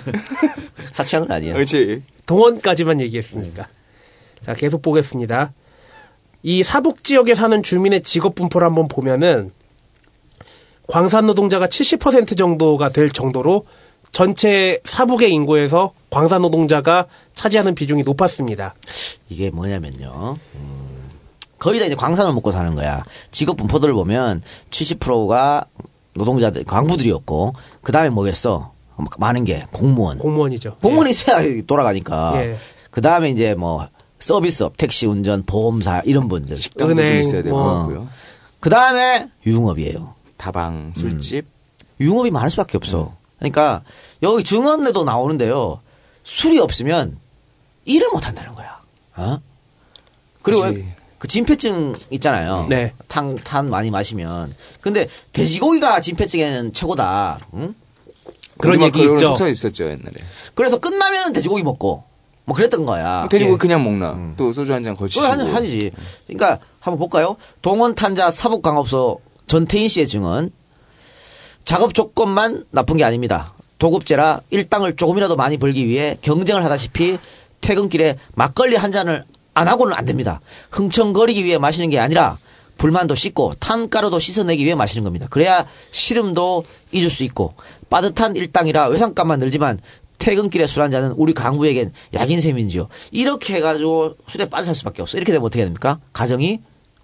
[0.93, 1.55] 사치한 건 아니야.
[1.55, 2.03] 그렇지.
[2.27, 3.67] 동원까지만 얘기했으니까.
[4.43, 5.53] 자, 계속 보겠습니다.
[6.43, 9.51] 이 사북 지역에 사는 주민의 직업 분포를 한번 보면은
[10.89, 13.65] 광산 노동자가 70% 정도가 될 정도로
[14.13, 18.75] 전체 사북의 인구에서 광산 노동자가 차지하는 비중이 높았습니다.
[19.31, 20.37] 이게 뭐냐면요.
[20.55, 21.11] 음,
[21.59, 23.03] 거의 다 이제 광산을 먹고 사는 거야.
[23.31, 25.65] 직업 분포들을 보면 70%가
[26.15, 28.73] 노동자들, 광부들이었고, 그 다음에 뭐겠어?
[29.19, 30.19] 많은 게 공무원.
[30.19, 30.77] 공무원이죠.
[30.83, 32.33] 공무원이 있어야 돌아가니까.
[32.37, 32.59] 예.
[32.91, 33.89] 그 다음에 이제 뭐
[34.19, 36.59] 서비스업, 택시 운전, 보험사 이런 분들.
[36.59, 38.09] 식당도 좀 은행, 있어야 되고 뭐.
[38.61, 40.15] 그 다음에 유흥업이에요.
[40.37, 41.47] 다방, 술집.
[41.99, 43.13] 유흥업이 많을 수밖에 없어.
[43.43, 43.83] 그러니까
[44.23, 45.81] 여기 증언에도 나오는데요.
[46.23, 47.19] 술이 없으면
[47.85, 48.81] 일을 못 한다는 거야.
[49.17, 49.39] 어?
[50.43, 50.75] 그리고 그치.
[51.19, 52.67] 왜그 진폐증 있잖아요.
[52.69, 52.95] 네.
[53.09, 54.55] 탄, 탄 많이 마시면.
[54.81, 57.41] 근데 돼지고기가 진폐증에는 최고다.
[57.55, 57.75] 응?
[58.59, 59.27] 그런 얘기 그런 있죠.
[59.29, 60.13] 속설 있었죠 옛날에.
[60.55, 62.05] 그래서 끝나면은 돼지고기 먹고
[62.45, 63.27] 뭐 그랬던 거야.
[63.29, 63.59] 돼지고기 예.
[63.59, 64.35] 그냥 먹나?
[64.37, 65.21] 또 소주 한 잔 걸치고.
[65.23, 65.91] 그걸 하지, 하지.
[66.29, 67.37] 그러니까 한번 볼까요?
[67.61, 70.53] 동원 탄자 사북강업소 전태인 씨의 증언.
[71.65, 73.53] 작업 조건만 나쁜 게 아닙니다.
[73.79, 77.19] 도급제라 일당을 조금이라도 많이 벌기 위해 경쟁을 하다시피
[77.61, 80.41] 퇴근길에 막걸리 한 잔을 안 하고는 안 됩니다.
[80.71, 82.39] 흥청거리기 위해 마시는 게 아니라
[82.79, 85.27] 불만도 씻고 탄가루도 씻어내기 위해 마시는 겁니다.
[85.31, 87.55] 그래야 시름도 잊을 수 있고
[87.91, 89.79] 빠듯한 일당이라 외상값만 늘지만
[90.19, 92.89] 퇴근길에 술 한 잔은 우리 강부에겐 약인 셈인지요.
[93.11, 95.17] 이렇게 해가지고 술에 빠져 살 수밖에 없어.
[95.17, 95.99] 이렇게 되면 어떻게 됩니까?
[96.13, 96.61] 가정이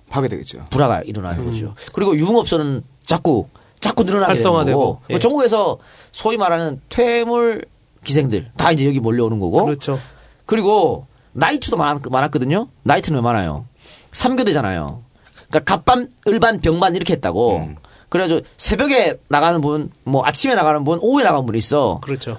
[0.08, 0.66] 파괴되겠죠.
[0.70, 1.74] 불화가 일어나는 거죠.
[1.92, 3.48] 그리고 유흥업소는 자꾸
[3.80, 5.18] 자꾸 늘어나게 활성화되고, 예.
[5.18, 5.78] 전국에서
[6.12, 7.64] 소위 말하는 퇴물
[8.04, 9.98] 기생들 다 이제 여기 몰려오는 거고 그렇죠.
[10.46, 12.68] 그리고 나이트도 많았, 많았거든요.
[12.84, 13.66] 나이트는 왜 많아요?
[14.12, 15.00] 3교대잖아요.
[15.48, 17.70] 그러니까 갑반, 을반, 병반 이렇게 했다고.
[18.08, 22.00] 그래가지고 새벽에 나가는 분, 뭐 아침에 나가는 분, 오후에 나가는 분이 있어.
[22.02, 22.38] 그렇죠.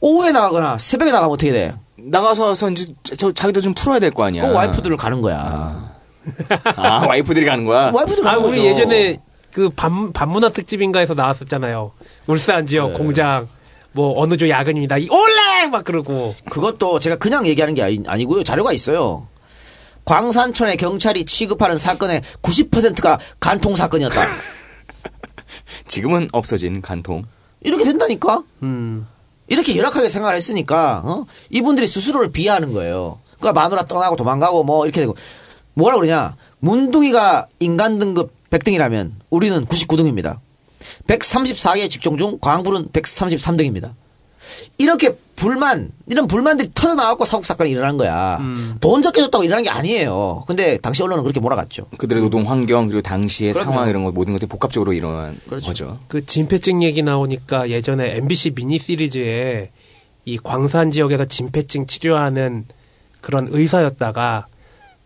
[0.00, 1.72] 오후에 나가거나 새벽에 나가면 어떻게 돼?
[1.96, 4.46] 나가서 이제 저 자기도 좀 풀어야 될 거 아니야.
[4.46, 5.92] 그 와이프들을 가는 거야.
[6.76, 7.90] 아, 와이프들이 가는 거야.
[7.92, 8.68] 와이프들 아, 가는 우리 거죠.
[8.70, 9.18] 예전에
[9.52, 11.92] 그 반, 반문화 특집인가에서 나왔었잖아요.
[12.26, 12.98] 울산 지역 네.
[12.98, 13.48] 공장,
[13.92, 14.98] 뭐, 어느 조 야근입니다.
[14.98, 15.66] 이 올레!
[15.66, 16.34] 막 그러고.
[16.50, 18.44] 그것도 제가 그냥 얘기하는 게 아니, 아니고요.
[18.44, 19.26] 자료가 있어요.
[20.04, 24.20] 광산촌에 경찰이 취급하는 사건의 90%가 간통 사건이었다.
[25.86, 27.24] 지금은 없어진 간통.
[27.62, 28.42] 이렇게 된다니까?
[28.62, 29.06] 음.
[29.48, 31.26] 이렇게 열악하게 생활을 했으니까, 어?
[31.50, 33.18] 이분들이 스스로를 비하하는 거예요.
[33.38, 35.16] 그러니까 마누라 떠나고 도망가고 뭐 이렇게 되고.
[35.74, 36.36] 뭐라 그러냐?
[36.60, 40.38] 문둥이가 인간 등급 100등이라면 우리는 99등입니다.
[41.06, 43.92] 134개 직종 중 광불은 133등입니다.
[44.78, 48.40] 이렇게 불만, 이런 불만들이 터져 나왔고 사국 사건이 일어난 거야.
[48.80, 50.44] 돈 적게 줬다고 일어난 게 아니에요.
[50.46, 51.86] 근데 당시 언론은 그렇게 몰아갔죠.
[51.96, 53.70] 그들의 노동 환경 그리고 당시의 그럼요.
[53.70, 55.66] 상황 이런 거 모든 것들이 복합적으로 일어난 그렇죠.
[55.66, 55.98] 거죠.
[56.08, 59.70] 그 진폐증 얘기 나오니까 예전에 MBC 미니 시리즈에
[60.24, 62.66] 이 광산 지역에서 진폐증 치료하는
[63.20, 64.44] 그런 의사였다가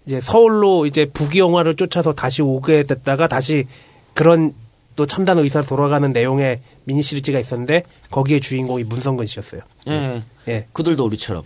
[0.07, 3.67] 이제 서울로 이제 부귀영화를 쫓아서 다시 오게 됐다가 다시
[4.13, 4.55] 그런
[4.97, 9.63] 또 참단 의사로 돌아가는 내용의 미니 시리즈가 있었는데 거기에 주인공이 문성근 씨였어요.
[9.89, 10.23] 예.
[10.49, 10.67] 예.
[10.73, 11.43] 그들도 우리처럼.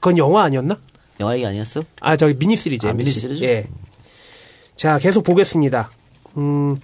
[0.00, 0.78] 그건 영화 아니었나?
[1.20, 1.84] 영화 얘기 아니었어?
[2.00, 2.86] 아, 저기 미니 시리즈.
[2.86, 2.92] 아.
[2.92, 3.44] 미니 시리즈?
[3.44, 3.64] 예.
[4.76, 5.90] 자, 계속 보겠습니다.
[6.36, 6.76] 음,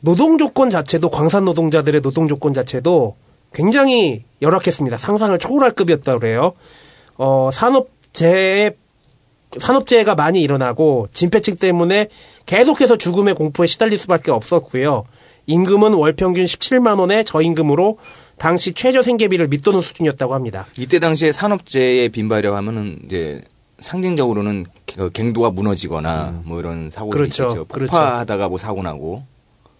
[0.00, 3.16] 노동 조건 자체도 광산 노동자들의 노동 조건 자체도
[3.52, 4.96] 굉장히 열악했습니다.
[4.96, 6.52] 상상을 초월할 급이었다 그래요.
[7.16, 8.76] 어, 산업재해
[9.58, 12.08] 산업재해가 많이 일어나고 진폐증 때문에
[12.46, 15.04] 계속해서 죽음의 공포에 시달릴 수밖에 없었고요.
[15.46, 17.98] 임금은 월 평균 17만 원의 저임금으로
[18.38, 20.66] 당시 최저 생계비를 밑도는 수준이었다고 합니다.
[20.78, 23.42] 이때 당시에 산업재해에 빈발이라고 하면은 이제
[23.80, 27.42] 상징적으로는 개- 갱도가 무너지거나 뭐 이런 사고들이 그렇죠.
[27.44, 27.64] 있겠죠.
[27.66, 27.90] 그렇죠.
[27.92, 29.22] 폭파하다가 뭐 사고 나고.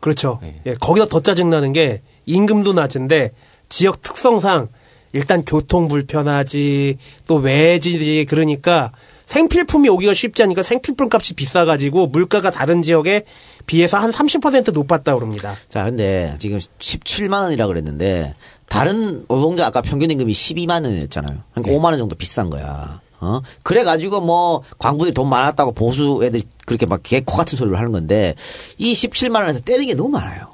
[0.00, 0.38] 그렇죠.
[0.42, 0.60] 네.
[0.66, 3.32] 예, 거기다 더 짜증나는 게 임금도 낮은데
[3.70, 4.68] 지역 특성상
[5.14, 8.90] 일단 교통 불편하지 또 외지지 그러니까
[9.26, 13.24] 생필품이 오기가 쉽지 않으니까 생필품 값이 비싸가지고 물가가 다른 지역에
[13.66, 15.54] 비해서 한 30% 높았다고 그럽니다.
[15.68, 18.34] 자, 근데 지금 17만 원이라 그랬는데
[18.68, 21.38] 다른 노동자 아까 평균 임금이 12만 원이었잖아요.
[21.54, 23.00] 그러니까 5만 원 정도 비싼 거야.
[23.20, 23.40] 어?
[23.62, 28.34] 그래 가지고 뭐 광부들이 돈 많았다고 보수 애들이 그렇게 막 개코 같은 소리를 하는 건데
[28.76, 30.48] 이 17만 원에서 떼는 게 너무 많아요.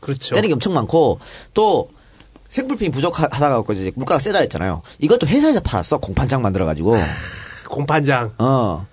[0.00, 0.34] 그렇죠.
[0.34, 1.20] 떼는 게 엄청 많고
[1.54, 1.90] 또
[2.48, 4.82] 생필품이 부족하다가 이제 물가가 세다 했잖아요.
[4.98, 5.98] 이것도 회사에서 팔았어.
[5.98, 6.96] 공판장 만들어 가지고.
[7.68, 8.32] 공판장.
[8.38, 8.86] 어.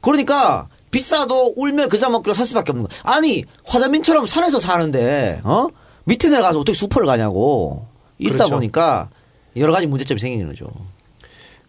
[0.00, 3.00] 그러니까 비싸도 울며 그자 먹기로 살 수밖에 없는 거야.
[3.02, 5.68] 아니 화자민처럼 산에서 사는데 어
[6.04, 7.86] 밑에 내려가서 어떻게 수퍼를 가냐고.
[8.18, 8.54] 이러다 그렇죠.
[8.54, 9.08] 보니까
[9.56, 10.70] 여러 가지 문제점이 생기는 거죠.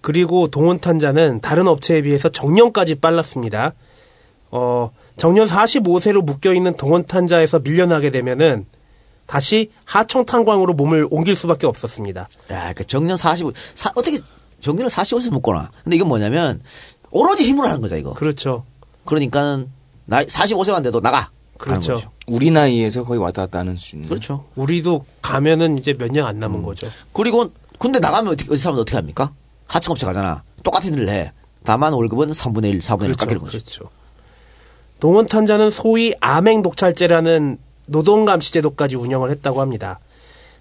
[0.02, 3.74] 그리고 동원탄자는 다른 업체에 비해서 정년까지 빨랐습니다.
[4.52, 8.66] 어, 정년 45세로 묶여있는 동원탄자에서 밀려나게 되면은
[9.26, 12.28] 다시 하청탄광으로 몸을 옮길 수밖에 없었습니다.
[12.52, 14.18] 야, 그 정년 45, 사, 어떻게
[14.68, 15.72] 정년을 45세 먹거나.
[15.84, 16.61] 근데 이건 뭐냐면
[17.09, 18.13] 오로지 힘으로 하는 거죠, 이거.
[18.13, 18.65] 그렇죠.
[19.05, 19.70] 그러니까는
[20.05, 21.30] 나이 45세만 돼도 나가.
[21.57, 22.01] 그렇죠.
[22.28, 24.03] 우리 나이에서 거의 왔다 갔다 하는 수준.
[24.03, 24.45] 그렇죠.
[24.55, 26.39] 우리도 가면은 이제 몇 년안 음.
[26.39, 26.88] 남은 거죠.
[27.13, 29.32] 그리고 근데 나가면 어떻게, 어디 사람은 어떻게 합니까?
[29.68, 30.43] 하청업체 가잖아.
[30.63, 31.32] 똑같은 일을 해.
[31.63, 33.57] 다만 월급은 3분의 1, 4분의 1 깎이는 거죠.
[33.57, 33.89] 그렇죠.
[34.99, 39.99] 동원탄자는 소위 암행 독찰제라는 노동감시 제도까지 운영을 했다고 합니다.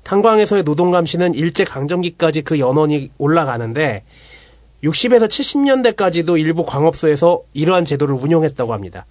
[0.07, 4.05] 탄광에서의 노동 감시는 일제 강점기까지 그 연원이 올라가는데
[4.85, 9.05] 60에서 70년대까지도 일부 광업소에서 이러한 제도를 운영했다고 합니다.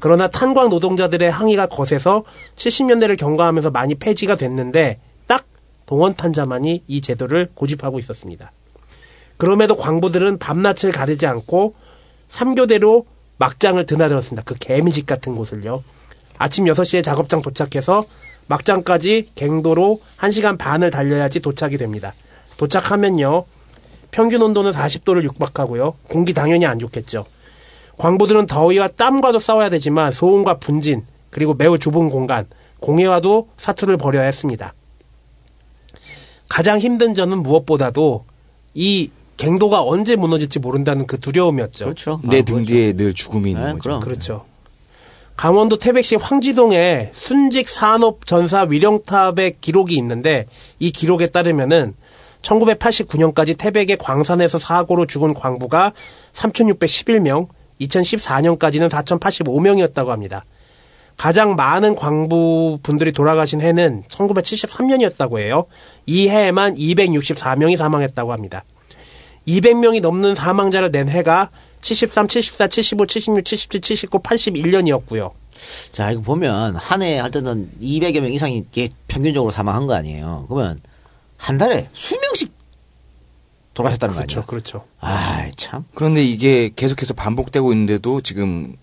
[0.00, 2.24] 그러나 탄광 노동자들의 항의가 거세서
[2.56, 5.44] 70년대를 경과하면서 많이 폐지가 됐는데 딱
[5.86, 8.50] 동원탄자만이 이 제도를 고집하고 있었습니다.
[9.36, 11.74] 그럼에도 광부들은 밤낮을 가리지 않고
[12.28, 13.04] 3교대로
[13.38, 14.42] 막장을 드나들었습니다.
[14.44, 15.84] 그 개미집 같은 곳을요.
[16.36, 18.04] 아침 6시에 작업장 도착해서
[18.46, 22.14] 막장까지 갱도로 1시간 반을 달려야지 도착이 됩니다.
[22.56, 23.44] 도착하면요.
[24.10, 25.94] 평균 온도는 40도를 육박하고요.
[26.08, 27.24] 공기 당연히 안 좋겠죠.
[27.98, 32.46] 광부들은 더위와 땀과도 싸워야 되지만 소음과 분진 그리고 매우 좁은 공간
[32.80, 34.74] 공해와도 사투를 벌여야 했습니다.
[36.48, 38.24] 가장 힘든 점은 무엇보다도
[38.74, 41.86] 이 갱도가 언제 무너질지 모른다는 그 두려움이었죠.
[41.86, 42.20] 그렇죠.
[42.22, 42.72] 내 아, 등 그렇죠.
[42.72, 43.80] 뒤에 늘 죽음이 있는 네, 거죠.
[43.82, 44.00] 그럼.
[44.00, 44.44] 그렇죠.
[45.36, 50.46] 강원도 태백시 황지동에 순직 산업 전사 위령탑의 기록이 있는데
[50.78, 51.94] 이 기록에 따르면은
[52.42, 55.92] 1989년까지 태백의 광산에서 사고로 죽은 광부가
[56.34, 57.48] 3,611명,
[57.80, 60.42] 2014년까지는 4,085명이었다고 합니다.
[61.16, 65.66] 가장 많은 광부 분들이 돌아가신 해는 1973년이었다고 해요.
[66.06, 68.64] 이 해에만 264명이 사망했다고 합니다.
[69.46, 71.50] 200명이 넘는 사망자를 낸 해가
[71.82, 75.32] 73, 74, 75, 76, 77, 79, 81년이었고요.
[75.92, 80.46] 자, 이거 보면 한해할 때는 200여 명 이상이 이게 평균적으로 사망한 거 아니에요.
[80.48, 80.80] 그러면
[81.36, 82.50] 한 달에 수명씩
[83.74, 84.44] 돌아가셨다는 거 아니에요?
[84.46, 84.84] 그렇죠.
[85.00, 85.84] 아, 참.
[85.94, 88.76] 그런데 이게 계속해서 반복되고 있는데도 지금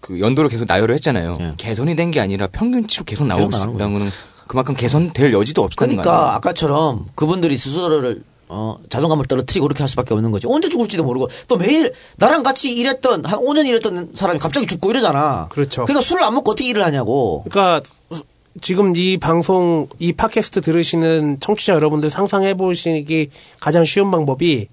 [0.00, 1.38] 그 연도를 계속 나열을 했잖아요.
[1.40, 1.52] 예.
[1.56, 4.10] 개선이 된 게 아니라 평균치로 계속 나오고 있다는 거는
[4.46, 6.34] 그만큼 개선될 여지도 없다는 거 그러니까?
[6.34, 8.22] 아까처럼 그분들이 스스로를
[8.56, 10.46] 어, 자존감을 떨어뜨리고 그렇게 할 수밖에 없는 거지.
[10.48, 15.48] 언제 죽을지도 모르고 또 매일 나랑 같이 일했던 한 5년 일했던 사람이 갑자기 죽고 이러잖아.
[15.50, 15.84] 그렇죠.
[15.84, 17.44] 그러니까 술을 안 먹고 어떻게 일을 하냐고.
[17.50, 17.84] 그러니까
[18.60, 23.28] 지금 이 방송 이 팟캐스트 들으시는 청취자 여러분들 상상해 보시기
[23.58, 24.68] 가장 쉬운 방법이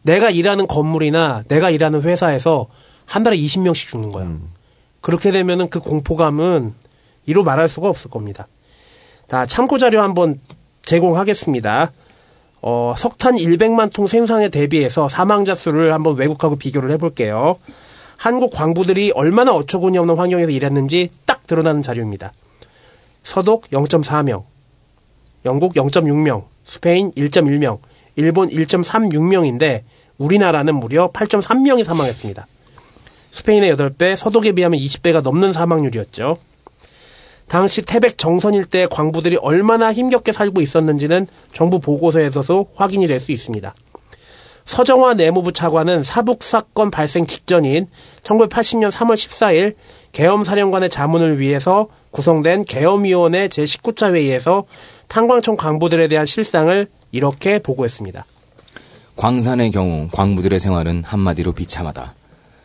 [0.00, 2.66] 내가 일하는 건물이나 내가 일하는 회사에서
[3.04, 4.38] 한 달에 20명씩 죽는 거야.
[5.02, 6.72] 그렇게 되면은 그 공포감은
[7.26, 8.48] 이로 말할 수가 없을 겁니다.
[9.28, 10.40] 자, 참고 자료 한번
[10.82, 11.92] 제공하겠습니다.
[12.60, 17.56] 어, 석탄 100만 통 생산에 대비해서 사망자 수를 한번 외국하고 비교를 해볼게요.
[18.16, 22.32] 한국 광부들이 얼마나 어처구니 없는 환경에서 일했는지 딱 드러나는 자료입니다.
[23.22, 24.44] 서독 0.4명,
[25.44, 27.78] 영국 0.6명, 스페인 1.1명,
[28.16, 29.82] 일본 1.36명인데
[30.18, 32.46] 우리나라는 무려 8.3명이 사망했습니다.
[33.30, 36.38] 스페인의 8배, 서독에 비하면 20배가 넘는 사망률이었죠.
[37.48, 43.74] 당시 태백 정선 일대 광부들이 얼마나 힘겹게 살고 있었는지는 정부 보고서에서도 확인이 될 수 있습니다.
[44.64, 47.86] 서정화 내무부 차관은 사북 사건 발생 직전인
[48.22, 49.74] 1980년 3월 14일
[50.12, 54.64] 계엄사령관의 자문을 위해서 구성된 계엄위원회 제19차 회의에서
[55.08, 58.26] 탄광청 광부들에 대한 실상을 이렇게 보고했습니다.
[59.16, 62.14] 광산의 경우 광부들의 생활은 한마디로 비참하다.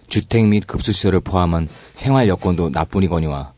[0.08, 3.53] 주택 및 급수시설을 포함한 생활 여건도 나뿐이거니와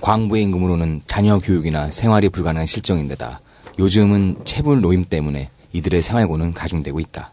[0.00, 3.40] 광부의 임금으로는 자녀 교육이나 생활이 불가능한 실정인데다
[3.78, 7.32] 요즘은 체불 노임 때문에 이들의 생활고는 가중되고 있다.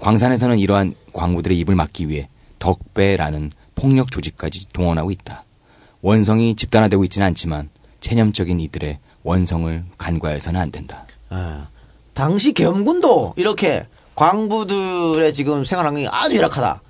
[0.00, 2.28] 광산에서는 이러한 광부들의 입을 막기 위해
[2.58, 5.44] 덕배라는 폭력 조직까지 동원하고 있다.
[6.00, 7.68] 원성이 집단화되고 있지는 않지만
[8.00, 11.04] 체념적인 이들의 원성을 간과해서는 안 된다.
[11.30, 11.66] 아,
[12.14, 16.80] 당시 계엄군도 이렇게 광부들의 지금 생활 환경이 아주 열악하다.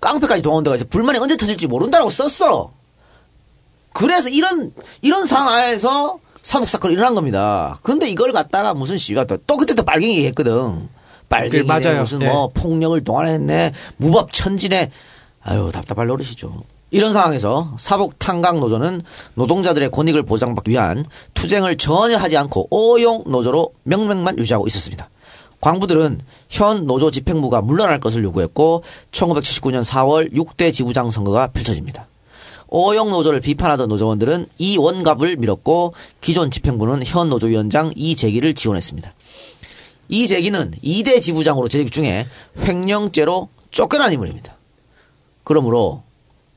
[0.00, 2.72] 깡패까지 동원돼가 있어 불만이 언제 터질지 모른다라고 썼어.
[3.94, 7.78] 그래서 이런 이런 상황에서 사북 사건이 일어난 겁니다.
[7.82, 10.88] 근데 이걸 갖다가 무슨 시위가 또, 또 그때 또 빨갱이 했거든.
[11.30, 12.00] 빨갱이 그, 맞아요.
[12.00, 12.26] 무슨 예.
[12.26, 13.72] 뭐 폭력을 동원했네.
[13.96, 14.90] 무법 천진에
[15.42, 16.52] 아유 답답할 노릇이죠.
[16.90, 19.00] 이런 상황에서 사북 탄광 노조는
[19.34, 25.08] 노동자들의 권익을 보장받기 위한 투쟁을 전혀 하지 않고 오용 노조로 명맥만 유지하고 있었습니다.
[25.60, 26.20] 광부들은
[26.50, 28.82] 현 노조 집행부가 물러날 것을 요구했고
[29.12, 32.06] 1979년 4월 6대 지부장 선거가 펼쳐집니다.
[32.76, 39.14] 오용 노조를 비판하던 노조원들은 이 원갑을 밀었고 기존 집행부는 현 노조위원장 이재기를 지원했습니다.
[40.08, 42.26] 이재기는 2대 지부장으로 재직 중에
[42.58, 44.56] 횡령죄로 쫓겨난 인물입니다.
[45.44, 46.02] 그러므로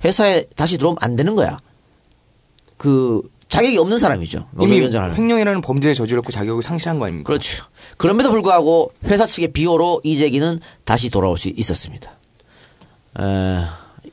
[0.03, 1.59] 회사에 다시 들어오면 안 되는 거야.
[2.77, 4.47] 그 자격이 없는 사람이죠.
[4.59, 4.81] 이미.
[5.21, 7.27] 횡령이라는 범죄를 저질렀고 자격을 상실한 거 아닙니까?
[7.27, 7.63] 그렇죠.
[7.97, 12.11] 그럼에도 불구하고 회사 측의 비호로 이재기는 다시 돌아올 수 있었습니다.
[13.19, 13.63] 에,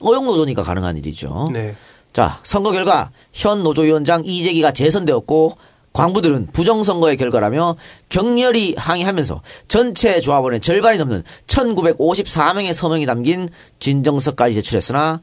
[0.01, 1.49] 오용노조니까 가능한 일이죠.
[1.51, 1.75] 네.
[2.15, 5.59] 자, 선거 결과 현 노조위원장 이재기가 재선되었고
[5.93, 7.77] 광부들은 부정선거의 결과라며
[8.09, 13.49] 격렬히 항의하면서 전체 조합원의 절반이 넘는 1954명의 서명이 담긴
[13.81, 15.21] 진정서까지 제출했으나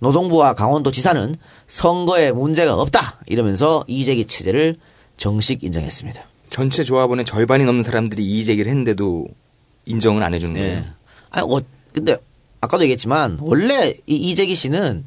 [0.00, 1.34] 노동부와 강원도 지사는
[1.66, 4.76] 선거에 문제가 없다 이러면서 이재기 체제를
[5.16, 6.22] 정식 인정했습니다.
[6.50, 9.26] 전체 조합원의 절반이 넘는 사람들이 이의 제기를 했는데도
[9.86, 10.80] 인정을 안 해주는 거예요.
[10.80, 10.86] 네.
[11.30, 11.60] 아니, 어,
[11.94, 12.16] 근데
[12.60, 15.04] 아까도 얘기했지만 원래 이 이재기 씨는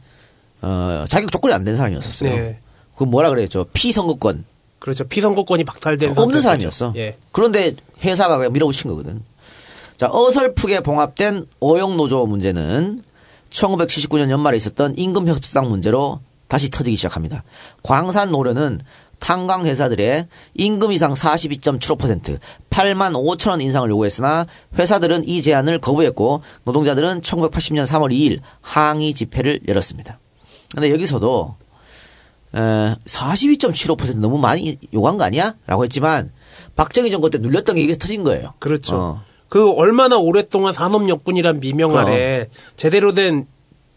[0.61, 2.29] 어, 자격 조건이 안 된 사람이었었어요.
[2.35, 2.59] 네.
[2.95, 3.65] 그 뭐라 그랬죠?
[3.73, 4.45] 피선거권
[4.79, 5.03] 그렇죠.
[5.05, 6.41] 피선거권이 박탈된 없는 상태였죠.
[6.41, 6.93] 사람이었어.
[6.97, 7.17] 예.
[7.31, 9.21] 그런데 회사가 그냥 밀어붙인 거거든.
[9.97, 13.01] 자, 어설프게 봉합된 오용노조 문제는
[13.49, 17.43] 1979년 연말에 있었던 임금 협상 문제로 다시 터지기 시작합니다.
[17.83, 18.79] 광산 노련은
[19.19, 22.39] 탄광 회사들의 임금 이상 42.75%
[22.69, 24.45] 8만 5천 원 인상을 요구했으나
[24.77, 30.19] 회사들은 이 제안을 거부했고 노동자들은 1980년 3월 2일 항의 집회를 열었습니다.
[30.73, 31.55] 근데 여기서도
[32.55, 35.55] 에, 42.75% 너무 많이 요구한 거 아니야?
[35.65, 36.31] 라고 했지만
[36.75, 38.53] 박정희 정권 때 눌렸던 게 여기서 터진 거예요.
[38.59, 38.95] 그렇죠.
[38.95, 39.23] 어.
[39.49, 43.47] 그 얼마나 오랫동안 산업역군이란 미명 아래 제대로 된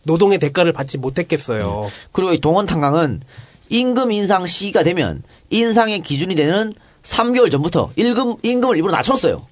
[0.04, 1.88] 노동의 대가를 받지 못했겠어요.
[2.12, 3.20] 그리고 이 동원 탄광은
[3.68, 9.46] 임금 인상 시기가 되면 인상의 기준이 되는 3개월 전부터 임금, 임금을 일부러 낮췄어요.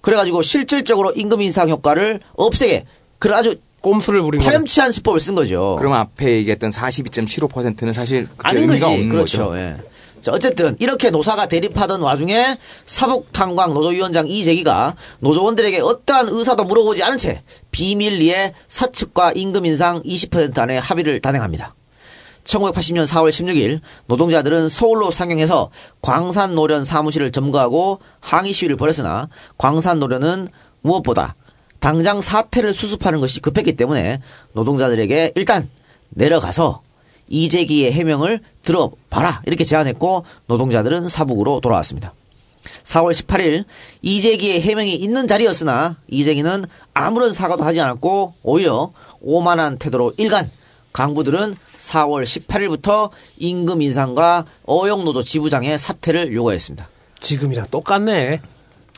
[0.00, 2.84] 그래가지고 실질적으로 임금 인상 효과를 없애게
[3.18, 4.50] 그런 아주 꼼수를 부린 거죠.
[4.50, 5.76] 파렴치한 수법을 쓴 거죠.
[5.78, 8.94] 그럼 앞에 얘기했던 42.75%는 사실 아닌 의미가 거지.
[8.94, 9.38] 없는 그렇죠.
[9.50, 9.58] 거죠.
[9.58, 9.76] 예.
[10.22, 17.42] 자, 어쨌든 이렇게 노사가 대립하던 와중에 사북탄광 노조위원장 이재기가 노조원들에게 어떠한 의사도 물어보지 않은 채
[17.72, 21.74] 비밀리에 사측과 임금 인상 20% 안에 합의를 단행합니다.
[22.44, 25.70] 1980년 4월 16일 노동자들은 서울로 상경해서
[26.00, 29.28] 광산노련 사무실을 점거하고 항의 시위를 벌였으나
[29.58, 30.48] 광산노련은
[30.80, 31.34] 무엇보다
[31.84, 34.22] 당장 사태를 수습하는 것이 급했기 때문에
[34.54, 35.68] 노동자들에게 일단
[36.08, 36.80] 내려가서
[37.28, 42.14] 이재기의 해명을 들어봐라 이렇게 제안했고 노동자들은 사북으로 돌아왔습니다.
[42.84, 43.66] 4월 18일
[44.00, 46.64] 이재기의 해명이 있는 자리였으나 이재기는
[46.94, 50.50] 아무런 사과도 하지 않았고 오히려 오만한 태도로 일간
[50.94, 56.88] 강부들은 4월 18일부터 임금 인상과 어용노조 지부장의 사퇴를 요구했습니다.
[57.20, 58.40] 지금이랑 똑같네.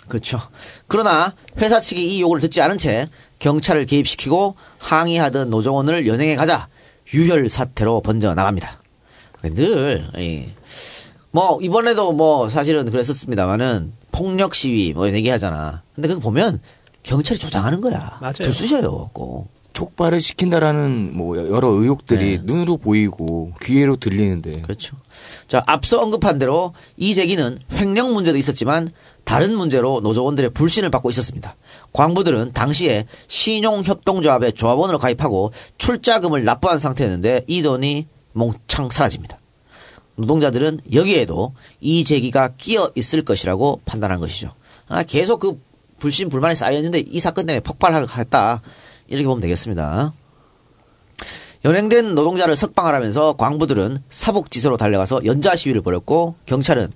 [0.09, 0.41] 그렇죠.
[0.87, 6.69] 그러나 회사 측이 이 요구를 듣지 않은 채 경찰을 개입시키고 항의하던 노조원을 연행해 가자
[7.13, 8.81] 유혈 사태로 번져 나갑니다.
[9.43, 10.47] 늘, 이,
[11.31, 15.83] 뭐, 이번에도 뭐, 사실은 그랬었습니다만은, 폭력 시위, 뭐, 얘기하잖아.
[15.95, 16.61] 근데 그거 보면,
[17.03, 18.19] 경찰이 조장하는 거야.
[18.21, 18.33] 맞아요.
[18.33, 19.49] 들쑤셔요, 꼭.
[19.77, 22.43] 촉발을 시킨다라는 뭐 여러 의혹들이 네.
[22.45, 24.97] 눈으로 보이고 귀에로 들리는데 그렇죠.
[25.47, 28.89] 자, 앞서 언급한 대로 이재기는 횡령 문제도 있었지만
[29.27, 31.57] 다른 문제로 노조원들의 불신을 받고 있었습니다.
[31.93, 39.39] 광부들은 당시에 신용협동조합의 조합원으로 가입하고 출자금을 납부한 상태였는데 이 돈이 몽창 사라집니다.
[40.15, 44.53] 노동자들은 여기에도 이재기가 끼어 있을 것이라고 판단한 것이죠.
[44.87, 45.61] 아, 계속 그
[45.99, 48.63] 불신 불만이 쌓여있는데 이 사건 때문에 폭발했다.
[49.09, 50.13] 이렇게 보면 되겠습니다.
[51.65, 56.93] 연행된 노동자를 석방하라면서 광부들은 사복지서로 달려가서 연좌 시위를 벌였고 경찰은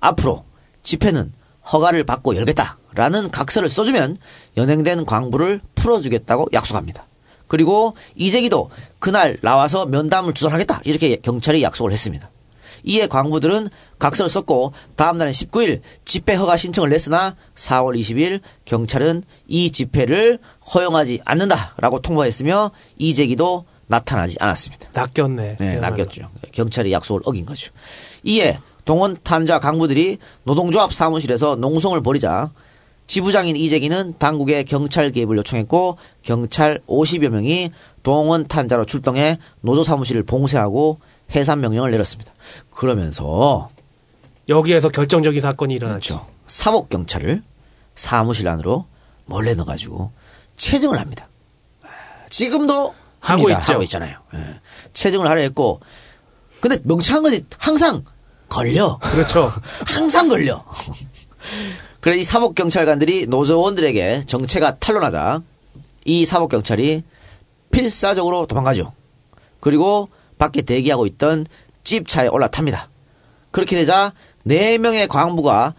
[0.00, 0.44] 앞으로
[0.82, 1.32] 집회는
[1.72, 4.16] 허가를 받고 열겠다라는 각서를 써주면
[4.56, 7.06] 연행된 광부를 풀어주겠다고 약속합니다.
[7.46, 12.30] 그리고 이재기도 그날 나와서 면담을 주선하겠다 이렇게 경찰이 약속을 했습니다.
[12.84, 20.38] 이에 광부들은 각서를 썼고 다음날인 19일 집회 허가 신청을 냈으나 4월 20일 경찰은 이 집회를
[20.74, 24.88] 허용하지 않는다라고 통보했으며 이재기도 나타나지 않았습니다.
[24.94, 25.56] 낚였네.
[25.58, 25.76] 네.
[25.80, 26.30] 낚였죠.
[26.52, 27.72] 경찰이 약속을 어긴 거죠.
[28.22, 28.58] 이에
[28.90, 32.50] 동원 탐자 강부들이 노동조합 사무실에서 농성을 벌이자
[33.06, 37.70] 지부장인 이재기는 당국에 경찰 개입을 요청했고 경찰 50여 명이
[38.02, 40.98] 동원 탄자로 출동해 노조 사무실을 봉쇄하고
[41.36, 42.32] 해산 명령을 내렸습니다.
[42.72, 43.70] 그러면서
[44.48, 46.14] 여기에서 결정적인 사건이 일어났죠.
[46.16, 46.32] 그렇죠.
[46.48, 47.44] 사복 경찰을
[47.94, 48.86] 사무실 안으로
[49.24, 50.10] 몰래 넣어가지고
[50.56, 51.28] 체증을 합니다.
[51.84, 51.86] 아,
[52.28, 53.50] 지금도 하고.
[53.50, 53.72] 있죠.
[53.74, 54.18] 하고 있잖아요.
[54.34, 54.60] 예.
[54.94, 55.78] 체증을 하려 했고,
[56.60, 58.02] 근데 명창한 건지 항상
[58.50, 58.98] 걸려.
[58.98, 59.50] 그렇죠.
[59.86, 60.62] 항상 걸려.
[62.00, 65.40] 그래 이 사복 경찰관들이 노조원들에게 정체가 탄로나자
[66.04, 67.02] 이 사복 경찰이
[67.70, 68.92] 필사적으로 도망가죠.
[69.60, 71.46] 그리고 밖에 대기하고 있던
[71.84, 72.88] 집차에 올라탑니다.
[73.50, 75.74] 그렇게 되자 네 명의 광부가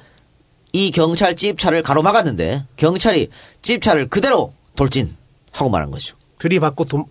[0.73, 3.29] 이 경찰 집차를 가로막았는데 경찰이
[3.61, 6.15] 집차를 그대로 돌진하고 말한 거죠.
[6.37, 7.05] 들이받고 돈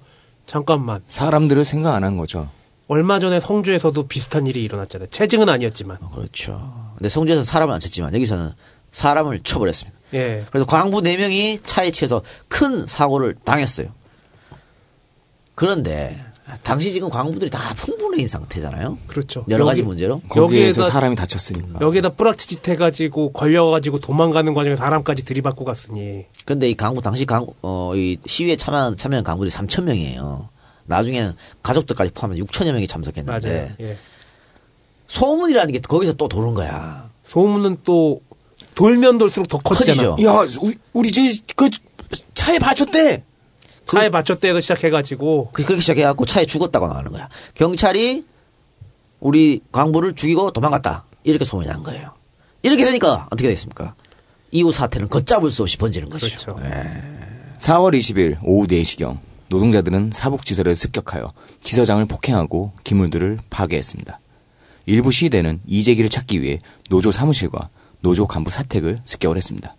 [0.46, 1.02] 잠깐만.
[1.08, 2.48] 사람들을 생각 안 한 거죠.
[2.92, 5.08] 얼마 전에 성주에서도 비슷한 일이 일어났잖아요.
[5.10, 5.98] 체증은 아니었지만.
[6.12, 6.90] 그렇죠.
[6.96, 8.50] 근데 성주에서는 사람을 안 쳤지만 여기서는
[8.90, 9.96] 사람을 쳐버렸습니다.
[10.14, 10.44] 예.
[10.50, 13.86] 그래서 광부 4명이 차에 치여서 큰 사고를 당했어요.
[15.54, 16.20] 그런데
[16.64, 18.98] 당시 지금 광부들이 다 풍부해인 상태잖아요.
[19.06, 19.44] 그렇죠.
[19.48, 20.20] 여러 가지 여기- 문제로.
[20.28, 21.80] 거기에서 여기에다- 사람이 다쳤으니까.
[21.80, 26.26] 여기에다 뿌락치짓 해가지고 걸려가지고 도망가는 과정에 사람까지 들이받고 갔으니.
[26.44, 30.48] 근데 이 강부 당시 강, 어, 이 시위에 참여한, 참여한 강부들이 3천 명이에요.
[30.86, 33.68] 나중에는 가족들까지 포함해서 6천여 명이 참석했는데 맞아요.
[33.80, 33.96] 예.
[35.08, 37.08] 소문이라는 게 거기서 또 도는 거야.
[37.24, 38.20] 소문은 또
[38.74, 40.10] 돌면 돌수록 더 커지잖아.
[40.10, 40.26] 커지죠.
[40.28, 41.20] 야, 우리, 우리 저,
[41.56, 41.68] 그,
[42.34, 43.22] 차에 받쳤대!
[43.86, 47.28] 차에 받쳤대에서 시작해가지고 그- 그렇게 시작해갖고 차에 죽었다고 나가는 거야.
[47.54, 48.24] 경찰이
[49.18, 51.04] 우리 광부를 죽이고 도망갔다.
[51.24, 52.12] 이렇게 소문이 난 거예요.
[52.62, 53.94] 이렇게 되니까 어떻게 됐습니까?
[54.52, 56.54] 이후 사태는 걷잡을 수 없이 번지는 것이죠.
[56.54, 56.62] 그렇죠.
[57.58, 59.18] 4월 20일 오후 4시경
[59.50, 64.18] 노동자들은 사북지서를 습격하여 지서장을 폭행하고 기물들을 파괴했습니다.
[64.86, 67.68] 일부 시위대는 이재기를 찾기 위해 노조 사무실과
[68.00, 69.74] 노조 간부 사택을 습격을 했습니다.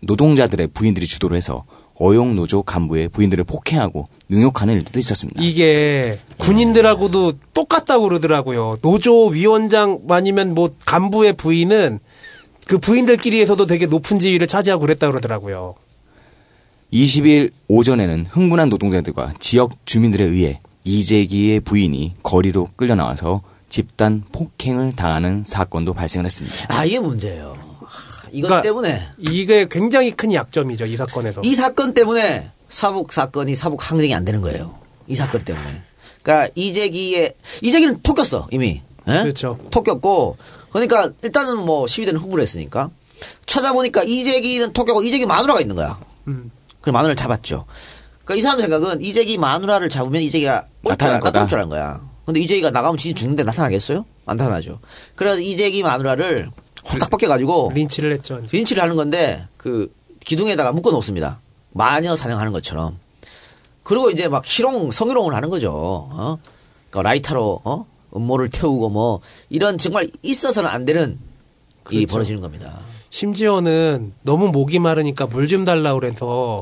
[0.00, 1.64] 노동자들의 부인들이 주도를 해서
[1.94, 5.40] 어용 노조 간부의 부인들을 폭행하고 능욕하는 일도 있었습니다.
[5.40, 8.74] 이게 군인들하고도 똑같다고 그러더라고요.
[8.82, 12.00] 노조 위원장 아니면 뭐 간부의 부인은
[12.66, 15.76] 그 부인들끼리에서도 되게 높은 지위를 차지하고 그랬다 그러더라고요.
[16.92, 25.44] 20일 오전에는 흥분한 노동자들과 지역 주민들에 의해 이재기의 부인이 거리로 끌려 나와서 집단 폭행을 당하는
[25.46, 26.66] 사건도 발생을 했습니다.
[26.68, 27.56] 아 이게 문제예요.
[27.80, 31.40] 하, 이것 그러니까 때문에 이게 굉장히 큰 약점이죠 이 사건에서.
[31.42, 34.78] 이 사건 때문에 사북 사건이 사북 항쟁이 안 되는 거예요.
[35.08, 35.82] 이 사건 때문에.
[36.22, 38.82] 그러니까 이재기의 이재기는 톡겼어 이미.
[39.08, 39.22] 예?
[39.22, 39.58] 그렇죠.
[39.70, 40.36] 톡겼고
[40.70, 42.90] 그러니까 일단은 뭐 시위대는 흥분을 했으니까
[43.46, 45.98] 찾아보니까 이재기는 톡겼고 이재기 마누라가 있는 거야.
[46.28, 46.50] 음.
[46.84, 47.64] 그 마누라를 잡았죠.
[48.24, 51.28] 그러니까 이 사람 생각은 이재기 마누라를 잡으면 이재기가 나타날 거다.
[51.30, 52.06] 나타날 줄 아는 거야.
[52.26, 54.04] 근데 이재기가 나가면 진짜 죽는데 나타나겠어요?
[54.26, 54.80] 안 나타나죠.
[55.16, 56.50] 그래서 이재기 마누라를
[56.92, 58.42] 홀딱 벗겨가지고 린치를 했죠.
[58.52, 61.40] 린치를 하는 건데 그 기둥에다가 묶어 놓습니다.
[61.72, 62.98] 마녀 사냥하는 것처럼.
[63.82, 65.72] 그리고 이제 막 희롱 성희롱을 하는 거죠.
[65.72, 66.38] 어?
[66.90, 67.86] 그러니까 라이터로 어?
[68.14, 71.18] 음모를 태우고 뭐 이런 정말 있어서는 안 되는
[71.88, 72.12] 일이 그렇죠.
[72.12, 72.78] 벌어지는 겁니다.
[73.14, 76.60] 심지어는 너무 목이 마르니까 물 좀 달라 그래서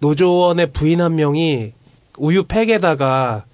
[0.00, 1.72] 노조원의 부인 한 명이
[2.18, 3.44] 우유 팩에다가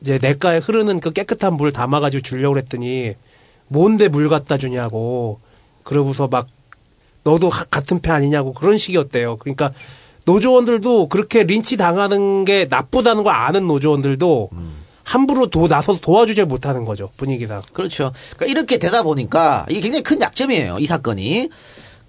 [0.00, 3.12] 이제 냇가에 흐르는 그 깨끗한 물 담아가지고 주려고 그랬더니
[3.68, 5.38] 뭔데 물 갖다 주냐고
[5.84, 6.48] 그러고서 막
[7.22, 9.36] 너도 하- 같은 패 아니냐고 그런 식이었대요.
[9.36, 9.70] 그러니까
[10.26, 14.50] 노조원들도 그렇게 린치 당하는 게 나쁘다는 걸 아는 노조원들도
[15.10, 17.60] 함부로 도 나서서 도와주질 못하는 거죠 분위기상.
[17.72, 18.12] 그렇죠.
[18.36, 20.78] 그러니까 이렇게 되다 보니까 이게 굉장히 큰 약점이에요.
[20.78, 21.48] 이 사건이.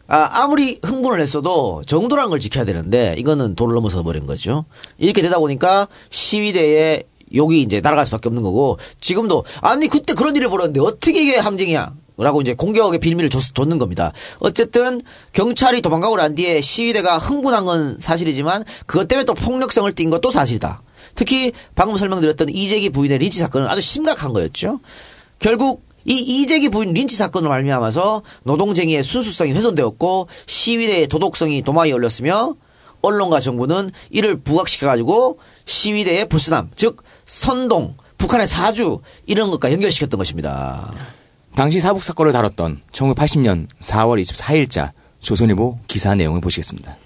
[0.07, 4.65] 아, 아무리 흥분을 했어도 정도란 걸 지켜야 되는데 이거는 도를 넘어서 버린 거죠.
[4.99, 10.49] 이렇게 되다 보니까 시위대에 욕이 이제 날아갈 수밖에 없는 거고 지금도 아니 그때 그런 일을
[10.49, 11.93] 벌였는데 어떻게 이게 항쟁이야?
[12.17, 14.11] 라고 이제 공격의 빌미를 줬, 줬는 겁니다.
[14.39, 15.01] 어쨌든
[15.33, 20.83] 경찰이 도망가고 난 뒤에 시위대가 흥분한 건 사실이지만 그것 때문에 또 폭력성을 띈 것도 사실이다.
[21.15, 24.79] 특히 방금 설명드렸던 이재기 부인의 린치 사건은 아주 심각한 거였죠.
[25.39, 32.55] 결국 이 이재기 부인 린치 사건을 말미암아서 노동쟁의의 순수성이 훼손되었고 시위대의 도덕성이 도마에 올렸으며
[33.01, 40.93] 언론과 정부는 이를 부각시켜가지고 시위대의 불순함, 즉 선동, 북한의 사주 이런 것과 연결시켰던 것입니다.
[41.55, 46.97] 당시 사북 사건을 다뤘던 1980년 4월 24일자 조선일보 기사 내용을 보시겠습니다.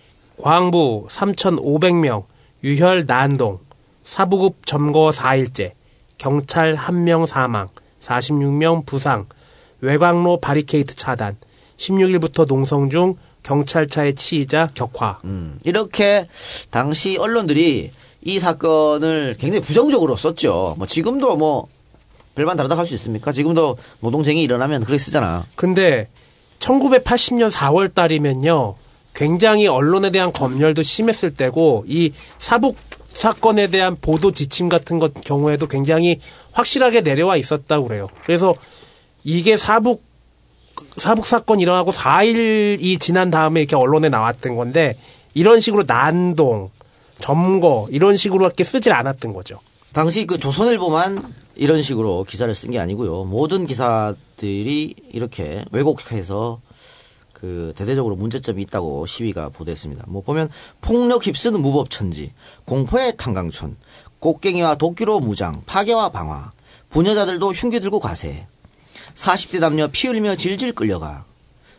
[0.41, 2.25] 광부 3,500명,
[2.63, 3.59] 유혈 난동,
[4.05, 5.71] 사부급 점거 4일째,
[6.17, 7.67] 경찰 1명 사망,
[8.01, 9.25] 46명 부상,
[9.81, 11.35] 외곽로 바리케이트 차단,
[11.77, 15.19] 16일부터 농성 중 경찰차의 치이자 격화.
[15.25, 16.27] 음, 이렇게
[16.69, 17.91] 당시 언론들이
[18.23, 20.75] 이 사건을 굉장히 부정적으로 썼죠.
[20.77, 21.67] 뭐 지금도 뭐
[22.33, 23.31] 별반 다르다 할 수 있습니까?
[23.31, 25.45] 지금도 노동쟁이 일어나면 그렇게 쓰잖아.
[25.55, 26.07] 근데
[26.59, 28.75] 1980년 4월 달이면요.
[29.13, 32.75] 굉장히 언론에 대한 검열도 심했을 때고 이 사북
[33.15, 36.19] 사건에 대한 보도 지침 같은 것 경우에도 굉장히
[36.51, 38.07] 확실하게 내려와 있었다고 그래요.
[38.25, 38.53] 그래서
[39.23, 40.03] 이게 사북
[40.97, 44.97] 사북 사건 일어나고 4일이 지난 다음에 이렇게 언론에 나왔던 건데
[45.33, 46.69] 이런 식으로 난동,
[47.19, 49.59] 점거 이런 식으로밖에 쓰질 않았던 거죠.
[49.93, 53.23] 당시 그 조선일보만 이런 식으로 기사를 쓴 게 아니고요.
[53.23, 56.59] 모든 기사들이 이렇게 왜곡해서
[57.35, 60.05] 그 대대적으로 문제점이 있다고 시위가 보도했습니다.
[60.07, 62.31] 뭐 보면 폭력 휩쓰는 무법천지,
[62.63, 63.75] 공포의 탄강촌,
[64.19, 66.53] 곡괭이와 도끼로 무장, 파괴와 방화,
[66.89, 68.47] 부녀자들도 흉기 들고 가세,
[69.15, 71.25] 40대 남녀 피 흘리며 질질 끌려가,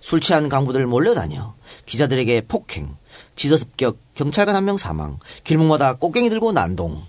[0.03, 1.55] 술 취한 강부들 몰려다녀,
[1.87, 2.95] 기자들에게 폭행,
[3.35, 7.03] 지저습격, 경찰관 한 명 사망, 길목마다 꽃갱이 들고 난동.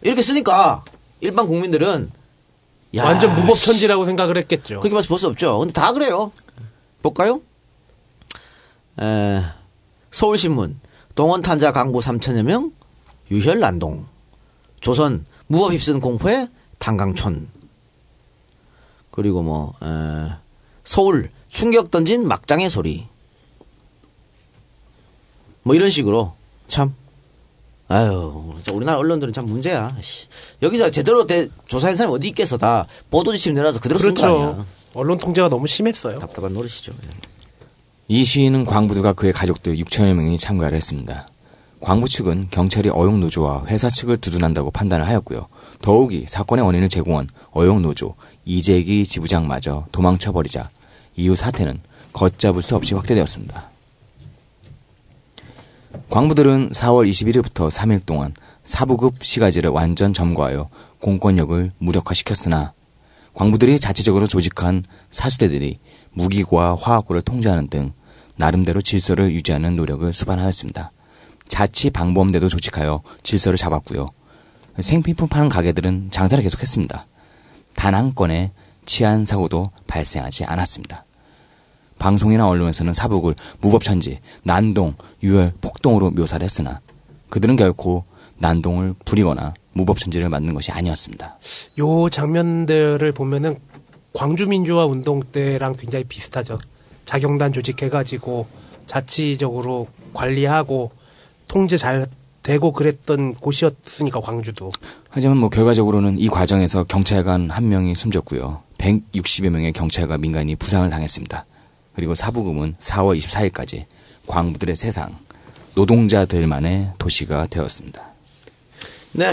[0.00, 0.84] 이렇게 쓰니까
[1.20, 2.10] 일반 국민들은
[2.96, 4.80] 야, 완전 무법천지라고 생각을 했겠죠.
[4.80, 5.58] 그렇게 봐서 볼 수 없죠.
[5.58, 6.32] 근데 다 그래요.
[7.02, 7.42] 볼까요?
[9.00, 9.40] 에,
[10.10, 10.80] 서울신문
[11.14, 12.72] 동원 탄자 강부 3천여 명
[13.30, 14.06] 유혈 난동
[14.80, 16.48] 조선 무법 휩쓴 공포의
[16.78, 17.48] 탄강촌.
[19.10, 20.32] 그리고 뭐 에,
[20.84, 23.06] 서울 충격 던진 막장의 소리.
[25.62, 26.34] 뭐 이런 식으로.
[26.68, 26.94] 참.
[27.88, 29.92] 아유 우리나라 언론들은 참 문제야.
[30.00, 30.28] 씨.
[30.62, 32.56] 여기서 제대로 대, 조사한 사람이 어디 있겠어.
[32.56, 34.52] 다 보도 지침 내려서 그대로 쓴거 아니야.
[34.52, 34.66] 그렇죠.
[34.94, 36.18] 언론 통제가 너무 심했어요.
[36.18, 36.92] 답답한 노릇이죠
[38.12, 41.28] 이 시위는 광부들과 그의 가족들 6천여 명이 참가를 했습니다.
[41.78, 45.46] 광부 측은 경찰이 어용노조와 회사 측을 두둔한다고 판단을 하였고요.
[45.80, 50.70] 더욱이 사건의 원인을 제공한 어용노조 이재기 지부장마저 도망쳐버리자
[51.14, 51.78] 이후 사태는
[52.12, 53.70] 걷잡을 수 없이 확대되었습니다.
[56.10, 58.34] 광부들은 4월 21일부터 3일 동안
[58.64, 60.66] 사부급 시가지를 완전 점거하여
[60.98, 62.72] 공권력을 무력화시켰으나
[63.34, 64.82] 광부들이 자체적으로 조직한
[65.12, 65.78] 사수대들이
[66.10, 67.92] 무기고와 화학고를 통제하는 등
[68.40, 70.90] 나름대로 질서를 유지하는 노력을 수반하였습니다.
[71.46, 74.06] 자치 방범대도 조직하여 질서를 잡았고요.
[74.80, 77.04] 생필품 파는 가게들은 장사를 계속했습니다.
[77.74, 78.50] 단 한 건의
[78.86, 81.04] 치안 사고도 발생하지 않았습니다.
[81.98, 86.80] 방송이나 언론에서는 사북을 무법천지, 난동, 유혈, 폭동으로 묘사를 했으나
[87.28, 88.04] 그들은 결코
[88.38, 91.38] 난동을 부리거나 무법천지를 만든 것이 아니었습니다.
[91.78, 93.58] 요 장면들을 보면은
[94.14, 96.58] 광주민주화 운동 때랑 굉장히 비슷하죠.
[97.10, 98.46] 자경단 조직해가지고
[98.86, 100.92] 자치적으로 관리하고
[101.48, 102.06] 통제 잘
[102.44, 104.70] 되고 그랬던 곳이었으니까 광주도.
[105.08, 108.62] 하지만 뭐 결과적으로는 이 과정에서 경찰관 한 명이 숨졌고요.
[108.78, 111.44] 160여 명의 경찰과 민간이 부상을 당했습니다.
[111.96, 113.82] 그리고 사부금은 4월 24일까지
[114.28, 115.18] 광부들의 세상,
[115.74, 118.04] 노동자들만의 도시가 되었습니다.
[119.14, 119.32] 네.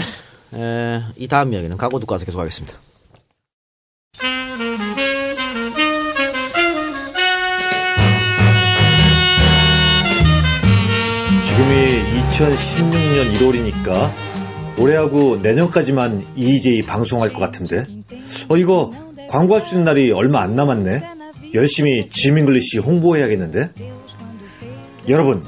[0.54, 1.76] 에, 이 다음 이야기는
[2.12, 2.87] 와서 계속하겠습니다.
[11.58, 11.74] 지금이
[12.30, 14.12] 2016년 1월이니까
[14.78, 17.84] 올해하고 내년까지만 EJ 방송할 것 같은데.
[18.48, 18.92] 어, 이거
[19.28, 21.02] 광고할 수 있는 날이 얼마 안 남았네.
[21.54, 23.70] 열심히 지민글리시 홍보해야겠는데.
[25.08, 25.42] 여러분,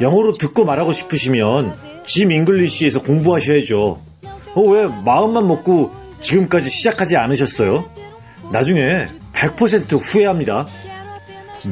[0.00, 1.74] 영어로 듣고 말하고 싶으시면
[2.06, 4.00] 지민글리시에서 공부하셔야죠.
[4.54, 5.90] 어, 왜 마음만 먹고
[6.20, 7.90] 지금까지 시작하지 않으셨어요?
[8.52, 10.68] 나중에 100% 후회합니다.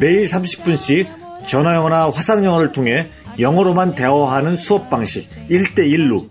[0.01, 1.07] 매일 30분씩
[1.47, 3.07] 전화영어나 화상영어를 통해
[3.39, 6.29] 영어로만 대화하는 수업 방식 1대1로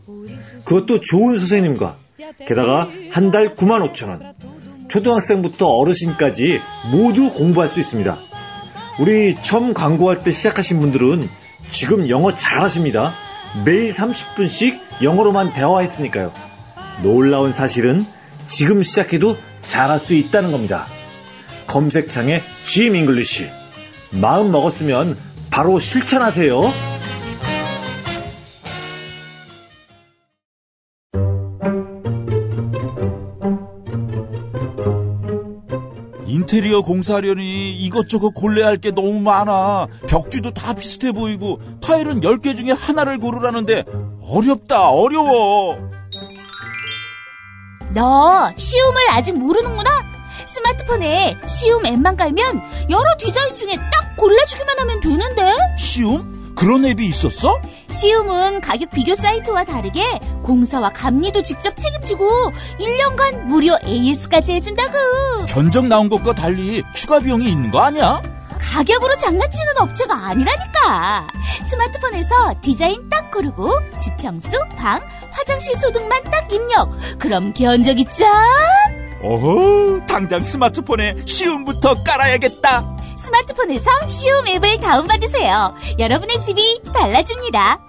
[0.65, 1.95] 그것도 좋은 선생님과
[2.47, 4.33] 게다가 한 달 9만 5천 원
[4.87, 6.59] 초등학생부터 어르신까지
[6.91, 8.17] 모두 공부할 수 있습니다.
[8.99, 11.29] 우리 처음 광고할 때 시작하신 분들은
[11.71, 13.13] 지금 영어 잘하십니다.
[13.65, 16.31] 매일 30분씩 영어로만 대화했으니까요.
[17.03, 18.05] 놀라운 사실은
[18.47, 20.85] 지금 시작해도 잘할 수 있다는 겁니다.
[21.67, 23.47] 검색창에 Gm English
[24.11, 25.15] 마음 먹었으면
[25.51, 26.88] 바로 실천하세요.
[36.49, 39.87] 인테리어 공사하려니 이것저것 골라야 할 게 너무 많아.
[40.07, 43.83] 벽지도 다 비슷해 보이고 타일은 10개 중에 하나를 고르라는데
[44.23, 45.77] 어렵다 어려워.
[47.93, 49.89] 너 시움을 아직 모르는구나?
[50.47, 55.53] 스마트폰에 시움 앱만 깔면 여러 디자인 중에 딱 골라주기만 하면 되는데?
[55.77, 56.38] 시움?
[56.59, 57.57] 그런 앱이 있었어?
[57.89, 60.03] 시움은 가격 비교 사이트와 다르게
[60.43, 64.97] 공사와 감리도 직접 책임지고 1년간 무료 AS까지 해준다고.
[65.47, 68.21] 견적 나온 것과 달리 추가 비용이 있는 거 아니야?
[68.59, 71.27] 가격으로 장난치는 업체가 아니라니까.
[71.63, 75.01] 스마트폰에서 디자인 딱 고르고 지평수, 방,
[75.31, 76.89] 화장실 소득만 딱 입력.
[77.17, 78.35] 그럼 견적이 짠!
[79.23, 82.98] 어허, 당장 스마트폰에 시움부터 깔아야겠다.
[83.19, 85.75] 스마트폰에서 시움 앱을 다운받으세요.
[85.99, 87.85] 여러분의 집이 달라집니다.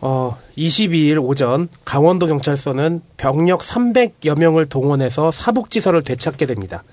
[0.00, 6.84] 어, 22일 오전 강원도 경찰서는 병력 300여 명을 동원해서 사북지서를 되찾게 됩니다.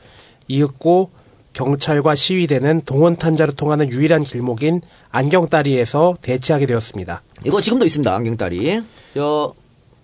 [0.48, 1.12] 이윽고
[1.54, 4.82] 경찰과 시위대는 동원 탄자로 통하는 유일한 길목인
[5.12, 7.22] 안경다리에서 대치하게 되었습니다.
[7.46, 8.16] 이거 지금도 있습니다.
[8.16, 8.82] 안경다리.
[9.14, 9.54] 저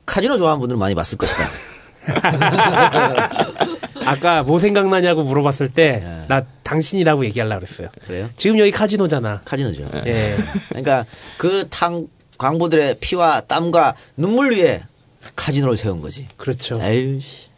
[0.06, 1.48] 카지노 좋아하는 분들은 많이 봤을 것이다.
[4.06, 7.90] 아까 뭐 생각나냐고 물어봤을 때 나 당신이라고 얘기하려고 그랬어요.
[8.06, 8.30] 그래요?
[8.36, 9.42] 지금 여기 카지노잖아.
[9.46, 9.90] 카지노죠.
[10.06, 10.36] 예.
[10.70, 11.06] 그러니까
[11.38, 14.82] 그 탕 광부들의 피와 땀과 눈물 위에
[15.36, 16.28] 카지노를 세운 거지.
[16.38, 16.80] 그렇죠.
[16.82, 17.20] 에휴.
[17.20, 17.50] 씨.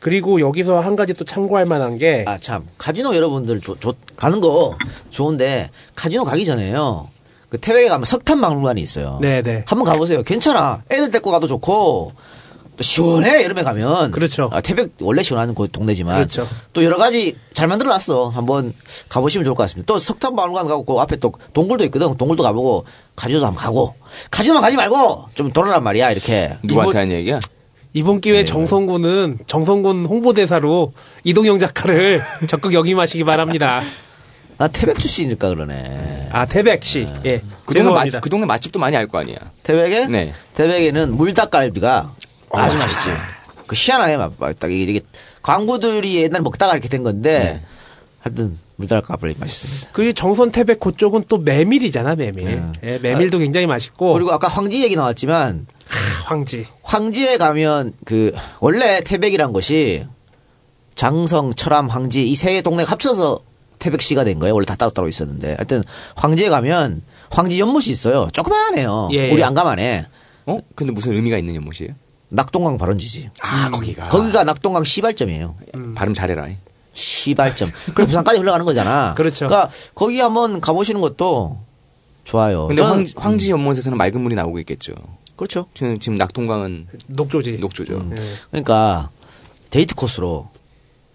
[0.00, 4.40] 그리고 여기서 한 가지 또 참고할 만한 게 아 참 카지노 여러분들 조, 조- 가는
[4.40, 4.76] 거
[5.10, 7.08] 좋은데 카지노 가기 전에요.
[7.48, 9.18] 그 태백에 가면 석탄 박물관이 있어요.
[9.22, 9.64] 네네.
[9.66, 10.22] 한번 가보세요.
[10.22, 10.82] 괜찮아.
[10.92, 12.12] 애들 데리고 가도 좋고
[12.78, 14.12] 또 시원해 여름에 가면.
[14.12, 14.48] 그렇죠.
[14.52, 16.46] 아, 태백 원래 시원한 곳 동네지만 그렇죠.
[16.72, 18.28] 또 여러 가지 잘 만들어놨어.
[18.28, 18.72] 한번
[19.08, 19.92] 가보시면 좋을 것 같습니다.
[19.92, 22.16] 또 석탄 박물관 가고 그 앞에 또 동굴도 있거든.
[22.16, 22.86] 동굴도 가보고
[23.16, 23.94] 카지노도 한번 가고
[24.30, 26.56] 카지노만 가지 말고 좀 돌아란 말이야 이렇게.
[26.62, 27.40] 누구한테 한 얘기야?
[27.94, 28.20] 이번 네.
[28.20, 30.92] 기회에 정성군은 정성군 홍보대사로
[31.24, 33.82] 이동영 작가를 적극 역임하시기 바랍니다.
[34.56, 36.28] 나 태백 출신이니까 그러네.
[36.32, 38.20] 아 태백 씨, 예, 그 동네, 맛.
[38.20, 39.36] 그 동네 맛집도 많이 알 거 아니야.
[39.62, 40.06] 태백에?
[40.08, 40.32] 네.
[40.54, 42.14] 태백에는 물닭갈비가
[42.52, 43.08] 아주 맛있지.
[43.66, 45.00] 그 희한하게 맛, 맛- 딱 이게
[45.42, 47.62] 광부들이 옛날 먹다가 이렇게 된 건데 네.
[48.20, 49.90] 하여튼 물닭갈비 맛있습니다.
[49.92, 52.62] 그 정선 태백 그쪽은 또 메밀이잖아 메밀.
[52.84, 54.12] 예, 메밀도 굉장히 맛있고 네.
[54.14, 55.66] 그리고 아까 황지 얘기 나왔지만
[56.26, 56.66] 황지.
[56.82, 60.04] 황지에 가면 그 원래 태백이란 것이
[60.94, 63.40] 장성, 철암, 황지 이 세 동네가 합쳐서
[63.78, 64.54] 태백시가 된 거예요.
[64.54, 65.54] 원래 다 따로따로 있었는데.
[65.54, 65.82] 하여튼
[66.16, 68.28] 황지에 가면 황지 연못이 있어요.
[68.32, 69.10] 조그만해요.
[69.12, 69.30] 예, 예.
[69.32, 70.06] 우리 안가만해.
[70.46, 70.58] 어?
[70.74, 71.92] 근데 무슨 의미가 있는 연못이에요?
[72.28, 73.30] 낙동강 발원지지.
[73.40, 74.08] 아, 거기가.
[74.08, 75.56] 거기가 낙동강 시발점이에요.
[75.94, 76.48] 발음 잘해라.
[76.92, 77.68] 시발점.
[77.94, 79.14] 그래 부산까지 흘러가는 거잖아.
[79.16, 79.46] 그렇죠.
[79.46, 81.58] 그러니까 거기 한번 가보시는 것도
[82.24, 82.66] 좋아요.
[82.66, 84.92] 근데 저는- 황, 황지 연못에서는 맑은 물이 나오고 있겠죠.
[85.36, 85.66] 그렇죠.
[85.74, 87.58] 지금, 지금 낙동강은 녹조지.
[87.58, 87.94] 녹조죠.
[88.10, 88.14] 예.
[88.50, 89.08] 그러니까
[89.70, 90.48] 데이트 코스로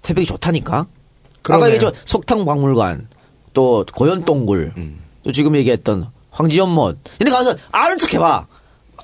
[0.02, 0.77] 태백이 좋다니까.
[0.77, 0.88] 아까
[1.41, 1.76] 그러네요.
[1.76, 3.07] 얘기했죠 석탕박물관
[3.53, 4.99] 또 고현동굴 음.
[5.23, 8.48] 또 지금 얘기했던 황지연못 이런 데 가서 아는 척 해봐.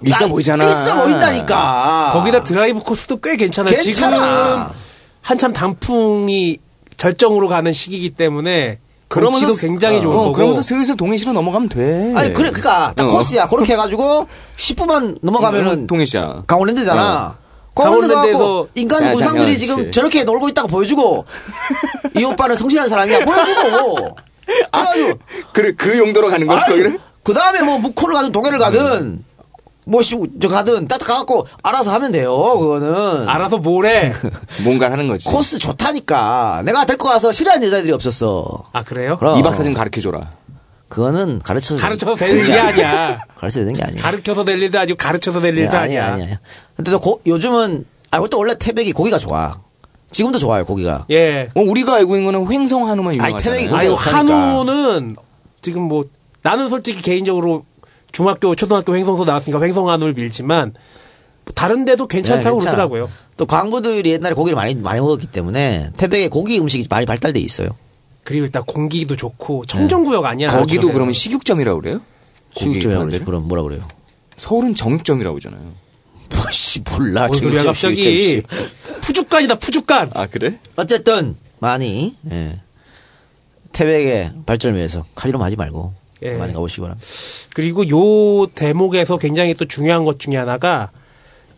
[0.05, 0.65] 있어 아, 보이잖아.
[0.69, 2.11] 있어 보인다니까.
[2.13, 3.75] 거기다 드라이브 코스도 꽤 괜찮아요.
[3.75, 4.17] 괜찮아.
[4.17, 4.65] 지금
[5.21, 6.57] 한참 단풍이
[6.97, 10.33] 절정으로 가는 시기이기 때문에 경치도 굉장히 좋은 어, 거고.
[10.33, 12.13] 그러면서 슬슬 동해시로 넘어가면 돼.
[12.15, 13.07] 아니 그래 그니까 딱 어.
[13.07, 13.47] 코스야.
[13.47, 14.27] 그렇게 해가지고
[14.57, 16.43] 10분만 넘어가면은 동해시야.
[16.47, 17.35] 강원랜드잖아.
[17.35, 17.49] 어.
[17.75, 19.91] 강원랜드 가고 강원랜드에서 인간 자, 우상들이 잠깐만, 지금 그치.
[19.91, 21.25] 저렇게 놀고 있다고 보여주고
[22.17, 24.15] 이 오빠는 성실한 사람이야 보여주고
[24.71, 25.19] 그래가지고
[25.53, 26.99] 그, 그 용도로 가는 거야, 거기를?
[27.23, 29.23] 그 다음에 뭐 묵호를 가든 동해를 가든
[29.89, 30.17] 뭐저
[30.49, 32.31] 가든 딱 가갖고 알아서 하면 돼요.
[32.59, 34.11] 그거는 알아서 뭐래.
[34.63, 35.27] 뭔가를 하는 거지.
[35.27, 36.61] 코스 좋다니까.
[36.65, 38.63] 내가 데리고 가서 싫어하는 여자들이 없었어.
[38.73, 39.17] 아 그래요?
[39.17, 39.37] 그럼.
[39.39, 40.21] 이 박 사진 가르쳐 줘라.
[40.89, 43.19] 그거는 가르쳐서 가르쳐서 될 일이 아니야.
[43.37, 44.01] 가르쳐야 되는 게 아니야.
[44.01, 46.05] 가르쳐서 될 일도 아니고 가르쳐서 될 일도 네, 아니야.
[46.13, 46.39] 아니야, 아니야.
[46.75, 49.51] 근데 또 고- 요즘은 아, 또 원래 태백이 고기가 좋아.
[50.11, 51.05] 지금도 좋아요, 고기가.
[51.11, 51.49] 예.
[51.53, 53.91] 어, 우리가 알고 있는 거는 횡성 한우만 아니, 태백이 유명하잖아요.
[53.91, 54.17] 아유 좋다니까.
[54.17, 55.15] 한우는
[55.61, 56.03] 지금 뭐
[56.41, 57.65] 나는 솔직히 개인적으로
[58.11, 60.73] 중학교 초등학교 횡성소 나왔으니까 횡성 한우를 밀지만
[61.55, 62.65] 다른 데도 괜찮다고 네.
[62.65, 63.09] 그러더라고요.
[63.37, 67.69] 또 광부들이 옛날에 고기를 많이 많이 먹었기 때문에 태백의 고기 음식이 많이 발달돼 있어요.
[68.23, 70.47] 그리고 일단 공기도 좋고 청정구역 아니야.
[70.49, 70.93] 거기도 저게.
[70.93, 72.01] 그러면 식육점이라고 그래요?
[72.53, 73.17] 고기 시국점이라고 파는 그래.
[73.17, 73.25] 집?
[73.25, 73.87] 그럼 뭐라 그래요?
[74.37, 75.71] 서울은 정육점이라고 그러잖아요.
[76.35, 77.27] 뭐씨 몰라.
[77.27, 78.43] 지금 갑자기.
[79.01, 80.11] 푸주간이다 푸주간.
[80.13, 80.59] 아, 그래?
[80.75, 82.59] 어쨌든 많이 예.
[83.71, 86.33] 태백의 발전을 위해서 카지노 하지 말고 예.
[86.37, 87.07] 많이 가보시기 바랍니다.
[87.53, 90.91] 그리고 요 대목에서 굉장히 또 중요한 것 중에 하나가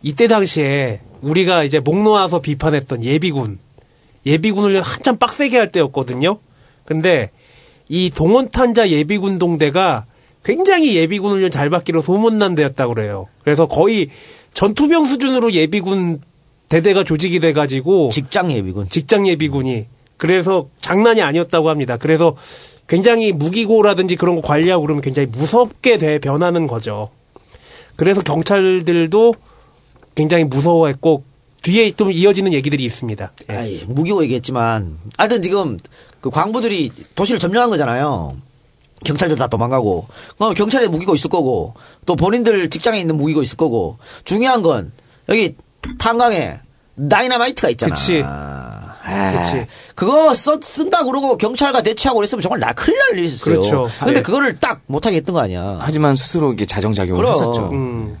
[0.02, 3.58] 이때 당시에 우리가 이제 목 놓아서 비판했던 예비군
[4.26, 6.38] 예비군을 한참 빡세게 할 때였거든요.
[6.84, 7.30] 근데
[7.88, 10.06] 이 동원탄자 예비군 동대가
[10.44, 13.28] 굉장히 예비군 훈련 잘 받기로 소문난 데였다고 그래요.
[13.44, 14.08] 그래서 거의
[14.54, 16.20] 전투병 수준으로 예비군
[16.68, 18.88] 대대가 조직이 돼가지고 직장 예비군.
[18.88, 19.86] 직장 예비군이
[20.16, 21.96] 그래서 장난이 아니었다고 합니다.
[21.96, 22.36] 그래서
[22.86, 27.08] 굉장히 무기고라든지 그런 거 관리하고 그러면 굉장히 무섭게 돼 변하는 거죠.
[27.96, 29.34] 그래서 경찰들도
[30.14, 31.24] 굉장히 무서워했고
[31.62, 33.32] 뒤에 좀 이어지는 얘기들이 있습니다.
[33.50, 33.54] 예.
[33.54, 35.78] 아이, 무기고 얘기했지만 하여튼 지금
[36.20, 38.36] 그 광부들이 도시를 점령한 거잖아요.
[39.04, 40.06] 경찰들 다 도망가고
[40.36, 41.74] 그럼 경찰에 무기고 있을 거고
[42.06, 44.92] 또 본인들 직장에 있는 무기고 있을 거고 중요한 건
[45.28, 45.56] 여기
[45.98, 46.58] 탄광에
[47.08, 47.94] 다이나마이트가 있잖아.
[47.94, 48.22] 그치.
[49.04, 49.66] 아, 그치.
[49.94, 53.56] 그거 써, 쓴다 그러고 경찰과 대치하고 그랬으면 정말 나 큰일 날 일이 있었어요.
[53.56, 53.88] 그렇죠.
[53.98, 54.22] 근데 예.
[54.22, 55.78] 그거를 딱 못하게 했던 거 아니야.
[55.80, 57.32] 하지만 스스로 이게 자정작용을 그럼.
[57.34, 57.70] 했었죠.
[57.72, 58.16] 음.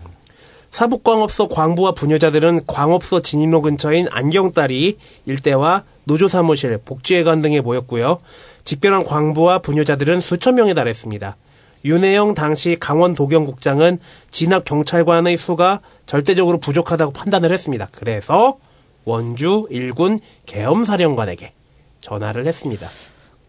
[0.70, 4.96] 사북광업소 광부와 부녀자들은 광업소 진입로 근처인 안경다리
[5.26, 8.18] 일대와 노조 사무실, 복지회관 등에 모였고요.
[8.64, 11.36] 집결한 광부와 부녀자들은 수천 명에 달했습니다.
[11.84, 13.98] 윤혜영 당시 강원 도경국장은
[14.30, 17.88] 진압 경찰관의 수가 절대적으로 부족하다고 판단을 했습니다.
[17.92, 18.56] 그래서
[19.04, 21.52] 원주 일군 계엄사령관에게
[22.00, 22.88] 전화를 했습니다.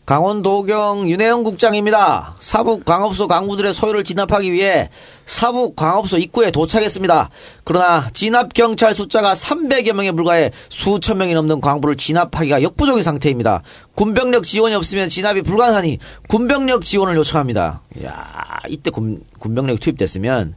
[0.05, 2.35] 강원도경 윤혜영 국장입니다.
[2.39, 4.89] 사북 광업소 강부들의 소유를 진압하기 위해
[5.25, 7.29] 사북 광업소 입구에 도착했습니다.
[7.63, 13.63] 그러나 진압 경찰 숫자가 300여 명에 불과해 수천 명이 넘는 광부를 진압하기가 역부족인 상태입니다.
[13.95, 17.81] 군병력 지원이 없으면 진압이 불가능하니 군병력 지원을 요청합니다.
[18.03, 20.55] 야, 이때 군, 군병력이 투입됐으면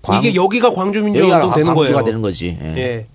[0.00, 2.04] 광- 이게 여기가 광주민주운동 여기가 되는 광주가 거예요.
[2.04, 2.56] 되는 거지.
[2.62, 2.76] 예.
[2.76, 3.06] 예.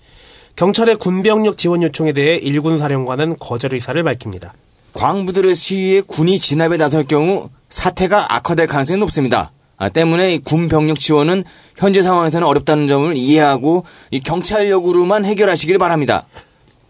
[0.56, 4.54] 경찰의 군병력 지원 요청에 대해 일군 사령관은 거절 의사를 밝힙니다.
[4.94, 9.52] 광부들의 시위에 군이 진압에 나설 경우 사태가 악화될 가능성이 높습니다.
[9.78, 11.44] 아, 때문에 이군 병력 지원은
[11.76, 16.24] 현재 상황에서는 어렵다는 점을 이해하고 이 경찰력으로만 해결하시길 바랍니다.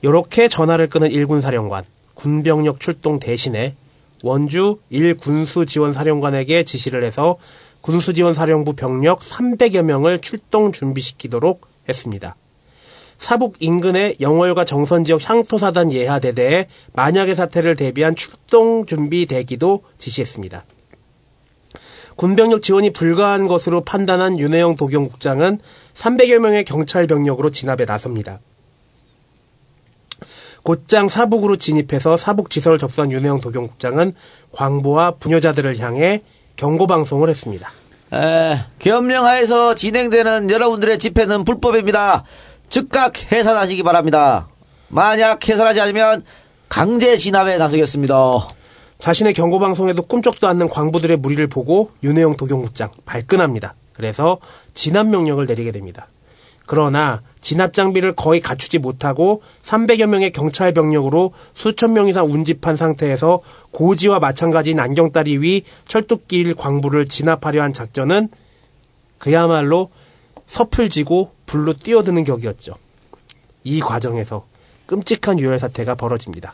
[0.02, 1.86] 이렇게 전화를 끊은 일군 사령관
[2.16, 3.76] 군 병력 출동 대신에
[4.24, 7.38] 원주 1군수 지원 사령관에게 지시를 해서
[7.82, 12.36] 군수 지원 사령부 병력 300여 명을 출동 준비시키도록 했습니다.
[13.22, 20.65] 사북 인근의 영월과 정선 지역 향토사단 예하대대에 만약의 사태를 대비한 출동 준비 대기도 지시했습니다.
[22.15, 25.60] 군병력 지원이 불가한 것으로 판단한 윤혜영 도경국장은
[25.93, 28.39] 300여 명의 경찰 병력으로 진압에 나섭니다.
[30.64, 34.15] 곧장 사북으로 진입해서 사북 지서를 접수한 윤혜영 도경국장은
[34.52, 36.22] 광부와 부녀자들을 향해
[36.56, 37.72] 경고 방송을 했습니다.
[38.14, 42.26] 에, 계엄령하에서 진행되는 여러분들의 집회는 불법입니다.
[42.72, 44.48] 즉각 해산하시기 바랍니다.
[44.88, 46.23] 만약 해산하지 않으면
[46.69, 48.15] 강제 진압에 나서겠습니다.
[48.98, 53.76] 자신의 경고 방송에도 꿈쩍도 않는 광부들의 무리를 보고 윤혜영 도경국장 발끈합니다.
[53.91, 54.39] 그래서
[54.73, 56.07] 진압 명령을 내리게 됩니다.
[56.65, 63.41] 그러나 진압 장비를 거의 갖추지 못하고 300여 명의 경찰 병력으로 수천 명 이상 운집한 상태에서
[63.72, 68.30] 고지와 마찬가지인 안경다리 위 철도길 광부를 진압하려 한 작전은
[69.18, 69.89] 그야말로
[70.45, 72.76] 섭을 지고 불로 뛰어드는 격이었죠.
[73.65, 74.45] 이 과정에서
[74.86, 76.53] 끔찍한 유혈 사태가 벌어집니다.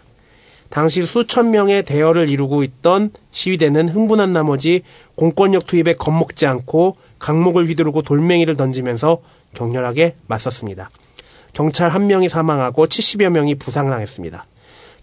[0.72, 4.82] 당시 수천 명의 대열을 이루고 있던 시위대는 흥분한 나머지
[5.14, 9.20] 공권력 투입에 겁먹지 않고 강목을 휘두르고 돌멩이를 던지면서
[9.54, 10.90] 격렬하게 맞섰습니다.
[11.54, 14.46] 경찰 한 명이 사망하고 70여 명이 부상당했습니다.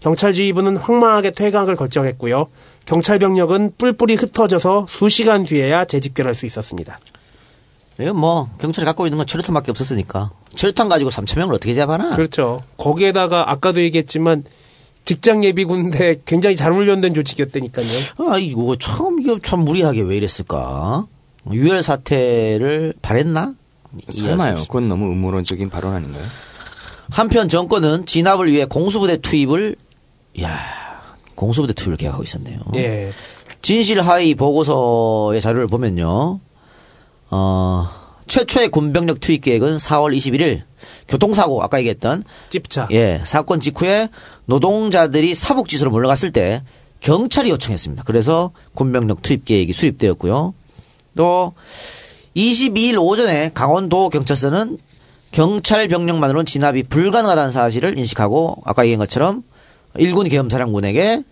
[0.01, 2.47] 경찰 지휘부는 황망하게 퇴각을 결정했고요.
[2.83, 6.97] 경찰 병력은 뿔뿔이 흩어져서 수시간 뒤에야 재집결할 수 있었습니다.
[7.99, 12.15] 이건 뭐 경찰이 갖고 있는 건 철탄밖에 없었으니까 철탄 가지고 3천 명을 어떻게 잡아나?
[12.15, 12.61] 그렇죠.
[12.77, 14.43] 거기에다가 아까도 얘기했지만
[15.05, 17.87] 직장 예비 군대 굉장히 잘 훈련된 조직이었다니까요.
[18.29, 21.05] 아 이거 참 이게 참 무리하게 왜 이랬을까?
[21.51, 23.53] 유혈 사태를 바랬나?
[24.09, 24.55] 설마요.
[24.61, 26.23] 그건 너무 음모론적인 발언 아닌가요?
[27.11, 29.75] 한편 정권은 진압을 위해 공수부대 투입을
[30.41, 30.59] 야
[31.35, 32.59] 공수부대 투입을 계획하고 있었네요.
[32.75, 33.11] 예.
[33.61, 36.39] 진실 하위 보고서의 자료를 보면요.
[37.31, 37.87] 어,
[38.27, 40.61] 최초의 군병력 투입 계획은 4월 21일
[41.07, 42.87] 교통사고 아까 얘기했던 찝차.
[42.91, 44.09] 예, 사건 직후에
[44.45, 46.63] 노동자들이 사복지수로 몰려갔을 때
[47.01, 48.03] 경찰이 요청했습니다.
[48.03, 50.53] 그래서 군병력 투입 계획이 수립되었고요.
[51.15, 51.53] 또
[52.35, 54.77] 22일 오전에 강원도 경찰서는
[55.31, 59.43] 경찰 병력만으로는 진압이 불가능하다는 사실을 인식하고 아까 얘기한 것처럼
[59.97, 61.23] 일군 계엄사령군에게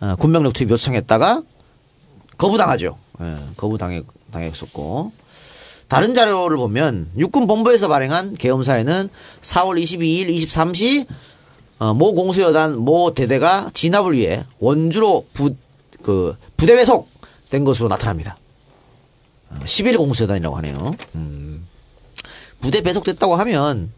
[0.00, 1.42] 어, 군병력 투입 요청했다가
[2.36, 2.96] 거부당하죠.
[3.22, 4.02] 예, 거부당해
[4.32, 5.12] 당했었고
[5.88, 9.08] 다른 자료를 보면 육군 본부에서 발행한 계엄사에는
[9.40, 11.06] 4월 22일 23시
[11.78, 15.54] 어, 모 공수여단 모 대대가 진압을 위해 원주로 부,
[16.02, 18.36] 그 부대 배속된 것으로 나타납니다.
[19.50, 20.96] 어, 11 공수여단이라고 하네요.
[21.16, 21.66] 음.
[22.60, 23.90] 부대 배속됐다고 하면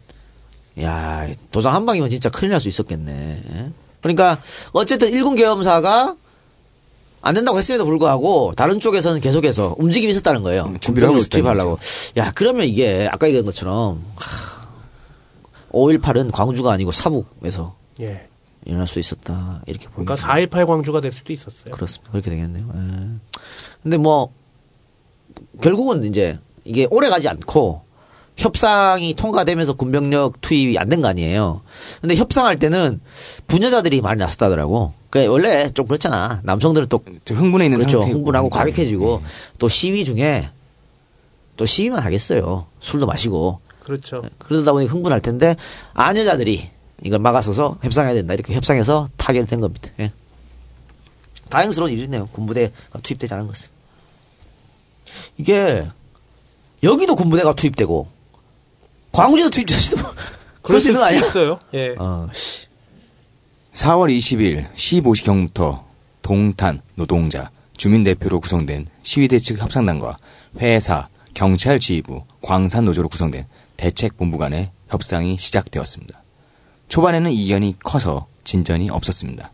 [0.81, 3.43] 야 도장 한 방이면 진짜 큰일 날 수 있었겠네.
[3.53, 3.71] 예?
[4.01, 4.39] 그러니까
[4.73, 6.15] 어쨌든 일군 계엄사가
[7.27, 10.63] 안 된다고 했음에도 불구하고 다른 쪽에서는 계속해서 움직임이 있었다는 거예요.
[10.63, 11.77] 음, 준비를 하고 투입하려고.
[12.15, 14.01] 야 그러면 이게 아까 얘기한 것처럼
[15.71, 18.27] 5.18은 광주가 아니고 사북에서 예.
[18.65, 20.15] 일어날 수 있었다 이렇게 보입니다.
[20.15, 21.73] 그러니까 4.18 광주가 될 수도 있었어요.
[21.73, 22.11] 그렇습니다.
[22.11, 22.65] 그렇게 되겠네요.
[22.73, 23.07] 예.
[23.83, 24.31] 근데 뭐
[25.61, 27.81] 결국은 이제 이게 오래 가지 않고
[28.37, 31.61] 협상이 통과되면서 군병력 투입이 안 된 거 아니에요.
[32.01, 33.01] 근데 협상할 때는
[33.47, 34.93] 부녀자들이 많이 나섰다더라고.
[35.09, 36.39] 그 원래 좀 그렇잖아.
[36.43, 37.99] 남성들은 또 흥분해 있는 그렇죠.
[38.01, 38.17] 상태고.
[38.19, 38.49] 흥분하고.
[38.49, 39.23] 과격해지고
[39.59, 40.49] 또 시위 중에
[41.55, 42.67] 또 시위만 하겠어요.
[42.79, 44.21] 술도 마시고 그렇죠.
[44.37, 45.55] 그러다 보니 흥분할 텐데
[45.93, 46.69] 아녀자들이
[47.03, 49.89] 이걸 막아서서 협상해야 된다 이렇게 협상해서 타결된 겁니다.
[49.99, 50.11] 예.
[51.49, 52.27] 다행스러운 일이네요.
[52.33, 53.69] 군부대가 투입되지 않은 것은.
[55.37, 55.87] 이게
[56.83, 58.07] 여기도 군부대가 투입되고
[59.17, 59.97] 광주도 투입될지도
[60.61, 61.19] 그럴 수 있는 거 아니야?
[61.19, 61.59] 있어요.
[61.73, 61.95] 예.
[61.97, 62.67] 어, 씨.
[63.73, 65.83] 4월 20일 15시경부터
[66.21, 70.17] 동탄 노동자 주민대표로 구성된 시위대 측 협상단과
[70.59, 73.45] 회사, 경찰 지휘부, 광산 노조로 구성된
[73.77, 76.23] 대책본부 간의 협상이 시작되었습니다.
[76.87, 79.51] 초반에는 이견이 커서 진전이 없었습니다.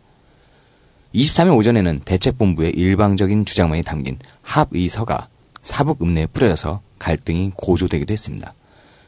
[1.14, 5.28] 23일 오전에는 대책본부의 일방적인 주장만이 담긴 합의서가
[5.62, 8.52] 사북 읍내에 뿌려져서 갈등이 고조되기도 했습니다.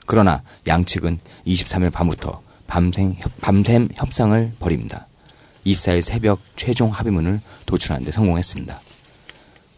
[0.07, 5.07] 그러나 양측은 23일 밤부터 밤샘, 밤샘 협상을 벌입니다.
[5.67, 8.81] 24일 새벽 최종 합의문을 도출하는 데 성공했습니다.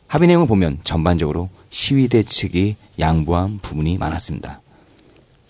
[0.07, 4.61] 합의 내용을 보면 전반적으로 시위대 측이 양보한 부분이 많았습니다.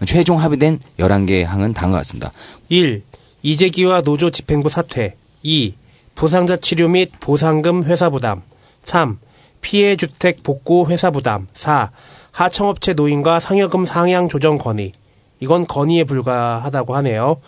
[0.04, 2.32] 최종 합의된 11개의 항은 다음과 같습니다.
[2.68, 3.02] 1.
[3.42, 5.16] 이재기와 노조 집행부 사퇴.
[5.42, 5.74] 2.
[6.14, 8.42] 부상자 치료 및 보상금 회사 부담.
[8.84, 9.18] 3.
[9.60, 11.46] 피해 주택 복구 회사 부담.
[11.54, 11.90] 4.
[12.32, 14.92] 하청업체 노인과 상여금 상향 조정 건의.
[15.40, 17.40] 이건 건의에 불과하다고 하네요.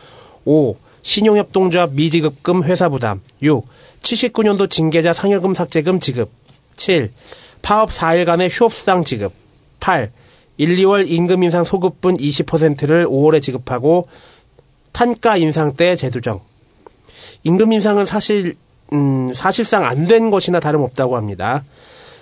[0.45, 0.77] 5.
[1.03, 3.21] 신용협동조합 미지급금 회사 부담.
[3.43, 3.67] 6.
[4.03, 6.31] 79년도 징계자 상여금 삭제금 지급.
[6.77, 7.13] 7.
[7.63, 9.33] 파업 4일간의 휴업수당 지급.
[9.81, 10.11] 8.
[10.57, 14.09] 1, 2월 임금 인상 소급분 20%를 5월에 지급하고
[14.93, 16.41] 탄가 인상 때 재조정.
[17.45, 18.57] 임금 인상은 사실
[18.93, 21.65] 음, 사실상 안 된 것이나 다름없다고 합니다.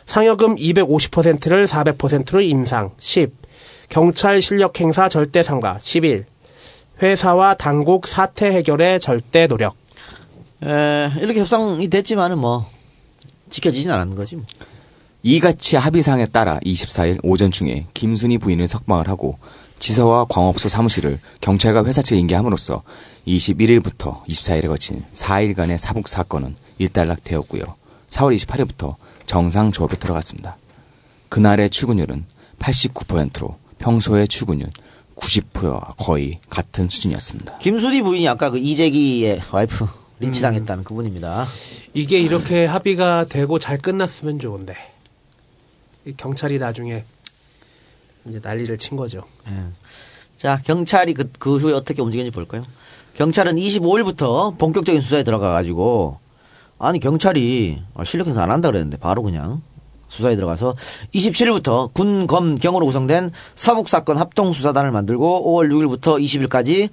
[0.09, 2.91] 상여금 250%를 400%로 인상.
[2.99, 3.31] 10.
[3.91, 5.79] 경찰 실력 행사 절대 상가.
[5.81, 6.25] 11.
[7.03, 9.77] 회사와 당국 사태 해결에 절대 노력.
[10.65, 12.67] 에, 이렇게 협상이 됐지만은 뭐
[13.51, 14.37] 지켜지진 않았는 거지.
[14.37, 14.47] 뭐.
[15.23, 19.37] 이같이 합의사항에 따라 24일 오전 중에 김순희 부인을 석방을 하고
[19.79, 22.83] 지서와 광업소 사무실을 경찰과 회사 측에 인계함으로써
[23.27, 27.63] 21일부터 24일에 거친 4일간의 사북 사건은 일단락되었고요.
[28.09, 28.97] 4월 28일부터
[29.29, 30.57] 정상 조업에 들어갔습니다.
[31.29, 32.25] 그날의 출근율은
[32.59, 34.71] 89%로 평소의 출근율
[35.17, 37.59] 90%와 거의 같은 수준이었습니다.
[37.59, 39.87] 김순희 부인이 아까 그 이재기의 와이프
[40.21, 41.45] 린치당했다는 그분입니다.
[41.93, 44.75] 이게 이렇게 합의가 되고 잘 끝났으면 좋은데
[46.07, 47.05] 이 경찰이 나중에
[48.27, 49.23] 이제 난리를 친 거죠.
[50.39, 52.65] 자, 경찰이 그, 그 후에 어떻게 움직이는지 볼까요?
[53.15, 56.19] 경찰은 25일부터 본격적인 수사에 들어가 가지고,
[56.79, 59.63] 아니, 경찰이 아, 실력 행사 안 한다 그랬는데, 바로 그냥
[60.09, 60.75] 수사에 들어가서
[61.15, 66.89] 27일부터 군, 검, 경으로 구성된 사북사건 합동수사단을 만들고 5월 6일부터 20일까지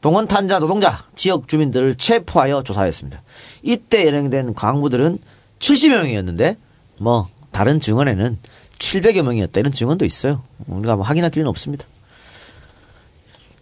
[0.00, 3.22] 동원 탄자 노동자 지역 주민들을 체포하여 조사했습니다.
[3.62, 5.18] 이때 연행된 광부들은
[5.58, 6.56] 70여 명이었는데
[6.98, 8.38] 뭐 다른 증언에는
[8.78, 10.42] 700여 명이었다 이런 증언도 있어요.
[10.66, 11.84] 우리가 뭐 확인할 길은 없습니다.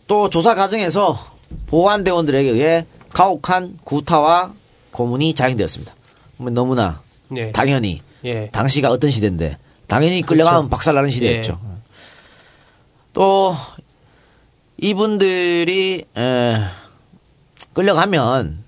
[0.07, 1.19] 또 조사 과정에서
[1.67, 4.53] 보안대원들에게 의해 가혹한 구타와
[4.99, 5.95] 고문이 자행되었습니다.
[6.39, 7.01] 뭐 너무나
[7.37, 7.53] 예.
[7.53, 8.51] 당연히 예.
[8.51, 9.57] 당시가 어떤 시대인데
[9.87, 11.61] 당연히 끌려가면 박살나는 시대였죠.
[13.13, 13.55] 또
[14.77, 16.57] 이분들이 에,
[17.75, 18.65] 끌려가면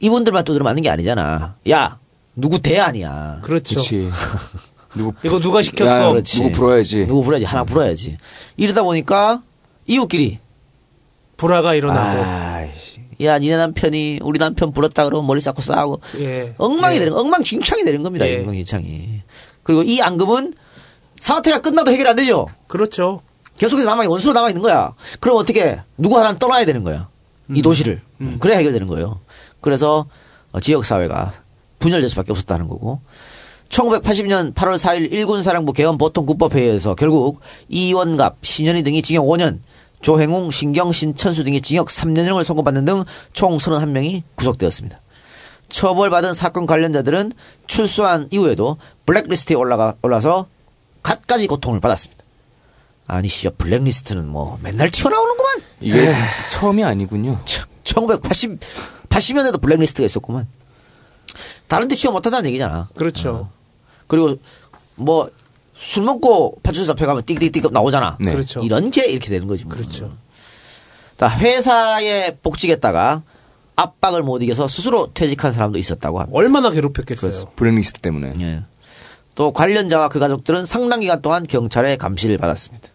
[0.00, 1.54] 이분들만 두드려 맞는 게 아니잖아.
[1.70, 1.98] 야
[2.34, 3.38] 누구 대 아니야.
[3.42, 3.78] 그렇죠.
[4.96, 6.06] 누구 이거 누가 시켰어?
[6.06, 6.42] 야, 그렇지.
[6.42, 7.06] 누구 불어야지.
[7.06, 8.18] 누구 불어야지 하나 불어야지.
[8.56, 9.42] 이러다 보니까
[9.86, 10.40] 이웃끼리
[11.36, 12.22] 불화가 일어나고.
[12.22, 12.91] 아이씨,
[13.22, 16.54] 야 니네 남편이 우리 남편 불었다 그러면 머리 쌓고 싸우고 예.
[16.58, 16.98] 엉망이 예.
[17.00, 18.26] 되는 엉망진창이 되는 겁니다.
[18.28, 18.40] 예.
[18.40, 19.22] 엉망진창이.
[19.62, 20.54] 그리고 이 앙금은
[21.16, 22.48] 사태가 끝나도 해결 안 되죠.
[22.66, 23.20] 그렇죠.
[23.58, 24.94] 계속해서 남아 원수로 남아 있는 거야.
[25.20, 27.08] 그럼 어떻게 누구 하나 는 떠나야 되는 거야.
[27.50, 27.62] 이 음.
[27.62, 28.00] 도시를.
[28.40, 29.20] 그래야 해결되는 거예요.
[29.60, 30.06] 그래서
[30.52, 31.32] 어, 지역 사회가
[31.78, 33.00] 분열될 수밖에 없었다는 거고.
[33.68, 39.60] 1980년 8월 4일 일군 사령부 개헌 보통 국법회의에서 결국 이원갑, 신현희 등이 징역 5년,
[40.02, 45.00] 조행웅, 신경, 신 천수 등이 징역 3년형을 선고받는 등 총 31명이 구속되었습니다.
[45.68, 47.32] 처벌받은 사건 관련자들은
[47.66, 48.76] 출소한 이후에도
[49.06, 50.46] 블랙리스트에 올라가 올라서
[51.02, 52.22] 갖가지 고통을 받았습니다.
[53.06, 55.62] 아니 씨 블랙리스트는 뭐 맨날 튀어나오는구만.
[55.80, 56.12] 이게
[56.50, 57.40] 처음이 아니군요.
[57.84, 58.60] 1980
[59.08, 60.46] 80년대도 블랙리스트가 있었구만.
[61.68, 62.88] 다른 데 취업 못한다는 얘기잖아.
[62.94, 63.50] 그렇죠.
[64.06, 64.36] 그리고
[64.96, 65.30] 뭐
[65.82, 68.16] 술 먹고 파출소 잡혀가면 띡띡띡 나오잖아.
[68.20, 68.30] 네.
[68.32, 68.60] 그렇죠.
[68.60, 69.64] 이런 게 이렇게 되는 거지.
[69.64, 69.74] 뭐.
[69.74, 70.12] 그렇죠.
[71.16, 73.22] 자, 회사에 복직했다가
[73.74, 76.38] 압박을 못 이겨서 스스로 퇴직한 사람도 있었다고 합니다.
[76.38, 77.50] 얼마나 괴롭혔겠어요.
[77.56, 78.34] 블랙리스트 때문에.
[78.40, 78.62] 예.
[79.34, 82.88] 또 관련자와 그 가족들은 상당 기간 동안 경찰의 감시를 받았습니다.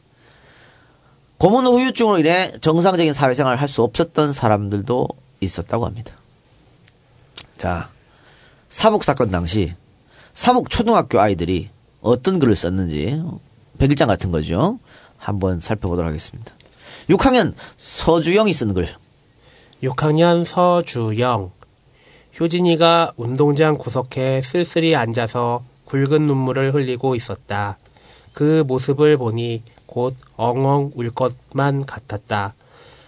[1.40, 5.08] 고문 후유증으로 인해 정상적인 사회생활을 할 수 없었던 사람들도
[5.42, 6.14] 있었다고 합니다.
[7.58, 7.90] 자,
[8.70, 9.74] 사북 사건 당시
[10.32, 11.70] 사북 초등학교 아이들이
[12.08, 13.22] 어떤 글을 썼는지
[13.78, 14.80] 백일장 같은 거죠.
[15.18, 16.54] 한번 살펴보도록 하겠습니다.
[17.10, 18.88] 6학년 서주영이 쓴 글.
[19.84, 21.52] 6학년 서주영.
[22.40, 27.78] 효진이가 운동장 구석에 쓸쓸히 앉아서 굵은 눈물을 흘리고 있었다.
[28.34, 32.54] 그 모습을 보니 곧 엉엉 울 것만 같았다.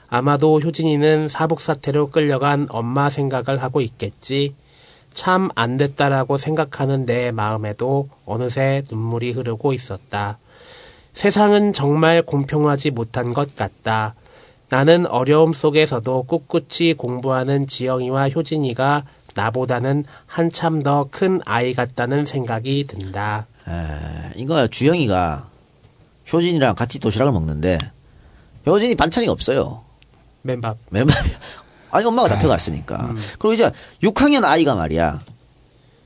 [0.08, 4.56] 아마도 효진이는 사북 사태로 끌려간 엄마 생각을 하고 있겠지.
[5.14, 10.38] 참 안 됐다라고 생각하는 내 마음에도 어느새 눈물이 흐르고 있었다.
[11.14, 14.16] 세상은 정말 공평하지 못한 것 같다.
[14.70, 19.04] 나는 어려움 속에서도 꿋꿋이 공부하는 지영이와 효진이가
[19.36, 23.48] 나보다는 한참 더 큰 아이 같다는 생각이 든다.
[23.68, 25.50] 에, 이거 주영이가
[26.32, 27.78] 효진이랑 같이 도시락을 먹는데
[28.66, 29.82] 효진이 반찬이 없어요.
[30.44, 30.78] 맨밥.
[30.92, 31.38] 맨밥이야.
[31.92, 33.14] 아니 엄마가 잡혀갔으니까.
[33.40, 33.72] 그리고 이제
[34.04, 35.20] 6학년 아이가 말이야.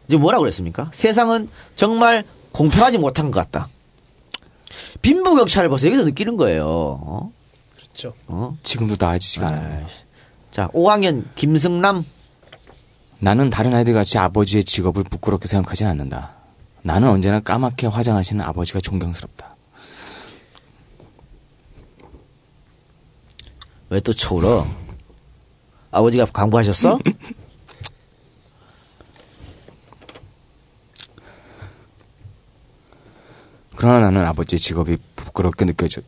[0.07, 0.89] 이제 뭐라고 그랬습니까?
[0.93, 3.67] 세상은 정말 공평하지 못한 것 같다.
[5.01, 6.65] 빈부격차를 벌써 여기서 느끼는 거예요.
[6.67, 7.31] 어?
[7.75, 8.13] 그렇죠.
[8.27, 8.57] 어?
[8.63, 9.85] 지금도 나아지지가 않아요.
[10.51, 12.05] 자, 5학년 김승남.
[13.19, 16.31] 나는 다른 아이들 같이 아버지의 직업을 부끄럽게 생각하진 않는다.
[16.83, 19.55] 나는 언제나 까맣게 화장하시는 아버지가 존경스럽다.
[23.89, 24.65] 왜 또 쳐울어?
[25.93, 26.99] 아버지가 광부하셨어?
[33.75, 36.01] 그러나 나는 아버지의 직업이 부끄럽게 느껴져,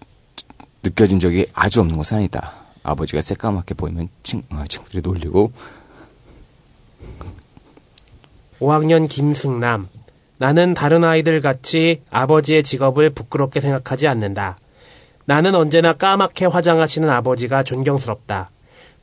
[0.81, 2.53] 느껴진 적이 아주 없는 것은 아니다.
[2.83, 5.51] 아버지가 새까맣게 보이면 친, 어, 친구들이 놀리고
[8.59, 9.87] 5학년 김승남.
[10.37, 14.57] 나는 다른 아이들 같이 아버지의 직업을 부끄럽게 생각하지 않는다.
[15.25, 18.51] 나는 언제나 까맣게 화장하시는 아버지가 존경스럽다.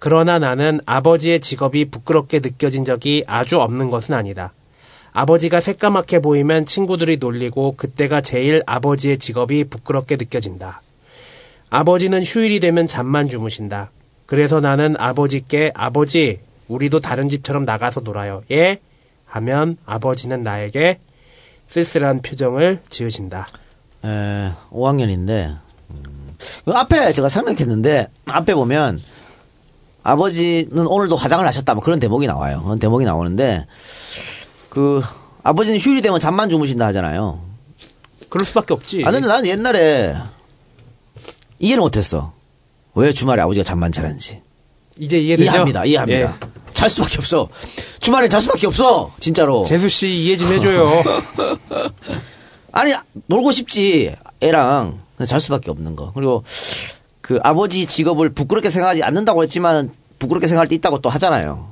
[0.05, 4.53] 그러나 나는 아버지의 직업이 부끄럽게 느껴진 적이 아주 없는 것은 아니다.
[5.12, 10.83] 아버지가 새까맣게 보이면 친구들이 놀리고 그때가 제일 아버지의 직업이 부끄럽게 느껴진다.
[11.70, 13.93] 아버지는 휴일이 되면 잠만 주무신다.
[14.27, 18.43] 그래서 나는 아버지께 아버지, 우리도 다른 집처럼 나가서 놀아요.
[18.51, 18.81] 예?
[19.27, 20.99] 하면 아버지는 나에게
[21.69, 23.47] 쓸쓸한 표정을 지으신다.
[24.05, 25.59] 에, 5학년인데
[26.65, 29.01] 그 앞에 제가 생각했는데 앞에 보면
[30.03, 32.62] 아버지는 오늘도 화장을 하셨다 뭐 그런 대목이 나와요.
[32.62, 33.66] 그런 대목이 나오는데
[34.69, 35.03] 그
[35.43, 37.41] 아버지는 휴일이 되면 잠만 주무신다 하잖아요.
[38.29, 39.05] 그럴 수밖에 없지.
[39.05, 40.16] 아 근데 나는 옛날에
[41.59, 42.33] 이해를 못했어.
[42.95, 44.41] 왜 주말에 아버지가 잠만 자는지
[44.99, 45.51] 이제 이해되죠?
[45.51, 45.85] 이해합니다.
[45.85, 46.37] 이해합니다.
[46.73, 47.49] 잘 수밖에 없어.
[48.01, 49.12] 주말에 잘 수밖에 없어.
[49.20, 49.62] 진짜로.
[49.62, 49.69] 예.
[49.69, 50.91] 재수 씨 이해 좀 해줘요.
[52.73, 52.93] 아니
[53.27, 56.11] 놀고 싶지 애랑 잘 수밖에 없는 거.
[56.15, 56.43] 그리고
[57.23, 61.70] 그 아버지 직업을 부끄럽게 생각하지 않는다고 했지만 부끄럽게 생각할 때 있다고 또 하잖아요.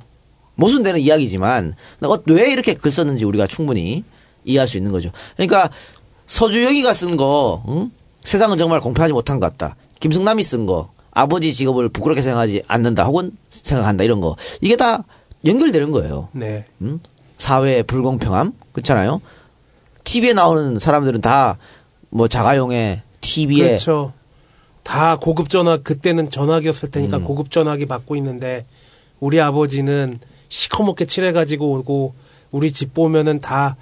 [0.55, 4.05] 모순되는 이야기지만 어, 왜 이렇게 글 썼는지 우리가 충분히
[4.45, 5.11] 이해할 수 있는 거죠.
[5.37, 5.71] 그러니까
[6.27, 7.91] 서주영이가 쓴거 응?
[8.23, 9.77] 세상은 정말 공평하지 못한 것 같다.
[10.01, 15.05] 김승남이 쓴 거 아버지 직업을 부끄럽게 생각하지 않는다 혹은 생각한다 이런 거 이게 다
[15.45, 16.29] 연결되는 거예요.
[16.33, 16.67] 네.
[16.81, 17.01] 음?
[17.39, 19.21] 사회의 불공평함 그렇잖아요.
[20.05, 21.59] TV에 나오는 사람들은 다
[22.11, 24.13] 뭐 자가용의 TV에 그렇죠.
[24.91, 27.25] 다 고급 전화 그때는 전화기였을 테니까 음.
[27.25, 28.65] 고급 전화기 받고 있는데
[29.21, 30.19] 우리 아버지는
[30.49, 32.15] 시커멓게 칠해가지고 오고
[32.51, 33.77] 우리 집 보면은 다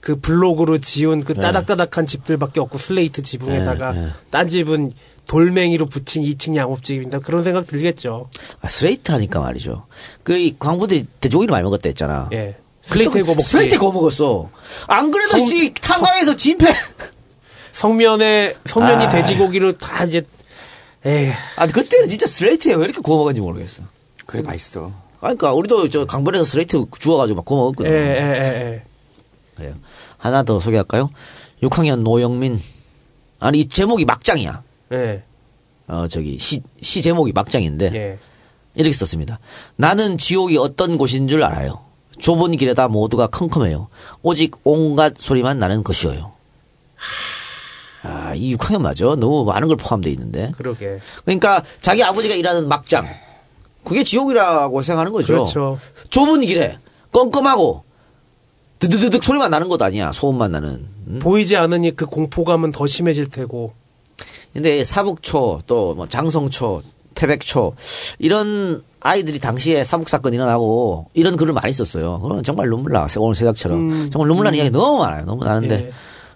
[0.00, 1.42] 그 블록으로 지은 그 네.
[1.42, 4.08] 따닥따닥한 집들밖에 없고 슬레이트 지붕에다가 네, 네.
[4.30, 4.90] 딴 집은
[5.26, 7.18] 돌멩이로 붙인 2층 양옥집입니다.
[7.18, 8.30] 그런 생각 들겠죠.
[8.62, 9.84] 아, 스레이트 하니까 말이죠.
[10.22, 12.30] 그 이 광부들이 돼지고기를 많이 먹었다 했잖아.
[12.32, 12.56] 예.
[12.80, 13.46] 슬레이트에 구워 먹지.
[13.46, 14.48] 슬레이트 구워 먹었어.
[14.86, 16.72] 안 그래도 성- 씨 탄광에서 진폐.
[17.72, 19.10] 석면에 석면이 아.
[19.10, 20.22] 돼지고기로 다 이제
[21.04, 21.30] 에이.
[21.56, 23.82] 아 그때는 진짜 슬레이트에 왜 이렇게 구워 먹었는지 모르겠어.
[24.26, 24.92] 그게 맛있어.
[25.18, 27.90] 그러니까 우리도 저 강변에서 슬레이트 주워가지고 막 구워 먹었거든.
[27.90, 28.82] 예, 예, 예, 예.
[29.56, 29.74] 그래요.
[30.18, 31.10] 하나 더 소개할까요?
[31.62, 32.60] 6학년 노영민.
[33.38, 34.62] 아니 이 제목이 막장이야.
[34.92, 35.22] 예.
[35.88, 38.18] 어 저기 시, 시 제목이 막장인데 예.
[38.74, 39.38] 이렇게 썼습니다.
[39.76, 41.80] 나는 지옥이 어떤 곳인 줄 알아요.
[42.18, 43.88] 좁은 길에다 모두가 컴컴해요.
[44.22, 46.32] 오직 온갖 소리만 나는 것이어요.
[48.02, 49.04] 아, 이 6학년 맞아.
[49.04, 50.52] 너무 많은 걸 포함되어 있는데.
[50.56, 50.98] 그러게.
[51.24, 53.06] 그러니까 자기 아버지가 일하는 막장.
[53.84, 55.32] 그게 지옥이라고 생각하는 거죠.
[55.34, 55.78] 그렇죠.
[56.10, 56.78] 좁은 길에
[57.12, 57.84] 껌껌하고
[58.78, 60.12] 드드드득 소리만 나는 것 아니야.
[60.12, 60.86] 소음만 나는.
[61.08, 61.18] 음?
[61.20, 63.72] 보이지 않으니 그 공포감은 더 심해질 테고.
[64.52, 66.82] 근데 사북초 또 뭐 장성초,
[67.14, 67.74] 태백초
[68.18, 72.20] 이런 아이들이 당시에 사북 사건 일어나고 이런 글을 많이 썼어요.
[72.20, 73.06] 그러면 정말 눈물 나.
[73.18, 75.24] 오늘 세작처럼 음, 정말 눈물 나는 이야기 너무 많아요.
[75.26, 75.92] 너무 나는데 예.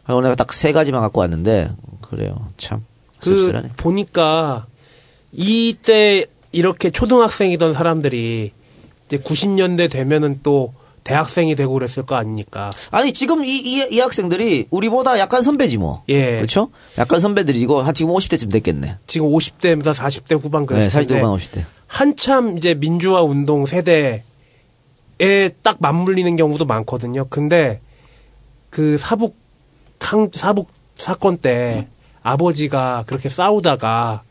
[0.08, 1.70] 오늘 내가 딱 세 가지만 갖고 왔는데
[2.02, 2.46] 그래요.
[2.56, 2.82] 참그
[3.20, 3.70] 씁쓸하네.
[3.76, 4.66] 보니까
[5.32, 8.52] 이때 이렇게 초등학생이던 사람들이
[9.06, 10.72] 이제 90년대 되면은 또
[11.02, 12.70] 대학생이 되고 그랬을 거 아닙니까?
[12.90, 16.02] 아니 지금 이, 이, 이 학생들이 우리보다 약간 선배지 뭐.
[16.08, 16.36] 예.
[16.36, 16.70] 그렇죠?
[16.96, 18.96] 약간 선배들이고 한 지금 50대쯤 됐겠네.
[19.06, 19.92] 지금 50대입니다.
[19.92, 21.64] 40대 후반 그랬을 네, 40대 텐데 후반 50대.
[21.86, 24.22] 한참 이제 민주화 운동 세대에
[25.62, 27.26] 딱 맞물리는 경우도 많거든요.
[27.28, 27.80] 근데
[28.70, 29.36] 그 사북
[30.04, 31.88] 항, 사북 사건 때
[32.22, 34.22] 아버지가 그렇게 싸우다가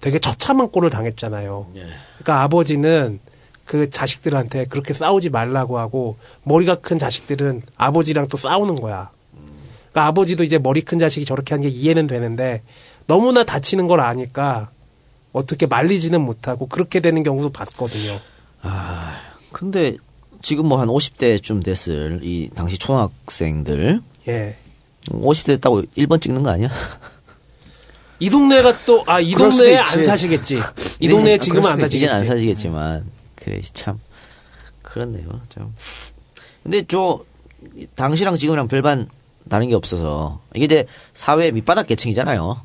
[0.00, 1.68] 되게 처참한 꼴을 당했잖아요.
[1.72, 3.20] 그러니까 아버지는
[3.64, 9.10] 그 자식들한테 그렇게 싸우지 말라고 하고 머리가 큰 자식들은 아버지랑 또 싸우는 거야.
[9.90, 12.62] 그러니까 아버지도 이제 머리 큰 자식이 저렇게 하는 게 이해는 되는데
[13.06, 14.70] 너무나 다치는 걸 아니까
[15.32, 18.18] 어떻게 말리지는 못하고 그렇게 되는 경우도 봤거든요.
[19.52, 19.96] 근데
[20.42, 24.56] 지금 뭐 한 50대쯤 됐을 이 당시 초등학생들 예.
[25.10, 26.68] 50대 됐다고 1번 찍는 거 아니야?
[28.20, 29.76] 이 동네가 또 아 이 동네에.
[29.78, 30.56] 안 사시겠지.
[31.00, 31.80] 이 네, 동네에 지금은 안.
[31.80, 32.28] 이제는 안 사시겠지.
[32.28, 33.04] 사시겠지만
[33.34, 33.98] 그래 참
[34.82, 35.40] 그렇네요.
[35.48, 35.74] 참.
[36.62, 37.24] 근데 저
[37.96, 39.08] 당시랑 지금이랑 별반
[39.48, 42.60] 다른 게 없어서 이게 이제 사회 밑바닥 계층이잖아요.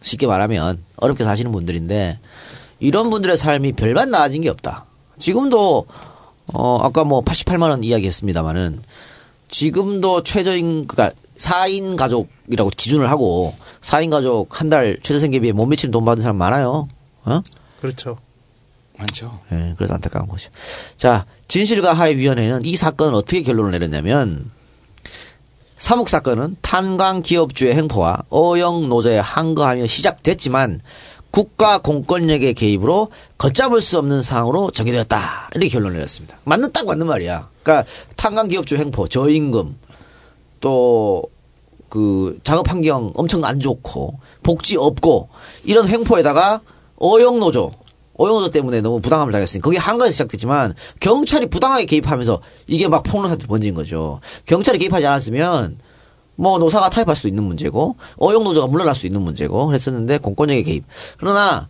[0.00, 2.18] 쉽게 말하면 어렵게 사시는 분들인데
[2.80, 4.86] 이런 분들의 삶이 별반 나아진 게 없다.
[5.18, 5.86] 지금도
[6.54, 8.82] 어 아까 뭐 88만 원 이야기 했습니다마는
[9.52, 15.92] 지금도 최저임 그러니까 4인 가족이라고 기준을 하고 4인 가족 한 달 최저 생계비에 못 미치는
[15.92, 16.88] 돈 받은 사람 많아요.
[17.26, 17.40] 어?
[17.78, 18.16] 그렇죠.
[18.98, 19.40] 많죠.
[19.52, 20.50] 예, 그래서 안타까운 거죠.
[20.96, 24.50] 자, 진실과 하해 위원회는 이 사건을 어떻게 결론을 내렸냐면
[25.76, 30.80] 사북 사건은 탄광 기업주의 행포와 어영 노조의 항거하며 시작됐지만
[31.30, 35.50] 국가 공권력의 개입으로 걷잡을 수 없는 상황으로 전개되었다.
[35.54, 36.36] 이렇게 결론을 내렸습니다.
[36.44, 37.50] 맞는 딱 맞는 말이야.
[37.62, 39.76] 그러니까 탄광 기업주 행포, 저임금,
[40.60, 41.22] 또
[41.92, 45.28] 그 작업 환경 엄청 안 좋고 복지 없고
[45.62, 46.62] 이런 횡포에다가
[46.98, 47.70] 어영 노조
[48.18, 53.02] 어영 노조 때문에 너무 부당함을 당했으니 그게 한 가지 시작됐지만 경찰이 부당하게 개입하면서 이게 막
[53.02, 54.20] 폭로 사태 번진 거죠.
[54.46, 55.76] 경찰이 개입하지 않았으면
[56.36, 60.84] 뭐 노사가 타협할 수도 있는 문제고 어용 노조가 물러날 수 있는 문제고 그랬었는데 공권력의 개입.
[61.18, 61.68] 그러나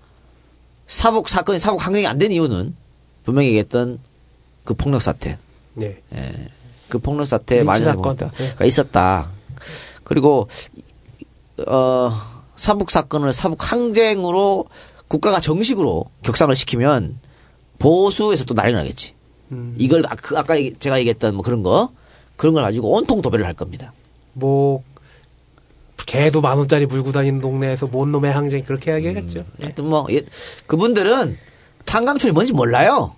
[0.86, 2.76] 사북 사건이 사북 항쟁이 안 된 이유는
[3.24, 3.98] 분명히 얘기했던
[4.62, 5.36] 그 폭력 사태.
[5.74, 6.00] 네.
[6.14, 6.48] 예.
[6.88, 8.16] 그 폭력 사태 많이 사건.
[8.16, 8.54] 네.
[8.54, 9.30] 가 있었다.
[10.04, 10.48] 그리고
[11.66, 12.12] 어
[12.56, 14.66] 사북 사건을 사북 항쟁으로
[15.08, 17.18] 국가가 정식으로 격상을 시키면
[17.78, 19.14] 보수에서 또 난리 나겠지.
[19.52, 19.74] 음.
[19.78, 21.90] 이걸 아- 그 아까 제가 얘기했던 뭐 그런 거
[22.36, 23.92] 그런 걸 가지고 온통 도배를 할 겁니다.
[24.32, 24.82] 뭐
[26.06, 29.44] 개도 만 원짜리 물고 다니는 동네에서 뭔 놈의 항쟁 그렇게 이야기하겠죠.
[29.62, 30.20] 하여튼 뭐 예,
[30.66, 31.38] 그분들은
[31.84, 33.14] 탄강출이 뭔지 몰라요.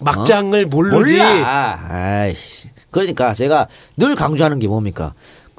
[0.00, 1.16] 막장을 모르지.
[1.16, 1.80] 몰라.
[1.88, 2.68] 아이씨.
[2.90, 3.66] 그러니까 제가
[3.96, 5.14] 늘 강조하는 게 뭡니까?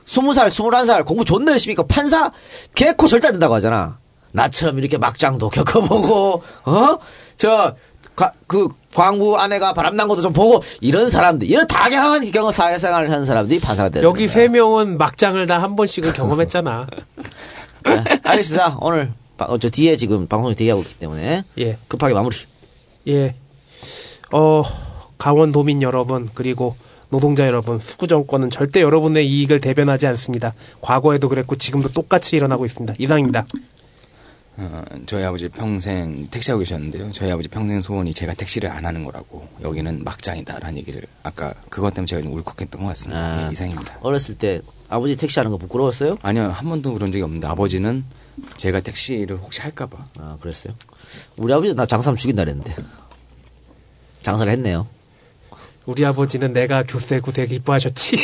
[0.05, 2.31] 20살, 21살 공부 존나 열심히 하니까 판사
[2.75, 3.99] 개코 절대 안 된다고 하잖아.
[4.31, 6.97] 나처럼 이렇게 막장도 겪어보고, 어?
[7.37, 7.75] 저,
[8.15, 13.25] 가- 그, 광부 아내가 바람난 것도 좀 보고, 이런 사람들, 이런 다양한 경험 사회생활을 하는
[13.25, 16.87] 사람들이 판사가 되는 여기 세 명은 막장을 다 한 번씩은 경험했잖아.
[17.83, 18.03] 거야.
[18.23, 18.77] 알겠습니다.
[18.81, 21.77] 오늘, 바- 어, 저 뒤에 지금 방송이 대기하고 있기 때문에, 예.
[21.87, 22.35] 급하게 마무리.
[23.07, 23.35] 예.
[24.31, 24.63] 어,
[25.17, 26.75] 강원도민 여러분, 그리고
[27.09, 30.53] 노동자 여러분, 수구 정권은 절대 여러분의 이익을 대변하지 않습니다.
[30.81, 32.93] 과거에도 그랬고 지금도 똑같이 일어나고 있습니다.
[32.99, 33.45] 이상입니다.
[34.57, 37.11] 어, 저희 아버지 평생 택시하고 계셨는데요.
[37.13, 42.05] 저희 아버지 평생 소원이 제가 택시를 안 하는 거라고 여기는 막장이다라는 얘기를 아까 그것 때문에
[42.07, 43.21] 제가 좀 울컥했던 것 같습니다.
[43.21, 43.47] 아.
[43.47, 43.99] 예, 이상입니다.
[44.01, 46.17] 어렸을 때 아버지 택시 하는 거 부끄러웠어요?
[46.21, 48.03] 아니요 한 번도 그런 적이 없는데 아버지는
[48.57, 50.73] 제가 택시를 혹시 할까봐 아, 그랬어요?
[51.37, 52.75] 우리 아버지 나 장사하면 죽인다 그랬는데.
[54.21, 54.87] 장사를 했네요.
[55.85, 58.17] 우리 아버지는 내가 교세고 되게 기뻐하셨지.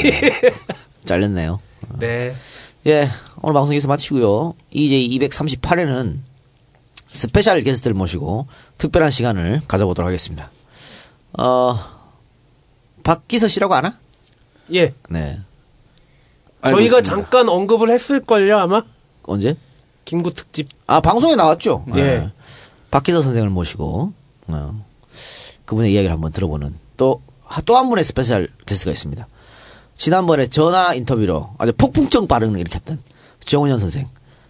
[1.05, 1.59] 잘렸네요.
[1.99, 2.33] 네.
[2.87, 3.07] 예,
[3.41, 4.53] 오늘 방송 여기서 마치고요.
[4.71, 6.19] 이이제이 238회는
[7.11, 8.47] special 게스트를 모시고
[8.77, 10.51] 특별한 시간을 가져보도록 하겠습니다.
[11.39, 11.79] 어,
[13.03, 13.97] 박기서 씨라고 아나?
[14.73, 14.93] 예.
[15.09, 15.39] 네.
[16.63, 17.01] 저희가 있습니다.
[17.01, 18.83] 잠깐 언급을 했을걸요, 아마?
[19.23, 19.55] 언제?
[20.05, 20.67] 김구 특집.
[20.87, 21.85] 아, 방송에 나왔죠?
[21.95, 22.01] 예.
[22.01, 22.31] 네.
[22.91, 24.13] 박기서 선생을 모시고,
[24.47, 24.85] 어,
[25.65, 27.21] 그분의 이야기를 한번 들어보는 또,
[27.65, 29.27] 또 한 분의 special guest가 있습니다.
[29.95, 32.99] 지난번에 전화 인터뷰로 아주 폭풍적 반응을 일으켰던
[33.39, 34.07] 정운현 선생,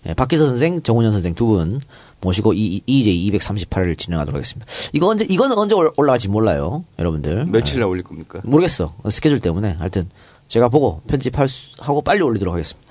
[0.07, 1.81] 예, 박기서 선생, 정운현 선생 두 분
[2.21, 4.71] 모시고 이, 이, 이제이 238을 진행하도록 하겠습니다.
[4.93, 6.83] 이거 언제, 이거는 언제 올- 올라갈지 몰라요.
[6.97, 7.45] 여러분들.
[7.45, 8.39] 며칠 날 올릴 겁니까?
[8.43, 8.95] 모르겠어.
[9.11, 9.73] 스케줄 때문에.
[9.73, 10.09] 하여튼,
[10.47, 12.89] 제가 보고 편집할 수, 하고 빨리 올리도록 하겠습니다.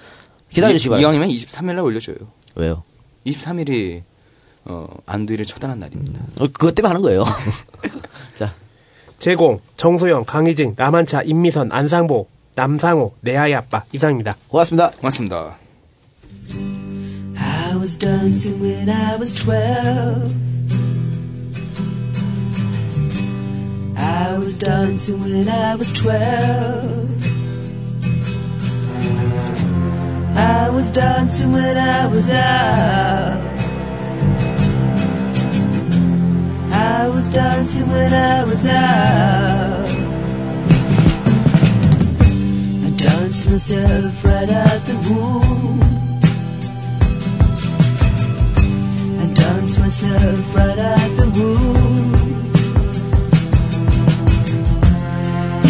[0.50, 1.08] 기다려 주시기 이- 바랍니다.
[1.24, 2.16] 이왕이면 23일 날 올려줘요.
[2.54, 2.84] 왜요?
[3.26, 4.02] 23일이
[4.66, 6.20] 어, 안두희를 처단한 날입니다.
[6.40, 7.24] 어, 그것 때문에 하는 거예요.
[9.24, 13.82] 자, 제공, 정소영, 강희진, 남한차, 임미선, 안상보, 남상호, 내 아이 아빠.
[13.90, 14.34] 이상입니다.
[14.48, 14.90] 고맙습니다.
[14.90, 15.56] 고맙습니다.
[17.38, 20.34] I was dancing when I was twelve.
[23.96, 27.08] I was dancing when I was twelve.
[30.36, 33.63] I was dancing when I was out.
[36.96, 39.86] I was dancing when I was out.
[42.86, 45.80] I danced myself right out the womb.
[49.22, 52.14] I danced myself right out the womb.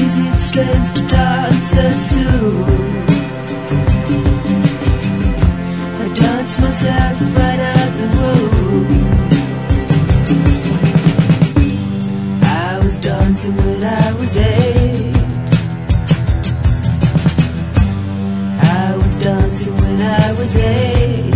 [0.05, 2.64] Is it strange to dance so soon?
[6.02, 7.53] I danced myself right
[13.35, 15.16] dancing when I was eight.
[18.62, 21.35] I was dancing when I was eight.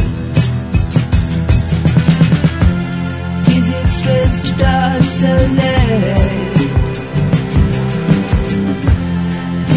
[3.56, 6.56] Is it strange to dance so late?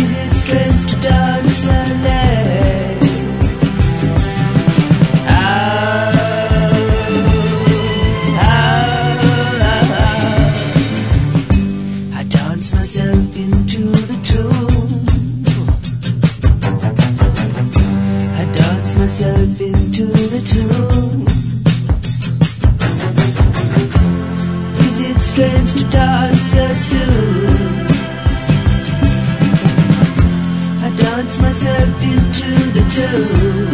[0.01, 2.70] Is it strange to dance so late?
[20.01, 21.27] Into the.
[24.79, 27.85] Is it strange to dance so soon?
[30.83, 33.70] I dance myself into the tune.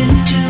[0.00, 0.49] Into